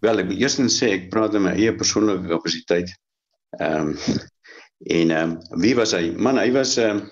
Wel, 0.05 0.21
ek 0.21 0.31
moet 0.31 0.43
eers 0.43 0.59
sê 0.77 0.93
ek 0.99 1.11
praat 1.13 1.35
in 1.35 1.47
my 1.47 1.55
eie 1.57 1.75
persoonlike 1.75 2.29
kapasiteit. 2.31 2.93
Ehm 3.59 3.95
um, 3.95 4.23
en 4.95 5.11
ehm 5.17 5.35
um, 5.35 5.61
wie 5.63 5.75
was 5.79 5.95
hy? 5.97 6.11
Man, 6.13 6.39
hy 6.39 6.51
was 6.55 6.77
ehm 6.77 7.01
um, 7.01 7.11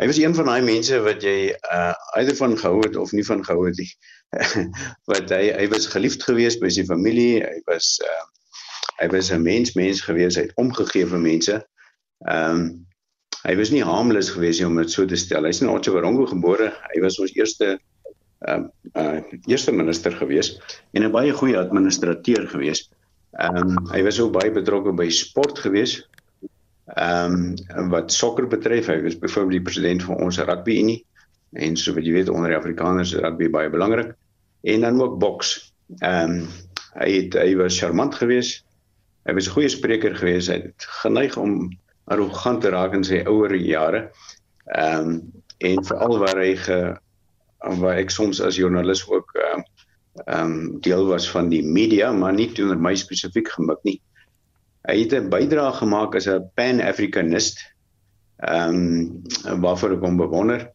hy 0.00 0.08
was 0.10 0.18
een 0.18 0.34
van 0.34 0.48
daai 0.50 0.64
mense 0.66 0.96
wat 1.04 1.22
jy 1.22 1.52
uh 1.70 1.92
either 2.18 2.36
van 2.40 2.56
gehou 2.58 2.80
het 2.82 2.96
of 2.98 3.12
nie 3.12 3.26
van 3.26 3.44
gehou 3.46 3.66
het 3.68 3.78
nie. 3.78 3.90
wat 5.12 5.30
hy 5.30 5.52
hy 5.54 5.68
was 5.70 5.90
geliefd 5.92 6.24
geweest 6.26 6.62
by 6.62 6.70
sy 6.72 6.86
familie, 6.88 7.42
hy 7.44 7.60
was 7.70 7.98
ehm 8.02 8.22
uh, 8.22 8.30
hy 9.02 9.08
was 9.10 9.30
'n 9.30 9.42
mens 9.42 9.74
mens 9.74 10.00
geweest, 10.06 10.38
hy 10.38 10.46
het 10.48 10.58
omgegee 10.64 11.06
vir 11.06 11.22
mense. 11.28 11.60
Ehm 12.30 12.64
um, 12.64 12.66
hy 13.44 13.54
was 13.56 13.70
nie 13.70 13.84
harmless 13.84 14.32
geweest 14.32 14.60
nie 14.60 14.68
om 14.68 14.78
dit 14.80 14.90
so 14.90 15.04
te 15.06 15.18
stel. 15.20 15.44
Hy's 15.44 15.60
in 15.62 15.72
Otjiwarongo 15.72 16.26
gebore. 16.30 16.70
Hy 16.94 17.02
was 17.04 17.18
ons 17.20 17.34
eerste 17.36 17.76
ehm 18.44 18.66
uh, 18.96 19.00
uh, 19.00 19.20
eerste 19.48 19.72
minister 19.72 20.12
gewees 20.12 20.54
en 20.92 21.04
'n 21.04 21.12
baie 21.12 21.32
goeie 21.32 21.58
administrateur 21.58 22.48
gewees. 22.48 22.88
Ehm 23.40 23.56
um, 23.56 23.88
hy 23.92 24.02
was 24.02 24.20
ook 24.20 24.32
baie 24.32 24.52
betrokke 24.52 24.92
by 24.92 25.08
sport 25.08 25.58
gewees. 25.58 26.02
Ehm 26.96 27.56
um, 27.76 27.88
wat 27.90 28.12
sokker 28.12 28.46
betref, 28.46 28.86
hy 28.86 29.00
was 29.02 29.18
byvoorbeeld 29.18 29.60
die 29.60 29.68
president 29.70 30.02
van 30.02 30.16
ons 30.16 30.38
rugby 30.38 30.78
unie 30.82 31.00
en 31.52 31.76
so 31.76 31.94
wat 31.94 32.04
jy 32.04 32.12
weet 32.12 32.28
onder 32.28 32.50
die 32.50 32.58
Afrikaners 32.58 33.14
is 33.14 33.20
rugby 33.22 33.48
baie 33.48 33.70
belangrik 33.70 34.14
en 34.62 34.80
dan 34.80 35.00
ook 35.00 35.18
boks. 35.18 35.72
Ehm 36.00 36.40
um, 36.40 36.46
hy 36.94 37.10
het 37.10 37.34
hy 37.34 37.56
was 37.58 37.78
charmant 37.78 38.14
gewees. 38.14 38.62
Hy 39.26 39.32
was 39.34 39.48
'n 39.48 39.56
goeie 39.56 39.68
spreker 39.68 40.14
gewees. 40.14 40.48
Hy 40.48 40.60
het 40.68 40.86
geneig 41.02 41.36
om 41.36 41.72
arrogant 42.04 42.60
te 42.60 42.70
raak 42.70 42.94
in 42.94 43.04
sy 43.04 43.22
ouer 43.28 43.54
jare. 43.56 44.10
Ehm 44.74 45.08
um, 45.08 45.32
en 45.64 45.84
veral 45.86 46.18
waar 46.18 46.36
hy 46.36 46.56
ge 46.60 46.78
waar 47.80 47.96
ek 47.96 48.10
soms 48.10 48.40
as 48.44 48.58
joernalis 48.58 49.04
ook 49.08 49.30
ehm 49.38 49.62
um, 50.26 50.80
deel 50.80 51.06
was 51.06 51.30
van 51.30 51.48
die 51.48 51.62
media, 51.62 52.12
maar 52.12 52.34
nie 52.34 52.50
teenoor 52.52 52.78
my 52.78 52.94
spesifiek 52.94 53.48
gemik 53.48 53.80
nie. 53.82 54.00
Hy 54.88 54.98
het 55.00 55.14
'n 55.14 55.30
bydrae 55.30 55.72
gemaak 55.80 56.14
as 56.14 56.28
'n 56.28 56.50
pan-africanist. 56.54 57.58
Ehm 58.38 58.74
um, 59.48 59.60
waarvoor 59.60 59.96
ek 59.96 60.04
hom 60.04 60.16
bewonder. 60.16 60.70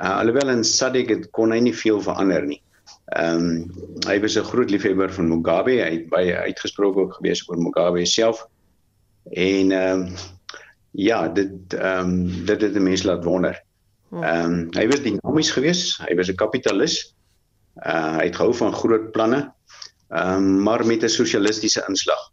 Uh, 0.00 0.18
alhoewel 0.20 0.48
in 0.48 0.64
SADC 0.64 1.08
het 1.08 1.30
kon 1.30 1.52
hy 1.52 1.58
nie 1.60 1.76
veel 1.76 2.00
verander 2.00 2.46
nie. 2.46 2.62
Ehm 3.16 3.36
um, 3.36 3.70
hy 4.06 4.20
was 4.20 4.36
'n 4.38 4.44
groot 4.44 4.70
liefhebber 4.70 5.12
van 5.12 5.28
Mugabe. 5.28 5.82
Hy 5.82 5.90
het 5.90 6.08
baie 6.08 6.36
uitgesproke 6.36 7.00
ook 7.00 7.14
gewees 7.14 7.48
oor 7.48 7.58
Mugabe 7.58 8.06
self. 8.06 8.46
En 9.30 9.72
ehm 9.72 10.00
um, 10.00 10.14
ja, 10.90 11.28
dit 11.28 11.74
ehm 11.74 12.08
um, 12.08 12.44
dit 12.46 12.60
het 12.60 12.78
mense 12.78 13.06
laat 13.06 13.24
wonder. 13.24 13.62
Ehm 14.10 14.52
um, 14.52 14.68
hy 14.74 14.86
was 14.90 15.02
dinamies 15.02 15.50
geweest. 15.50 16.00
Hy 16.02 16.14
was 16.14 16.28
'n 16.28 16.34
kapitalis. 16.34 17.14
Uh 17.76 18.18
hy 18.18 18.24
het 18.24 18.36
gehou 18.36 18.54
van 18.54 18.72
groot 18.72 19.10
planne. 19.12 19.52
Ehm 20.08 20.36
um, 20.36 20.62
maar 20.62 20.86
met 20.86 21.02
'n 21.02 21.08
sosialistiese 21.08 21.84
inslag. 21.88 22.30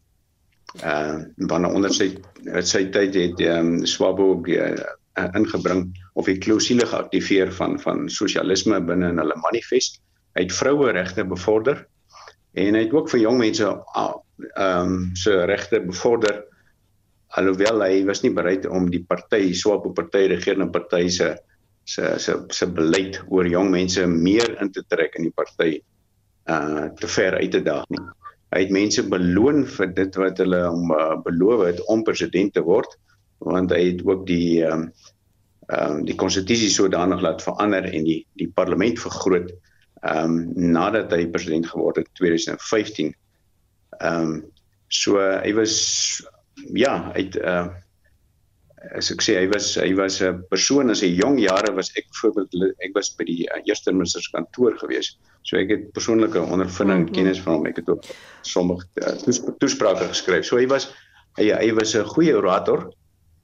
Ehm 0.82 1.20
uh, 1.20 1.48
wanneer 1.48 1.72
onder 1.72 1.94
sy 1.94 2.18
sy 2.62 2.90
tyd 2.90 3.14
het 3.14 3.40
ehm 3.40 3.74
um, 3.74 3.86
Swabo 3.86 4.30
ook 4.30 4.48
uh, 4.48 4.74
ingebring 5.34 6.10
of 6.14 6.26
die 6.26 6.38
klousule 6.38 6.86
geaktiveer 6.86 7.54
van 7.54 7.80
van 7.80 8.10
sosialisme 8.10 8.82
binne 8.82 9.10
in 9.10 9.18
hulle 9.18 9.36
manifest. 9.36 10.02
Hy 10.34 10.42
het 10.42 10.54
vroueregte 10.54 11.26
bevorder 11.26 11.88
en 12.54 12.74
hy 12.74 12.84
het 12.86 12.94
ook 12.94 13.10
vir 13.10 13.20
jong 13.20 13.38
mense 13.38 13.64
ehm 13.64 14.14
um, 14.56 15.10
se 15.14 15.46
regte 15.46 15.82
bevorder 15.82 16.44
alhoewel 17.36 17.84
hy 17.84 18.06
was 18.08 18.24
nie 18.24 18.32
bereid 18.36 18.66
om 18.70 18.88
die 18.92 19.04
party 19.04 19.52
Swapo 19.54 19.92
party 19.96 20.28
regerende 20.32 20.70
party 20.72 21.10
se 21.10 21.36
se 21.88 22.18
se 22.20 22.36
se 22.52 22.68
beleid 22.68 23.20
oor 23.28 23.48
jong 23.48 23.72
mense 23.72 24.06
meer 24.08 24.56
in 24.62 24.72
te 24.72 24.84
trek 24.88 25.16
in 25.20 25.28
die 25.28 25.36
party 25.36 25.82
uh 26.48 26.88
te 27.00 27.08
ver 27.08 27.36
uit 27.36 27.52
te 27.52 27.62
daag 27.64 27.86
nie. 27.90 28.04
Hy 28.56 28.64
het 28.64 28.72
mense 28.72 29.04
beloon 29.04 29.66
vir 29.68 29.92
dit 29.96 30.16
wat 30.16 30.40
hulle 30.40 30.62
hom 30.64 30.92
uh, 30.96 31.16
beloof 31.24 31.66
het 31.66 31.82
om 31.92 32.04
president 32.08 32.54
te 32.56 32.64
word 32.64 32.96
want 33.44 33.72
hy 33.76 33.84
het 33.92 34.04
ook 34.08 34.26
die 34.28 34.64
ehm 34.64 34.88
um, 34.88 34.92
um, 35.68 36.04
die 36.08 36.16
konstitusie 36.16 36.70
sodanig 36.72 37.22
laat 37.22 37.44
verander 37.44 37.86
en 37.92 38.06
die 38.08 38.22
die 38.40 38.50
parlement 38.56 39.00
vergroot 39.04 39.52
ehm 40.02 40.24
um, 40.24 40.38
nadat 40.56 41.12
hy 41.12 41.28
president 41.34 41.68
geword 41.68 42.00
het 42.02 42.08
in 42.08 42.20
2015. 42.22 43.14
Ehm 44.00 44.22
um, 44.24 44.38
so 44.88 45.20
hy 45.20 45.52
was 45.54 45.76
ja, 46.74 47.12
het 47.14 47.36
uh 47.36 47.68
as 48.96 49.10
ek 49.12 49.24
sê 49.26 49.36
hy 49.40 49.48
was 49.52 49.72
hy 49.80 49.90
was 49.98 50.22
'n 50.22 50.44
persoon 50.52 50.92
as 50.94 51.02
hy 51.02 51.10
jong 51.18 51.40
jare 51.42 51.74
was 51.76 51.90
ek 51.98 52.06
byvoorbeeld 52.14 52.78
ek 52.86 52.94
was 52.96 53.10
by 53.18 53.26
die 53.26 53.48
uh, 53.50 53.60
eerste 53.66 53.92
minister 53.92 54.22
se 54.22 54.32
kantoor 54.32 54.78
gewees. 54.78 55.18
So 55.44 55.58
ek 55.58 55.70
het 55.74 55.94
persoonlike 55.94 56.40
ondervinding 56.40 57.08
en 57.08 57.14
kennis 57.14 57.42
van 57.42 57.58
hom. 57.58 57.68
Ek 57.68 57.82
het 57.82 57.90
ook 57.90 58.06
sommige 58.44 58.86
uh, 59.02 59.16
toes, 59.24 59.42
toesprake 59.60 60.08
geskryf. 60.08 60.46
So 60.46 60.58
hy 60.58 60.68
was 60.68 60.92
hy 61.38 61.50
hy 61.52 61.72
was 61.74 61.96
'n 61.96 62.06
goeie 62.06 62.36
orator 62.38 62.92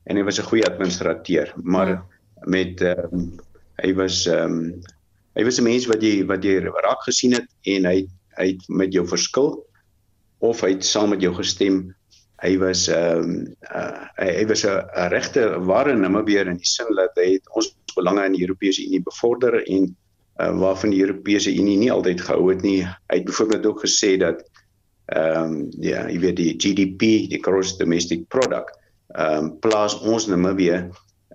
en 0.06 0.18
hy 0.18 0.24
was 0.24 0.40
'n 0.40 0.50
goeie 0.50 0.68
administrateur, 0.68 1.54
maar 1.64 1.90
ja. 1.90 2.06
met 2.46 2.82
ehm 2.82 3.14
um, 3.14 3.40
hy 3.82 3.94
was 3.94 4.28
ehm 4.28 4.52
um, 4.52 4.82
hy 5.36 5.44
was 5.44 5.60
'n 5.60 5.64
mens 5.64 5.88
wat 5.90 6.02
jy 6.02 6.26
wat 6.26 6.44
jy 6.44 6.60
raak 6.62 7.02
gesien 7.10 7.34
het 7.34 7.50
en 7.66 7.86
hy 7.86 8.08
hy 8.38 8.48
het 8.54 8.64
met 8.70 8.94
jou 8.94 9.06
verskil 9.08 9.66
of 10.40 10.62
hy 10.62 10.74
het 10.76 10.86
saam 10.86 11.10
met 11.10 11.22
jou 11.22 11.34
gestem 11.34 11.96
hy 12.44 12.58
was 12.60 12.88
ehm 12.91 13.24
um, 13.24 13.36
uh, 13.72 14.06
hy, 14.20 14.30
hy 14.41 14.46
was 14.50 14.66
'n 14.68 15.10
regte 15.14 15.44
ware 15.68 15.94
Namibier 15.96 16.48
in 16.52 16.60
die 16.60 16.68
sin 16.68 16.91
dat 16.96 17.16
hy 17.16 17.38
het 17.38 17.48
ons 17.56 17.72
belange 17.96 18.26
in 18.26 18.36
die 18.36 18.44
Europese 18.44 18.84
Unie 18.84 19.04
bevorder 19.04 19.62
en 19.64 19.88
uh, 20.41 20.52
waarvan 20.60 20.91
die 20.91 21.02
Europese 21.06 21.54
Unie 21.54 21.78
nie 21.78 21.91
altyd 21.91 22.22
gehou 22.22 22.50
het 22.50 22.62
nie. 22.62 22.82
Hy 22.84 23.22
het 23.22 23.26
byvoorbeeld 23.26 23.66
ook 23.66 23.86
gesê 23.86 24.18
dat 24.20 24.44
ehm 25.14 25.54
um, 25.54 25.70
ja, 25.80 26.08
jy 26.10 26.20
weet 26.20 26.36
die 26.36 26.54
GDP, 26.58 27.30
die 27.32 27.41
gross 27.41 27.78
domestic 27.78 28.28
product, 28.28 28.76
ehm 29.16 29.38
um, 29.38 29.60
plaas 29.60 29.96
ons 30.02 30.28
Namibië 30.28 30.89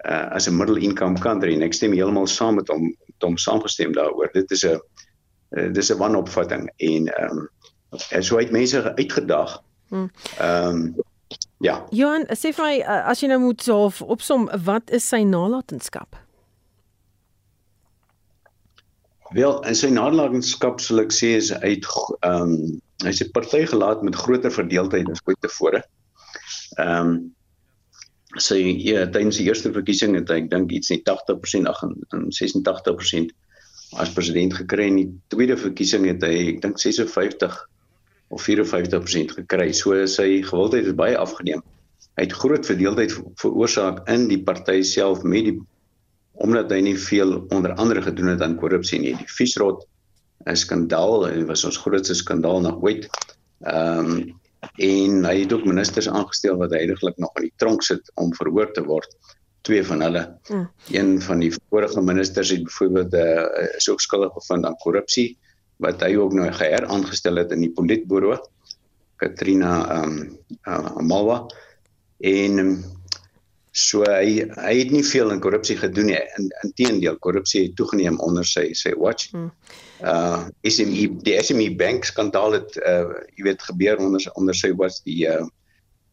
uh, 0.04 0.26
as 0.36 0.48
'n 0.48 0.56
middle 0.56 0.80
income 0.80 1.18
country 1.20 1.54
en 1.54 1.62
ek 1.62 1.72
stem 1.72 1.92
heeltemal 1.92 2.26
saam 2.26 2.60
met 2.60 2.68
hom, 2.68 2.92
hom 3.24 3.36
saamgestem 3.36 3.92
daaroor. 3.92 4.28
Dit 4.32 4.50
is 4.50 4.64
'n 4.64 4.76
uh, 5.56 5.72
dis 5.72 5.90
'n 5.90 5.98
wanopvatting 5.98 6.68
en 6.76 7.08
ehm 7.08 7.38
um, 7.38 7.48
en 8.12 8.22
so 8.22 8.36
het 8.36 8.50
mense 8.52 8.96
uitgedag 8.96 9.56
Hmm. 9.56 9.67
Ehm 9.90 10.08
um, 10.40 10.94
ja. 11.58 11.86
Johan, 11.90 12.24
sê 12.38 12.52
vir 12.54 12.64
my 12.64 12.74
as 13.10 13.22
jy 13.22 13.28
nou 13.32 13.40
moet 13.42 13.64
half 13.66 14.00
opsom, 14.02 14.46
wat 14.64 14.90
is 14.94 15.06
sy 15.08 15.24
nalatenskap? 15.26 16.16
Wel, 19.36 19.58
in 19.68 19.76
sy 19.76 19.90
nalatenskap 19.92 20.80
sal 20.80 21.02
ek 21.02 21.12
sê 21.12 21.34
is 21.38 21.50
het 21.52 21.88
ehm 22.20 22.54
um, 22.54 22.76
hy 23.04 23.12
se 23.14 23.28
party 23.30 23.62
gelaat 23.70 24.00
met 24.02 24.16
groter 24.18 24.50
verdeeldheid 24.50 25.10
as 25.12 25.24
ooit 25.26 25.40
tevore. 25.44 25.82
Ehm 26.78 27.10
um, 27.10 27.18
sy 28.36 28.58
ja, 28.84 29.06
tydens 29.08 29.38
die 29.40 29.46
eerste 29.48 29.72
verkiesing 29.72 30.14
het 30.18 30.30
hy 30.30 30.42
ek 30.42 30.50
dink 30.52 30.72
iets 30.74 30.90
net 30.92 31.08
80% 31.08 31.68
ag 31.70 31.78
en 31.86 32.26
86% 32.36 33.32
as 33.96 34.12
president 34.12 34.52
gekry 34.52 34.90
en 34.90 34.98
die 35.00 35.08
tweede 35.32 35.56
verkiesing 35.56 36.04
het 36.10 36.24
hy 36.26 36.34
ek 36.52 36.60
dink 36.64 36.80
56 36.82 37.56
of 38.28 38.44
54% 38.44 39.34
gekry. 39.40 39.72
So 39.72 40.06
sy 40.06 40.42
gewildheid 40.44 40.86
het 40.90 40.96
baie 40.96 41.18
afgeneem. 41.18 41.62
Hy 42.18 42.26
het 42.26 42.34
groot 42.34 42.66
verdeeldheid 42.66 43.14
veroorsaak 43.40 44.02
in 44.10 44.26
die 44.30 44.40
party 44.42 44.82
self 44.82 45.22
met 45.22 45.52
die 45.52 45.58
omdat 46.38 46.70
hy 46.70 46.78
nie 46.86 46.98
veel 46.98 47.32
onder 47.54 47.72
andere 47.82 48.02
gedoen 48.02 48.30
het 48.30 48.42
aan 48.46 48.58
korrupsie 48.60 49.00
nie. 49.02 49.14
Die 49.18 49.30
Viesrot 49.38 49.86
'n 50.46 50.54
skandaal, 50.56 51.26
dit 51.34 51.46
was 51.46 51.64
ons 51.64 51.80
grootste 51.82 52.14
skandaal 52.14 52.60
nog 52.60 52.82
ooit. 52.82 53.08
Ehm 53.66 54.12
um, 54.12 54.36
en 54.82 55.24
hy 55.24 55.34
het 55.40 55.52
ook 55.52 55.64
ministers 55.64 56.08
aangestel 56.08 56.56
wat 56.58 56.70
heidaglik 56.74 57.18
nog 57.18 57.30
in 57.38 57.46
die 57.46 57.54
tronk 57.56 57.82
sit 57.82 58.10
om 58.14 58.34
verhoor 58.34 58.72
te 58.72 58.82
word. 58.82 59.16
Twee 59.62 59.84
van 59.84 60.02
hulle. 60.02 60.22
Hmm. 60.46 60.70
Een 60.90 61.22
van 61.22 61.38
die 61.38 61.52
vorige 61.70 62.02
ministers 62.02 62.50
het 62.50 62.62
byvoorbeeld 62.64 63.12
'n 63.12 63.16
uh, 63.16 63.62
eh, 63.62 63.76
is 63.76 63.88
ook 63.88 64.00
skuldig 64.00 64.34
bevind 64.34 64.64
aan 64.64 64.76
korrupsie 64.76 65.38
wat 65.78 66.02
hy 66.02 66.14
ook 66.18 66.34
nou 66.34 66.50
geher 66.52 66.86
aangestel 66.86 67.40
het 67.42 67.54
in 67.54 67.66
die 67.66 67.74
politbureau 67.74 68.38
Katrina 69.18 69.72
ehm 69.96 70.14
um, 70.14 70.38
uh, 70.66 71.02
Malwa 71.02 71.42
en 72.18 72.58
um, 72.62 72.72
so 73.78 74.02
hy 74.06 74.42
hy 74.56 74.72
het 74.80 74.90
nie 74.94 75.04
veel 75.06 75.30
in 75.34 75.42
korrupsie 75.42 75.76
gedoen 75.78 76.10
nie 76.10 76.18
in 76.38 76.48
inteendeel 76.66 77.18
korrupsie 77.22 77.66
het 77.66 77.76
toegeneem 77.78 78.18
onder 78.24 78.46
sy 78.46 78.70
sy 78.78 78.94
watch. 78.96 79.30
Hmm. 79.34 79.52
Uh 80.02 80.48
SME 80.66 81.08
die 81.26 81.36
SME 81.42 81.70
bank 81.78 82.08
skandaal 82.08 82.58
het 82.58 82.78
uh 82.80 83.14
jy 83.36 83.46
weet 83.50 83.62
gebeur 83.70 84.02
onder 84.02 84.26
onder 84.34 84.56
sy 84.56 84.72
watch 84.74 85.02
die 85.06 85.20
uh 85.30 85.44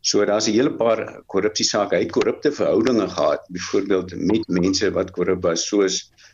so 0.05 0.25
daar's 0.25 0.47
'n 0.47 0.53
hele 0.53 0.73
paar 0.77 1.23
korrupsie 1.25 1.65
sake. 1.65 1.95
Hy 1.95 2.03
het 2.05 2.13
korrupte 2.13 2.51
verhoudinge 2.51 3.07
gehad 3.09 3.41
byvoorbeeld 3.49 4.13
met 4.15 4.45
mense 4.47 4.91
wat 4.91 5.11
korrup 5.11 5.41
was 5.41 5.65
soos 5.65 6.03
uh 6.03 6.25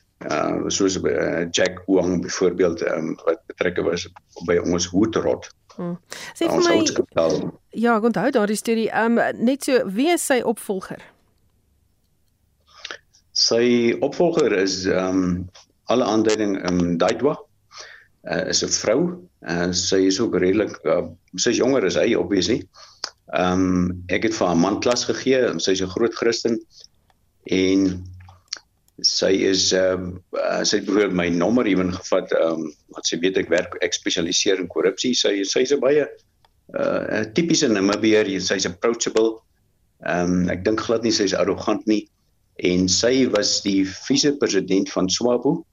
soos 0.67 0.97
uh, 0.97 1.45
Jack 1.51 1.82
Wang 1.88 2.22
byvoorbeeld 2.22 2.82
um, 2.91 3.15
wat 3.26 3.41
betrokke 3.47 3.84
was 3.84 4.07
by 4.45 4.57
ons 4.57 4.86
hoetrot. 4.91 5.49
Hmm. 5.76 5.97
Sê 6.36 6.49
vir 6.49 6.61
my 6.65 7.51
Ja, 7.72 7.95
ek 7.95 8.07
onthou 8.09 8.32
daardie 8.36 8.59
storie. 8.59 8.89
Um 8.91 9.19
net 9.39 9.65
so 9.67 9.82
wie 9.88 10.11
is 10.11 10.26
sy 10.28 10.41
opvolger? 10.43 11.01
Sy 13.32 13.95
opvolger 14.03 14.53
is 14.57 14.84
um 14.91 15.49
alle 15.91 16.07
aanduiding 16.07 16.57
in 16.59 16.82
um, 16.82 16.97
Daitwa. 16.99 17.38
Uh, 18.22 18.45
is 18.51 18.61
'n 18.61 18.69
vrou 18.69 18.99
en 19.49 19.69
uh, 19.69 19.74
sy 19.74 20.05
is 20.05 20.19
ook 20.22 20.36
redelik 20.38 20.76
uh, 20.86 21.07
sy 21.36 21.49
is 21.49 21.57
jonger 21.57 21.86
as 21.86 21.97
hy 21.97 22.13
obviously. 22.15 22.61
Um 23.34 24.03
ek 24.13 24.28
het 24.28 24.36
vir 24.38 24.47
haar 24.47 24.59
man 24.59 24.80
klas 24.84 25.07
gegee. 25.09 25.47
Sy's 25.57 25.82
'n 25.82 25.89
groot 25.95 26.13
Christen 26.13 26.59
en 27.49 28.03
sy 29.06 29.32
is 29.49 29.72
ehm 29.74 30.20
uh, 30.38 30.62
sy 30.64 30.80
het 30.80 30.86
byvoorbeeld 30.88 31.18
my 31.18 31.28
nommer 31.34 31.68
ewen 31.70 31.93
gevat 31.93 32.32
ehm 32.38 32.66
um, 32.66 32.74
wat 32.95 33.08
sy 33.08 33.20
weet 33.22 33.39
ek 33.41 33.49
werk 33.49 33.78
ek 33.86 33.95
spesialiseer 33.97 34.62
in 34.62 34.70
korrupsie. 34.70 35.14
Sy 35.18 35.41
sy's 35.47 35.74
'n 35.74 35.82
baie 35.82 36.06
uh, 36.06 36.80
uh, 36.80 37.24
tipiese 37.34 37.70
Namibier 37.70 38.30
sy's 38.39 38.66
approachable. 38.70 39.41
Ehm 40.06 40.45
um, 40.45 40.49
ek 40.49 40.66
dink 40.66 40.82
glad 40.86 41.04
nie 41.04 41.16
sy's 41.16 41.34
arrogant 41.34 41.86
nie. 41.88 42.08
En 42.62 42.88
sy 42.89 43.26
was 43.34 43.62
die 43.66 43.86
vise-president 43.86 44.89
van 44.93 45.10
SWAPO. 45.10 45.66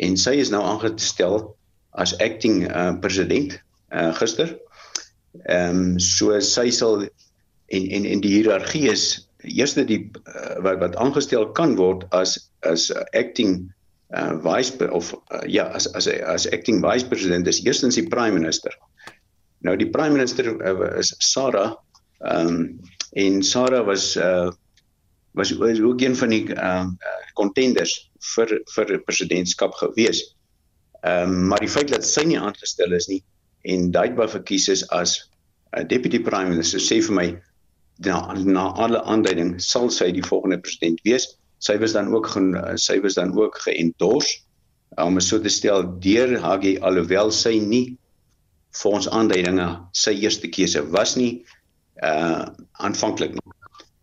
En 0.00 0.16
sy 0.16 0.38
is 0.40 0.50
nou 0.50 0.62
aangestel 0.62 1.54
as 1.92 2.16
acting 2.18 2.64
uh, 2.70 2.94
president 3.00 3.58
uh, 3.92 4.12
gister. 4.14 4.56
Ehm 5.44 5.94
um, 5.94 6.00
so 6.00 6.40
sy 6.40 6.70
sal 6.70 7.04
en 7.68 7.90
en 7.90 8.04
en 8.04 8.20
die 8.20 8.34
hiërargie 8.38 8.88
is 8.90 9.23
eerste 9.44 9.84
die 9.84 10.10
uh, 10.26 10.58
wat 10.64 10.80
wat 10.82 10.96
aangestel 10.96 11.50
kan 11.56 11.76
word 11.76 12.04
as 12.16 12.36
as 12.62 12.90
acting 13.12 13.72
uh, 14.14 14.34
vice 14.44 14.74
of 14.90 15.12
uh, 15.30 15.42
ja 15.46 15.68
as 15.76 15.86
as 15.94 16.08
as 16.08 16.46
acting 16.52 16.82
vice 16.84 17.06
president 17.08 17.46
is 17.46 17.62
eerstens 17.64 17.98
die 18.00 18.08
prime 18.08 18.34
minister. 18.38 18.72
Nou 19.64 19.76
die 19.76 19.90
prime 19.90 20.16
minister 20.16 20.50
uh, 20.54 20.90
is 20.98 21.14
Sarah 21.18 21.74
ehm 22.24 22.48
um, 22.48 22.60
en 23.14 23.42
Sarah 23.42 23.84
was 23.86 24.16
uh 24.16 24.50
was 25.34 25.50
was 25.58 25.80
ook 25.80 26.00
een 26.00 26.16
van 26.16 26.28
die 26.28 26.44
ehm 26.54 26.94
uh, 26.94 27.20
contenders 27.34 28.10
vir 28.34 28.60
vir 28.74 28.98
presidentskap 29.04 29.74
gewees. 29.74 30.24
Ehm 31.02 31.30
um, 31.30 31.46
maar 31.48 31.60
die 31.60 31.70
feit 31.70 31.88
dat 31.88 32.06
sy 32.06 32.24
nie 32.24 32.40
aangestel 32.40 32.92
is 32.92 33.08
nie 33.08 33.22
en 33.64 33.90
Duitba 33.90 34.28
verkies 34.28 34.68
is 34.68 34.84
as 34.92 35.16
uh, 35.76 35.84
deputy 35.88 36.20
prime 36.20 36.52
minister 36.52 36.80
sê 36.80 37.00
vir 37.02 37.16
my 37.16 37.26
na 38.02 38.34
na 38.34 38.72
alle 38.74 39.02
aanduiding 39.04 39.60
sal 39.60 39.90
sy 39.90 40.10
die 40.12 40.24
volgende 40.24 40.58
president 40.58 41.00
wees. 41.04 41.28
Sy 41.58 41.78
was 41.80 41.92
dan 41.92 42.10
ook 42.12 42.26
gen, 42.34 42.54
sy 42.76 42.98
was 43.00 43.14
dan 43.14 43.32
ook 43.38 43.58
geëndors 43.64 44.28
om 45.00 45.20
so 45.20 45.40
te 45.40 45.50
stel 45.50 45.86
deur 46.02 46.38
Haggie 46.40 46.78
alhoewel 46.82 47.32
sy 47.32 47.58
nie 47.58 47.96
vir 48.74 48.96
ons 48.98 49.08
aanduidinge 49.08 49.66
sy 49.96 50.14
eerste 50.22 50.50
keuse 50.50 50.82
was 50.94 51.16
nie 51.16 51.44
uh 52.02 52.46
aanvanklik 52.82 53.36
nie. 53.36 53.52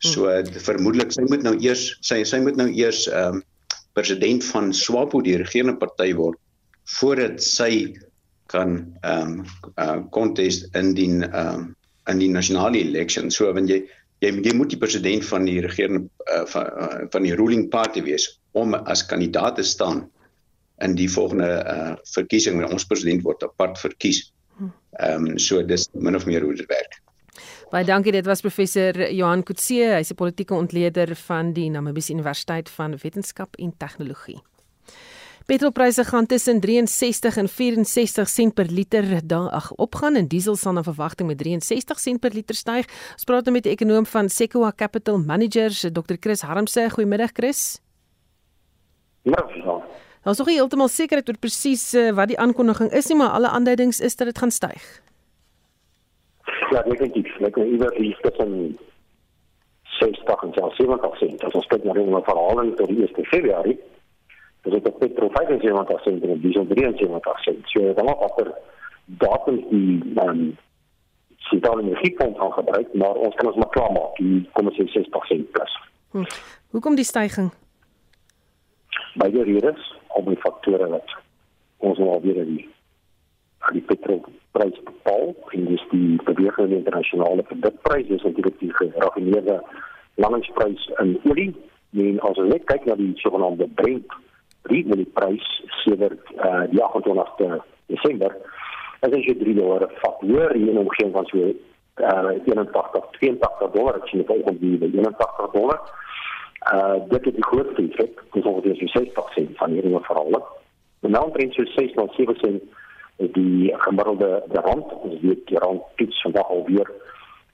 So 0.02 0.30
uh, 0.32 0.44
vermoedelik 0.66 1.12
sy 1.14 1.26
moet 1.30 1.44
nou 1.46 1.56
eers 1.60 1.92
sy 2.06 2.24
sy 2.28 2.40
moet 2.44 2.60
nou 2.60 2.70
eers 2.72 3.08
ehm 3.12 3.42
um, 3.42 3.44
president 3.92 4.46
van 4.54 4.70
SWAPO 4.72 5.20
die 5.26 5.36
regerende 5.42 5.76
party 5.76 6.14
word 6.16 6.40
voordat 6.98 7.44
sy 7.44 7.98
kan 8.52 8.80
ehm 9.04 9.42
um, 9.42 9.46
uh 9.76 10.00
contest 10.16 10.72
in 10.76 10.96
die 10.96 11.12
ehm 11.12 11.36
um, 11.44 11.70
in 12.10 12.22
die 12.22 12.30
nasionale 12.30 12.80
election. 12.82 13.32
So 13.32 13.52
wanneer 13.54 13.78
jy 13.78 13.82
jy 14.22 14.34
jy 14.46 14.56
moet 14.56 14.70
die 14.70 14.80
president 14.82 15.26
van 15.26 15.46
die 15.46 15.60
regerende 15.62 16.08
uh, 16.30 16.46
van 16.46 16.66
uh, 16.66 17.06
van 17.14 17.26
die 17.26 17.36
ruling 17.36 17.70
party 17.74 18.04
wees 18.06 18.28
om 18.54 18.76
as 18.76 19.06
kandidaat 19.06 19.58
te 19.58 19.64
staan 19.64 20.06
in 20.82 20.96
die 20.98 21.10
volgende 21.10 21.50
uh 21.62 21.96
verkiesing 22.14 22.58
wanneer 22.58 22.74
ons 22.74 22.86
president 22.86 23.24
word 23.26 23.44
apart 23.44 23.80
verkies. 23.82 24.32
Ehm 25.00 25.32
um, 25.32 25.40
so 25.40 25.64
dis 25.66 25.88
min 25.94 26.16
of 26.16 26.26
meer 26.26 26.44
hoe 26.46 26.56
dit 26.56 26.70
werk. 26.70 27.02
Baie 27.72 27.86
dankie. 27.88 28.12
Dit 28.12 28.26
was 28.26 28.42
professor 28.44 29.12
Johan 29.12 29.44
Kutse, 29.44 29.94
hy's 29.96 30.12
'n 30.12 30.16
politieke 30.16 30.54
ontleder 30.54 31.16
van 31.16 31.54
die 31.54 31.70
Namibiese 31.70 32.14
Universiteit 32.14 32.70
van 32.70 32.98
Wetenskap 32.98 33.56
en 33.56 33.74
Tegnologie. 33.78 34.42
Petrolpryse 35.46 36.04
gaan 36.04 36.26
tussen 36.26 36.60
63 36.62 37.38
en 37.38 37.48
64 37.48 38.30
sent 38.30 38.54
per 38.54 38.66
liter 38.70 39.28
daag 39.28 39.72
opgaan 39.76 40.16
en 40.16 40.28
diesel 40.28 40.56
sal 40.56 40.74
na 40.74 40.84
verwagting 40.84 41.28
met 41.28 41.38
63 41.38 42.00
sent 42.00 42.20
per 42.20 42.34
liter 42.34 42.56
styg. 42.56 42.86
Ons 43.18 43.26
praat 43.26 43.46
nou 43.46 43.56
met 43.56 43.66
die 43.66 43.74
ekonom 43.74 44.06
van 44.06 44.30
Sequoia 44.30 44.72
Capital 44.76 45.18
Managers, 45.20 45.82
Dr. 45.82 46.20
Chris 46.20 46.42
Harmse. 46.42 46.90
Goeiemiddag 46.90 47.34
Chris. 47.34 47.82
Ja, 49.24 49.46
ja. 49.54 49.82
Ons 50.22 50.38
is 50.38 50.46
nog 50.46 50.54
heeltemal 50.54 50.90
seker 50.94 51.24
oor 51.26 51.38
presies 51.42 51.94
uh, 51.98 52.12
wat 52.14 52.30
die 52.30 52.38
aankondiging 52.40 52.92
is 52.94 53.08
nie, 53.10 53.18
maar 53.18 53.34
alle 53.34 53.50
aanduidings 53.50 54.00
is 54.00 54.16
dat 54.16 54.30
dit 54.30 54.38
gaan 54.38 54.54
styg. 54.54 54.84
Ja, 56.70 56.84
definitief. 56.86 57.34
Ek 57.42 57.58
wil 57.58 57.74
iewers 57.74 57.98
hier 57.98 58.20
tussen 58.22 58.78
60 59.98 60.44
en 60.46 60.54
70 60.54 61.18
sent. 61.18 61.44
As 61.44 61.58
ons 61.58 61.68
kyk 61.74 61.88
na 61.88 61.98
die 61.98 62.06
verhaling 62.30 62.76
tot 62.78 62.94
die 62.94 63.02
1 63.08 63.26
Februarie, 63.34 63.80
dis 64.62 64.74
dit 64.74 64.88
op 64.88 65.00
petrol 65.00 65.30
75 65.34 66.02
sent 66.02 66.24
en 66.24 66.42
diesel 66.42 66.68
73 66.68 67.40
sent. 67.44 67.70
So 67.74 67.94
dan 67.94 68.06
nog 68.06 68.20
agter 68.28 68.52
datums 69.06 69.64
die 69.70 70.14
ehm 70.16 70.52
sentrale 71.52 71.82
energiefonds 71.82 72.40
gaan 72.40 72.54
gebruik, 72.54 72.94
maar 72.94 73.16
ons 73.16 73.36
kan 73.36 73.48
ons 73.48 73.56
maar 73.56 73.70
klaar 73.70 73.92
maak. 73.92 74.16
Die 74.18 74.50
kom 74.54 74.68
ons 74.70 74.78
sê 74.78 74.86
60 74.88 75.26
sent 75.26 75.52
plus. 75.52 75.80
Hm. 76.12 76.30
Hoekom 76.72 76.96
die 76.96 77.06
stygings? 77.06 77.58
Beide 79.16 79.44
redes 79.44 79.90
die 80.32 80.42
faktore 80.42 80.88
wat 80.92 81.16
ons 81.78 82.00
nou 82.02 82.12
alweer 82.16 82.46
die 82.46 82.68
die 83.72 83.84
petrolprys 83.88 84.80
bepaal 84.88 85.36
en 85.56 85.68
dis 85.70 85.84
die 85.92 86.18
beweging 86.26 86.66
in 86.66 86.72
die 86.74 86.80
internasionale 86.82 87.44
produkprys 87.46 88.10
is 88.10 88.24
natuurlik 88.26 88.58
die 88.60 88.72
geraffineerde 88.80 89.60
landingsprys 90.24 90.88
in 91.04 91.14
olie 91.30 91.52
en 92.02 92.18
as 92.26 92.42
ons 92.42 92.50
net 92.50 92.66
kyk 92.72 92.88
na 92.90 92.98
die 93.00 93.12
sogenaamde 93.22 93.70
Brent 93.78 94.18
prys 95.14 95.48
sedert 95.84 96.22
uh, 96.38 96.64
die 96.72 96.82
28ste 96.82 97.62
Desember. 97.88 98.36
As 99.02 99.12
jy 99.12 99.36
3 99.38 99.56
dollar 99.58 99.88
vat 100.02 100.22
hoor 100.22 100.56
in 100.56 100.70
'n 100.70 100.78
omgewing 100.78 101.14
van 101.14 101.26
so 101.26 101.38
uh, 101.38 102.32
81 102.46 103.10
82 103.20 103.72
dollar. 103.74 104.02
As 104.02 104.12
jy 104.12 104.24
kyk 104.24 104.50
op 104.50 104.60
die 104.60 104.78
81 104.80 105.52
dollar. 105.52 105.80
Uh 106.74 107.02
dit 107.10 107.26
het 107.26 107.36
die 107.36 107.50
grootste 107.50 107.82
effek 107.82 108.22
dis 108.32 108.46
ongeveer 108.46 108.76
so 108.76 108.86
60 108.86 109.34
sent 109.34 109.58
van 109.58 109.72
hierdie 109.72 109.98
verhaal 110.00 110.60
en 111.02 111.12
nou 111.12 111.24
omtrent 111.26 111.54
so 111.54 111.66
6 111.66 111.94
tot 111.94 112.14
7 112.14 112.36
sent 112.36 112.64
die 113.18 113.74
gemiddelde 113.78 114.44
de 114.48 114.60
rand, 114.60 114.94
weet 115.22 115.48
die 115.48 115.58
rand 115.58 115.82
toets 115.96 116.22
vandag 116.22 116.50
alweer 116.50 116.92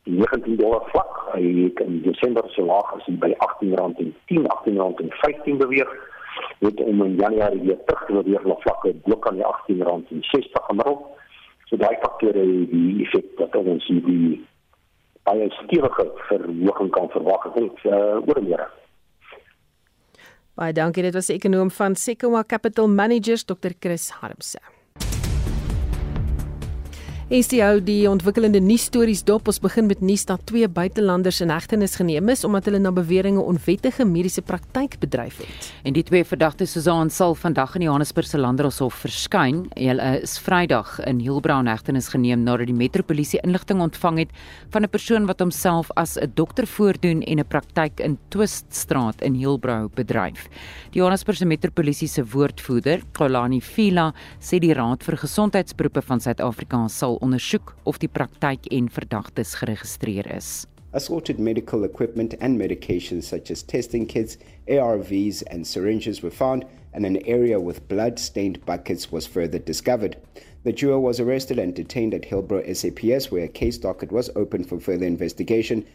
die 0.03 0.19
19 0.19 0.55
dollar 0.55 0.83
vlak. 0.91 1.13
Het 1.31 1.79
in 1.79 2.01
Desember 2.01 2.43
so 2.47 2.65
laag 2.65 2.93
as 2.95 3.07
by 3.07 3.33
18 3.37 3.75
rand 3.75 3.99
en 3.99 4.15
10, 4.25 4.47
18 4.47 4.77
rand 4.77 4.99
en 4.99 5.11
15 5.11 5.57
beweeg. 5.57 5.91
Het 6.59 6.81
om 6.81 7.03
in 7.03 7.15
Januarie 7.15 7.61
weer 7.61 7.79
terug 7.85 8.05
te 8.05 8.13
beweeg 8.13 8.43
na 8.43 8.55
vlakke 8.65 8.93
bo 9.05 9.17
kan 9.17 9.35
die 9.35 9.45
18 9.45 9.83
rand 9.83 10.11
en 10.11 10.23
60 10.31 10.65
gemiddeld. 10.69 11.05
So 11.65 11.77
daai 11.77 11.97
faktore 12.01 12.39
het 12.39 12.71
die 12.71 13.03
effek 13.05 13.33
dat 13.37 13.55
ons 13.55 13.85
sien 13.85 14.01
die 14.05 14.45
baie 15.27 15.49
stewige 15.63 16.07
verhoging 16.29 16.91
kan 16.95 17.09
verwag 17.11 17.49
het 17.53 17.83
uh, 17.83 18.23
oor 18.23 18.41
meer. 18.43 18.67
Baie 20.57 20.73
dankie. 20.73 21.03
Dit 21.03 21.13
was 21.13 21.29
die 21.29 21.35
ekonom 21.37 21.69
van 21.71 21.95
Sequoia 21.95 22.43
Capital 22.47 22.87
Managers 22.89 23.45
Dr. 23.45 23.75
Chris 23.79 24.09
Harmse. 24.21 24.76
STO 27.27 27.59
hou 27.59 27.79
die 27.83 28.05
ontwikkelende 28.07 28.61
nuusstories 28.63 29.19
dop. 29.27 29.49
Ons 29.51 29.57
begin 29.59 29.89
met 29.89 29.99
nuus 29.99 30.21
dat 30.29 30.45
twee 30.47 30.63
buitelanders 30.71 31.41
in 31.43 31.49
hegtenis 31.51 31.97
geneem 31.99 32.29
is 32.31 32.45
omdat 32.47 32.69
hulle 32.69 32.79
na 32.79 32.93
beweringe 32.95 33.41
onwettige 33.43 34.05
mediese 34.07 34.39
praktyk 34.39 34.95
bedryf 35.01 35.41
het. 35.43 35.67
En 35.83 35.97
die 35.97 36.05
twee 36.07 36.23
verdagtes 36.23 36.71
Suzan 36.77 37.11
sal 37.11 37.35
vandag 37.35 37.75
in 37.75 37.83
Johannesburg 37.83 38.29
se 38.29 38.39
Landdroshof 38.39 39.01
verskyn. 39.03 39.65
Hulle 39.75 40.05
is 40.21 40.37
Vrydag 40.39 41.01
in 41.03 41.19
Hillbrow 41.19 41.67
hegtenis 41.67 42.07
geneem 42.13 42.45
nadat 42.45 42.71
die 42.71 42.77
metropolisie 42.79 43.41
inligting 43.43 43.83
ontvang 43.83 44.23
het 44.23 44.31
van 44.71 44.87
'n 44.87 44.89
persoon 44.89 45.27
wat 45.27 45.43
homself 45.43 45.91
as 45.97 46.15
'n 46.15 46.31
dokter 46.35 46.65
voordoen 46.65 47.23
en 47.23 47.39
'n 47.39 47.47
praktyk 47.47 47.99
in 47.99 48.17
Twiststraat 48.29 49.21
in 49.21 49.33
Hillbrow 49.35 49.89
bedryf. 49.93 50.47
Die 50.91 51.01
Johannesburg 51.01 51.37
se 51.37 51.45
metropolisie 51.45 52.07
se 52.07 52.23
woordvoerder, 52.23 53.01
Kolani 53.11 53.59
Fila, 53.59 54.13
sê 54.39 54.59
die 54.59 54.73
Raad 54.73 55.03
vir 55.03 55.17
Gesondheidsberoepe 55.17 56.01
van 56.01 56.19
Suid-Afrika 56.19 56.87
sal 56.87 57.16
ondersoek 57.21 57.75
of 57.83 57.99
die 57.99 58.09
praktyk 58.09 58.67
en 58.71 58.89
verdagtes 58.89 59.55
geregistreer 59.59 60.27
is. 60.35 60.65
Assorted 60.93 61.39
medical 61.39 61.83
equipment 61.83 62.33
and 62.39 62.59
medications 62.59 63.23
such 63.23 63.51
as 63.51 63.63
testing 63.63 64.05
kits, 64.05 64.37
ARVs, 64.67 65.43
and 65.51 65.67
syringes 65.67 66.21
were 66.23 66.31
found, 66.31 66.65
and 66.93 67.05
an 67.05 67.17
area 67.25 67.59
with 67.59 67.87
blood 67.87 68.19
stained 68.19 68.65
buckets 68.65 69.11
was 69.11 69.27
further 69.27 69.59
discovered. 69.59 70.17
The 70.63 70.73
duo 70.73 70.99
was 70.99 71.19
arrested 71.19 71.59
and 71.59 71.73
detained 71.75 72.13
at 72.13 72.23
Hillbrow 72.23 72.63
SAPS, 72.75 73.31
where 73.31 73.43
a 73.43 73.47
case 73.47 73.77
docket 73.77 74.11
was 74.11 74.29
opened 74.35 74.67
for 74.67 74.79
further 74.79 75.05
investigation 75.05 75.85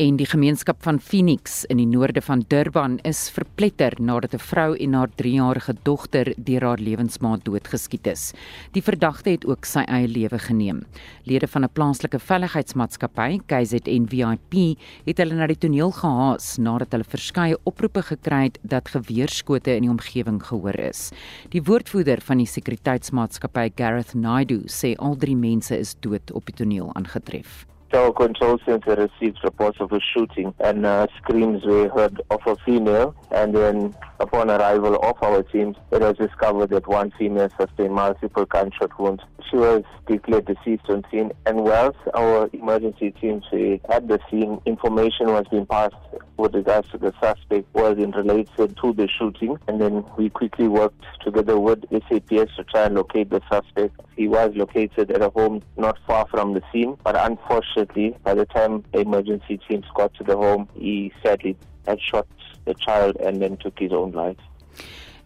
en 0.00 0.16
die 0.16 0.24
gemeenskap 0.24 0.78
van 0.80 0.96
Phoenix 0.96 1.66
in 1.68 1.76
die 1.76 1.88
noorde 1.88 2.22
van 2.24 2.40
Durban 2.48 2.94
is 3.04 3.18
verpletter 3.34 3.92
nadat 4.00 4.32
'n 4.34 4.40
vrou 4.40 4.76
en 4.76 4.94
haar 4.94 5.10
3-jarige 5.20 5.74
dogter 5.84 6.32
deur 6.36 6.64
haar 6.64 6.78
lewensmaat 6.78 7.44
doodgeskiet 7.44 8.06
is. 8.06 8.32
Die 8.72 8.82
verdagte 8.82 9.30
het 9.30 9.44
ook 9.46 9.64
sy 9.64 9.84
eie 9.84 10.08
lewe 10.08 10.38
geneem. 10.38 10.86
Lede 11.24 11.46
van 11.46 11.64
'n 11.64 11.72
plaaslike 11.72 12.18
veiligheidsmaatskappy, 12.18 13.40
KZN 13.46 14.06
VIP, 14.08 14.78
het 15.04 15.18
hulle 15.18 15.34
na 15.34 15.46
die 15.46 15.58
toneel 15.58 15.92
gehaas 15.92 16.56
nadat 16.56 16.92
hulle 16.92 17.04
verskeie 17.04 17.58
oproepe 17.64 18.02
gekry 18.02 18.44
het 18.44 18.58
dat 18.62 18.88
geweerskote 18.88 19.76
in 19.76 19.82
die 19.82 19.90
omgewing 19.90 20.40
gehoor 20.42 20.78
is. 20.78 21.12
Die 21.50 21.62
woordvoerder 21.62 22.20
van 22.20 22.38
die 22.38 22.46
sekuriteitsmaatskappy, 22.46 23.72
Gareth 23.76 24.14
Naidu, 24.14 24.62
sê 24.66 24.96
al 24.96 25.16
drie 25.16 25.36
mense 25.36 25.78
is 25.78 25.94
dood 26.00 26.32
op 26.32 26.46
die 26.46 26.54
toneel 26.54 26.90
aangetref. 26.94 27.69
Our 27.92 28.12
control 28.12 28.60
center 28.64 28.94
received 28.94 29.38
reports 29.42 29.78
of 29.80 29.90
a 29.90 29.98
shooting 30.00 30.54
and 30.60 30.86
uh, 30.86 31.08
screams 31.16 31.64
were 31.64 31.88
heard 31.88 32.22
of 32.30 32.40
a 32.46 32.54
female. 32.64 33.16
And 33.32 33.52
then, 33.52 33.96
upon 34.20 34.48
arrival 34.48 34.94
of 35.02 35.20
our 35.22 35.42
team, 35.42 35.74
it 35.90 36.00
was 36.00 36.16
discovered 36.16 36.70
that 36.70 36.86
one 36.86 37.12
female 37.18 37.50
sustained 37.58 37.94
multiple 37.94 38.44
gunshot 38.44 38.96
wounds. 39.00 39.24
She 39.50 39.56
was 39.56 39.82
declared 40.06 40.46
deceased 40.46 40.88
on 40.88 41.04
scene. 41.10 41.32
And 41.46 41.64
whilst 41.64 41.98
our 42.14 42.48
emergency 42.52 43.10
teams 43.10 43.44
were 43.52 43.78
at 43.88 44.06
the 44.06 44.20
scene, 44.30 44.60
information 44.66 45.26
was 45.26 45.46
being 45.50 45.66
passed 45.66 45.96
with 46.36 46.54
regards 46.54 46.88
to 46.90 46.98
the 46.98 47.12
suspect 47.20 47.66
was 47.74 47.98
in 47.98 48.12
related 48.12 48.76
to 48.80 48.92
the 48.92 49.08
shooting. 49.08 49.58
And 49.66 49.80
then 49.80 50.04
we 50.16 50.30
quickly 50.30 50.68
worked 50.68 51.04
together 51.24 51.58
with 51.58 51.84
SAPS 51.90 52.54
to 52.56 52.64
try 52.70 52.84
and 52.84 52.94
locate 52.94 53.30
the 53.30 53.42
suspect. 53.50 54.00
He 54.16 54.28
was 54.28 54.52
located 54.54 55.10
at 55.10 55.22
a 55.22 55.30
home 55.30 55.62
not 55.76 55.98
far 56.06 56.26
from 56.28 56.54
the 56.54 56.62
scene, 56.72 56.96
but 57.02 57.16
unfortunately, 57.16 57.79
by 58.22 58.34
the 58.34 58.46
time 58.46 58.84
the 58.92 59.00
emergency 59.00 59.60
teams 59.68 59.86
got 59.94 60.12
to 60.14 60.24
the 60.24 60.36
home, 60.36 60.68
he 60.74 61.12
sadly 61.22 61.56
had 61.86 62.00
shot 62.00 62.26
the 62.64 62.74
child 62.74 63.16
and 63.16 63.40
then 63.40 63.56
took 63.56 63.78
his 63.78 63.92
own 63.92 64.12
life. 64.12 64.36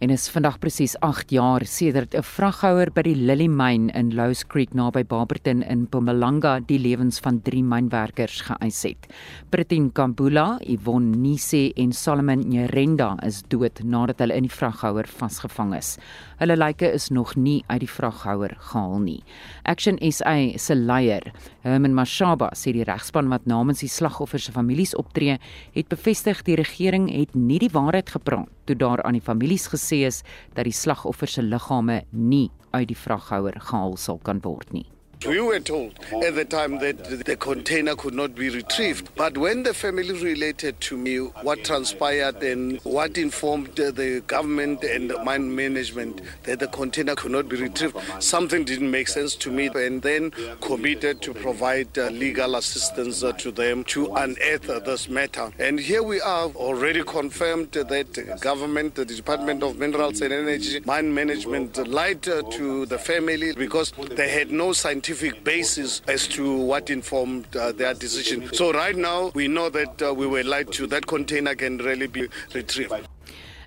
En 0.03 0.11
is 0.11 0.25
vandag 0.27 0.57
presies 0.59 0.97
8 0.99 1.29
jaar 1.31 1.63
sedert 1.63 2.15
'n 2.15 2.21
vraghouer 2.21 2.89
by 2.91 3.01
die 3.01 3.15
Lily 3.15 3.47
Mine 3.47 3.93
in 3.93 4.13
Louws 4.13 4.43
Creek 4.43 4.73
naby 4.73 5.03
Barberton 5.03 5.63
in 5.63 5.87
Mpumalanga 5.87 6.59
die 6.59 6.79
lewens 6.79 7.19
van 7.19 7.41
3 7.41 7.63
mynwerkers 7.63 8.41
geëis 8.41 8.83
het. 8.83 9.07
Pritin 9.49 9.91
Kambula, 9.91 10.59
Yvonne 10.59 11.15
Nise 11.15 11.71
en 11.77 11.93
Solomon 11.93 12.39
Nyerenda 12.39 13.15
is 13.23 13.41
dood 13.47 13.83
nadat 13.83 14.19
hulle 14.19 14.35
in 14.35 14.43
die 14.43 14.51
vraghouer 14.51 15.07
vasgevang 15.07 15.73
is. 15.75 15.97
Hulle 16.39 16.57
lyke 16.57 16.91
is 16.91 17.09
nog 17.09 17.35
nie 17.35 17.63
uit 17.67 17.79
die 17.79 17.89
vraghouer 17.89 18.55
gehaal 18.59 18.99
nie. 18.99 19.23
Action 19.63 19.97
SA 20.11 20.57
se 20.57 20.75
leier, 20.75 21.31
Herman 21.61 21.93
Mashaba, 21.93 22.51
sê 22.53 22.73
die 22.73 22.83
regspan 22.83 23.29
wat 23.29 23.45
namens 23.45 23.79
die 23.79 23.89
slagoffers 23.89 24.43
se 24.43 24.51
families 24.51 24.95
optree, 24.95 25.39
het 25.71 25.87
bevestig 25.87 26.43
die 26.43 26.55
regering 26.55 27.09
het 27.09 27.33
nie 27.33 27.59
die 27.59 27.71
waarheid 27.71 28.09
gepraat 28.09 28.54
toe 28.65 28.75
daar 28.75 29.03
aan 29.03 29.17
die 29.17 29.23
families 29.23 29.69
gesê 29.73 30.03
is 30.07 30.23
dat 30.53 30.65
die 30.65 30.75
slagoffers 30.75 31.37
se 31.37 31.45
liggame 31.45 32.03
nie 32.11 32.49
uit 32.71 32.87
die 32.91 32.99
vraghouer 32.99 33.55
gehaal 33.59 33.97
sal 33.97 34.19
kan 34.23 34.41
word 34.43 34.73
nie. 34.73 34.85
We 35.25 35.39
were 35.41 35.59
told 35.59 35.97
at 36.23 36.35
the 36.35 36.45
time 36.45 36.77
that 36.79 37.25
the 37.25 37.35
container 37.35 37.95
could 37.95 38.13
not 38.13 38.35
be 38.35 38.49
retrieved. 38.49 39.09
But 39.15 39.37
when 39.37 39.63
the 39.63 39.73
family 39.73 40.11
related 40.13 40.79
to 40.81 40.97
me 40.97 41.17
what 41.17 41.63
transpired 41.63 42.43
and 42.43 42.79
what 42.81 43.17
informed 43.17 43.75
the 43.75 44.21
government 44.27 44.83
and 44.83 45.09
the 45.09 45.23
mine 45.23 45.55
management 45.55 46.21
that 46.43 46.59
the 46.59 46.67
container 46.67 47.15
could 47.15 47.31
not 47.31 47.49
be 47.49 47.55
retrieved, 47.55 47.97
something 48.19 48.65
didn't 48.65 48.91
make 48.91 49.07
sense 49.07 49.35
to 49.37 49.51
me. 49.51 49.69
And 49.73 50.01
then 50.01 50.31
committed 50.61 51.21
to 51.23 51.33
provide 51.33 51.97
uh, 51.97 52.09
legal 52.09 52.55
assistance 52.55 53.23
uh, 53.23 53.31
to 53.33 53.51
them 53.51 53.83
to 53.85 54.13
unearth 54.13 54.69
uh, 54.69 54.79
this 54.79 55.09
matter. 55.09 55.51
And 55.57 55.79
here 55.79 56.03
we 56.03 56.21
are 56.21 56.49
already 56.49 57.03
confirmed 57.03 57.71
that 57.71 58.39
government, 58.41 58.93
the 58.95 59.05
Department 59.05 59.63
of 59.63 59.77
Minerals 59.79 60.21
and 60.21 60.31
Energy, 60.33 60.81
mine 60.85 61.13
management 61.13 61.87
lied 61.87 62.21
to 62.21 62.85
the 62.85 62.99
family 62.99 63.53
because 63.53 63.91
they 64.11 64.29
had 64.29 64.51
no 64.51 64.71
scientific 64.73 65.04
scientific 65.05 65.43
basis 65.43 66.01
as 66.07 66.27
to 66.27 66.43
what 66.65 66.89
informed 66.89 67.45
uh, 67.55 67.71
their 67.71 67.93
decision. 67.93 68.51
So 68.53 68.71
right 68.71 68.97
now 68.97 69.31
we 69.35 69.47
know 69.47 69.69
that 69.69 70.01
uh, 70.01 70.13
we 70.13 70.25
were 70.25 70.43
lied 70.43 70.71
to. 70.73 70.87
That 70.87 71.05
container 71.05 71.55
can 71.55 71.77
really 71.77 72.07
be 72.07 72.27
retrieved. 72.53 73.07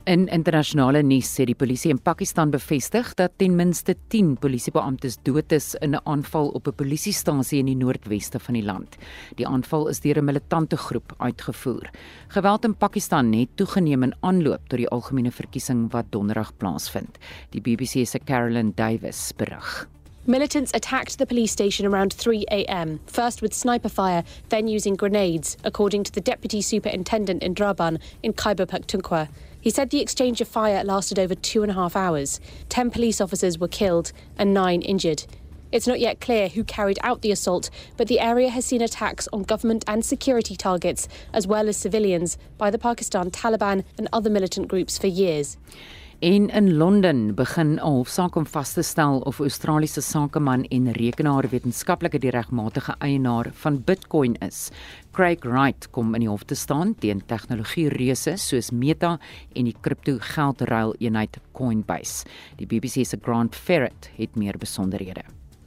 In 0.09 0.24
internasionale 0.32 1.03
nuus 1.05 1.28
sê 1.36 1.45
die 1.45 1.55
polisie 1.59 1.91
in 1.93 1.99
Pakistan 2.01 2.49
bevestig 2.49 3.11
dat 3.18 3.34
ten 3.36 3.53
minste 3.59 3.93
10 4.09 4.39
polisiebeamptes 4.41 5.18
dood 5.22 5.53
is 5.53 5.74
in 5.82 5.95
'n 5.95 6.01
aanval 6.05 6.49
op 6.57 6.66
'n 6.68 6.72
polisiestasie 6.72 7.59
in 7.59 7.66
die 7.66 7.76
noordweste 7.76 8.39
van 8.39 8.55
die 8.55 8.64
land. 8.64 8.97
Die 9.36 9.47
aanval 9.47 9.89
is 9.89 10.01
deur 10.01 10.18
'n 10.18 10.24
militante 10.24 10.76
groep 10.76 11.12
uitgevoer. 11.18 11.91
Geweld 12.28 12.64
in 12.64 12.74
Pakistan 12.74 13.32
het 13.32 13.49
toegeneem 13.55 14.03
in 14.03 14.16
aanloop 14.20 14.68
tot 14.68 14.78
die 14.78 14.89
algemene 14.89 15.30
verkiesing 15.30 15.91
wat 15.93 16.07
donderdag 16.11 16.57
plaasvind. 16.57 17.18
Die 17.51 17.61
BBC 17.61 18.07
se 18.07 18.18
Carolyn 18.18 18.72
Davis 18.74 19.32
berig. 19.36 19.89
Militants 20.28 20.72
attacked 20.74 21.16
the 21.16 21.24
police 21.24 21.52
station 21.52 21.86
around 21.86 22.12
3 22.12 22.44
a.m., 22.50 23.00
first 23.06 23.40
with 23.40 23.54
sniper 23.54 23.88
fire, 23.88 24.24
then 24.50 24.68
using 24.68 24.94
grenades, 24.94 25.56
according 25.64 26.04
to 26.04 26.12
the 26.12 26.20
deputy 26.20 26.60
superintendent 26.60 27.42
in 27.42 27.54
Draban 27.54 27.98
in 28.22 28.34
Khyber 28.34 28.66
Pakhtunkhwa. 28.66 29.30
He 29.58 29.70
said 29.70 29.88
the 29.88 30.02
exchange 30.02 30.42
of 30.42 30.46
fire 30.46 30.84
lasted 30.84 31.18
over 31.18 31.34
two 31.34 31.62
and 31.62 31.72
a 31.72 31.74
half 31.74 31.96
hours. 31.96 32.40
Ten 32.68 32.90
police 32.90 33.22
officers 33.22 33.58
were 33.58 33.68
killed 33.68 34.12
and 34.36 34.52
nine 34.52 34.82
injured. 34.82 35.24
It's 35.72 35.86
not 35.86 35.98
yet 35.98 36.20
clear 36.20 36.48
who 36.48 36.62
carried 36.62 36.98
out 37.02 37.22
the 37.22 37.32
assault, 37.32 37.70
but 37.96 38.06
the 38.06 38.20
area 38.20 38.50
has 38.50 38.66
seen 38.66 38.82
attacks 38.82 39.28
on 39.32 39.44
government 39.44 39.82
and 39.88 40.04
security 40.04 40.56
targets, 40.56 41.08
as 41.32 41.46
well 41.46 41.70
as 41.70 41.78
civilians, 41.78 42.36
by 42.58 42.70
the 42.70 42.78
Pakistan 42.78 43.30
Taliban 43.30 43.82
and 43.96 44.08
other 44.12 44.28
militant 44.28 44.68
groups 44.68 44.98
for 44.98 45.06
years. 45.06 45.56
En 46.18 46.48
in 46.50 46.76
Londen 46.76 47.34
begin 47.34 47.74
'n 47.74 47.78
hofsaak 47.78 48.36
om 48.36 48.46
vas 48.46 48.72
te 48.72 48.82
stel 48.82 49.20
of 49.20 49.38
Australiese 49.38 50.00
sakeman 50.00 50.64
en 50.64 50.92
rekenaarwetenskaplike 50.92 52.18
die 52.18 52.30
regmatige 52.30 52.94
eienaar 52.98 53.50
van 53.52 53.84
Bitcoin 53.84 54.34
is. 54.34 54.70
Craig 55.12 55.38
Wright 55.44 55.90
kom 55.90 56.14
in 56.14 56.20
die 56.20 56.28
hof 56.28 56.42
te 56.42 56.54
staan 56.54 56.94
teen 56.94 57.22
tegnologie-reuse 57.26 58.36
soos 58.36 58.70
Meta 58.70 59.18
en 59.54 59.64
die 59.64 59.76
kripto-geldruil 59.80 60.94
eenheid 60.98 61.38
Coinbase. 61.52 62.26
Die 62.56 62.66
BBC 62.66 63.06
se 63.06 63.18
Grant 63.22 63.54
Ferret 63.56 64.10
het 64.16 64.36
meer 64.36 64.58
besonderhede. 64.58 65.22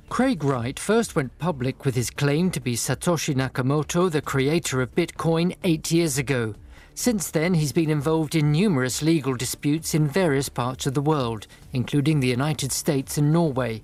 Craig 0.10 0.44
Wright 0.44 0.80
first 0.80 1.14
went 1.14 1.38
public 1.38 1.86
with 1.86 1.96
his 1.96 2.10
claim 2.10 2.50
to 2.50 2.60
be 2.60 2.76
Satoshi 2.76 3.34
Nakamoto, 3.34 4.10
the 4.10 4.22
creator 4.22 4.82
of 4.82 4.90
Bitcoin, 4.96 5.56
eight 5.64 5.92
years 5.92 6.18
ago. 6.18 6.54
Since 7.02 7.32
then, 7.32 7.56
he's 7.56 7.72
been 7.72 7.90
involved 7.90 8.36
in 8.36 8.52
numerous 8.52 9.02
legal 9.02 9.34
disputes 9.34 9.96
in 9.96 10.08
various 10.08 10.50
parts 10.50 10.86
of 10.86 10.94
the 10.94 11.02
world, 11.02 11.48
including 11.74 12.20
the 12.20 12.28
United 12.28 12.72
States 12.72 13.18
and 13.18 13.34
Norway. 13.34 13.82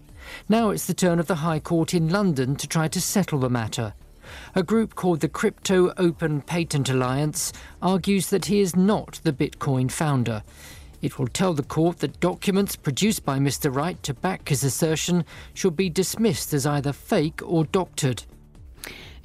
Now 0.47 0.69
it's 0.69 0.85
the 0.85 0.93
turn 0.93 1.17
of 1.17 1.25
the 1.25 1.37
High 1.37 1.59
Court 1.59 1.95
in 1.95 2.09
London 2.09 2.55
to 2.57 2.67
try 2.67 2.87
to 2.89 3.01
settle 3.01 3.39
the 3.39 3.49
matter. 3.49 3.95
A 4.53 4.61
group 4.61 4.93
called 4.93 5.21
the 5.21 5.29
Crypto 5.29 5.91
Open 5.97 6.41
Patent 6.41 6.89
Alliance 6.89 7.51
argues 7.81 8.29
that 8.29 8.45
he 8.45 8.59
is 8.59 8.75
not 8.75 9.19
the 9.23 9.33
Bitcoin 9.33 9.89
founder. 9.89 10.43
It 11.01 11.17
will 11.17 11.27
tell 11.27 11.55
the 11.55 11.63
court 11.63 11.97
that 12.01 12.19
documents 12.19 12.75
produced 12.75 13.25
by 13.25 13.39
Mr. 13.39 13.75
Wright 13.75 14.01
to 14.03 14.13
back 14.13 14.49
his 14.49 14.63
assertion 14.63 15.25
should 15.55 15.75
be 15.75 15.89
dismissed 15.89 16.53
as 16.53 16.67
either 16.67 16.93
fake 16.93 17.41
or 17.43 17.65
doctored. 17.65 18.25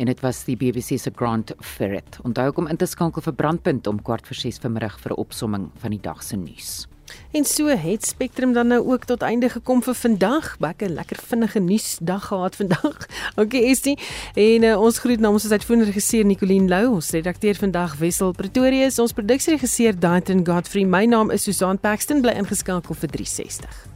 En 0.03 0.11
dit 0.11 0.21
was 0.21 0.43
die 0.49 0.57
BBC 0.59 0.99
se 0.99 1.11
Grant 1.15 1.53
Ferret. 1.63 2.19
Onthou 2.27 2.51
om 2.59 2.67
in 2.67 2.77
te 2.77 2.89
skakel 2.91 3.23
vir 3.23 3.37
Brandpunt 3.39 3.87
om 3.87 4.03
kwart 4.03 4.27
voor 4.27 4.37
6 4.37 4.59
vanmiddag 4.65 4.99
vir 5.01 5.13
'n 5.13 5.21
opsomming 5.23 5.71
van 5.79 5.91
die 5.91 6.01
dag 6.01 6.23
se 6.23 6.37
nuus. 6.37 6.89
En 7.31 7.45
so 7.45 7.67
het 7.67 8.05
Spectrum 8.05 8.53
dan 8.53 8.67
nou 8.67 8.87
ook 8.87 9.05
tot 9.05 9.23
einde 9.23 9.49
gekom 9.49 9.83
vir 9.83 9.95
vandag. 9.95 10.59
Baie 10.59 10.89
lekker 10.89 11.19
vinnige 11.23 11.61
nuusdag 11.61 12.27
gehad 12.27 12.57
vandag. 12.57 12.97
Okay, 13.43 13.63
Estie. 13.63 13.99
En 14.35 14.63
uh, 14.63 14.81
ons 14.81 14.99
groet 14.99 15.21
namens 15.21 15.45
ons 15.45 15.53
uitvoerende 15.53 15.87
regisseur 15.87 16.25
Nicoline 16.25 16.69
Lou, 16.69 16.95
ons 16.95 17.11
redakteur 17.11 17.55
vandag 17.55 17.97
Wessel 17.97 18.33
Pretorius, 18.33 18.99
ons 18.99 19.13
produksieregisseur 19.13 19.99
Daitrin 19.99 20.47
Godfrey. 20.47 20.85
My 20.85 21.05
naam 21.05 21.31
is 21.31 21.43
Susan 21.43 21.79
Paxton, 21.79 22.21
bly 22.21 22.33
ingeskakel 22.33 22.95
vir 22.95 23.09
360. 23.09 23.92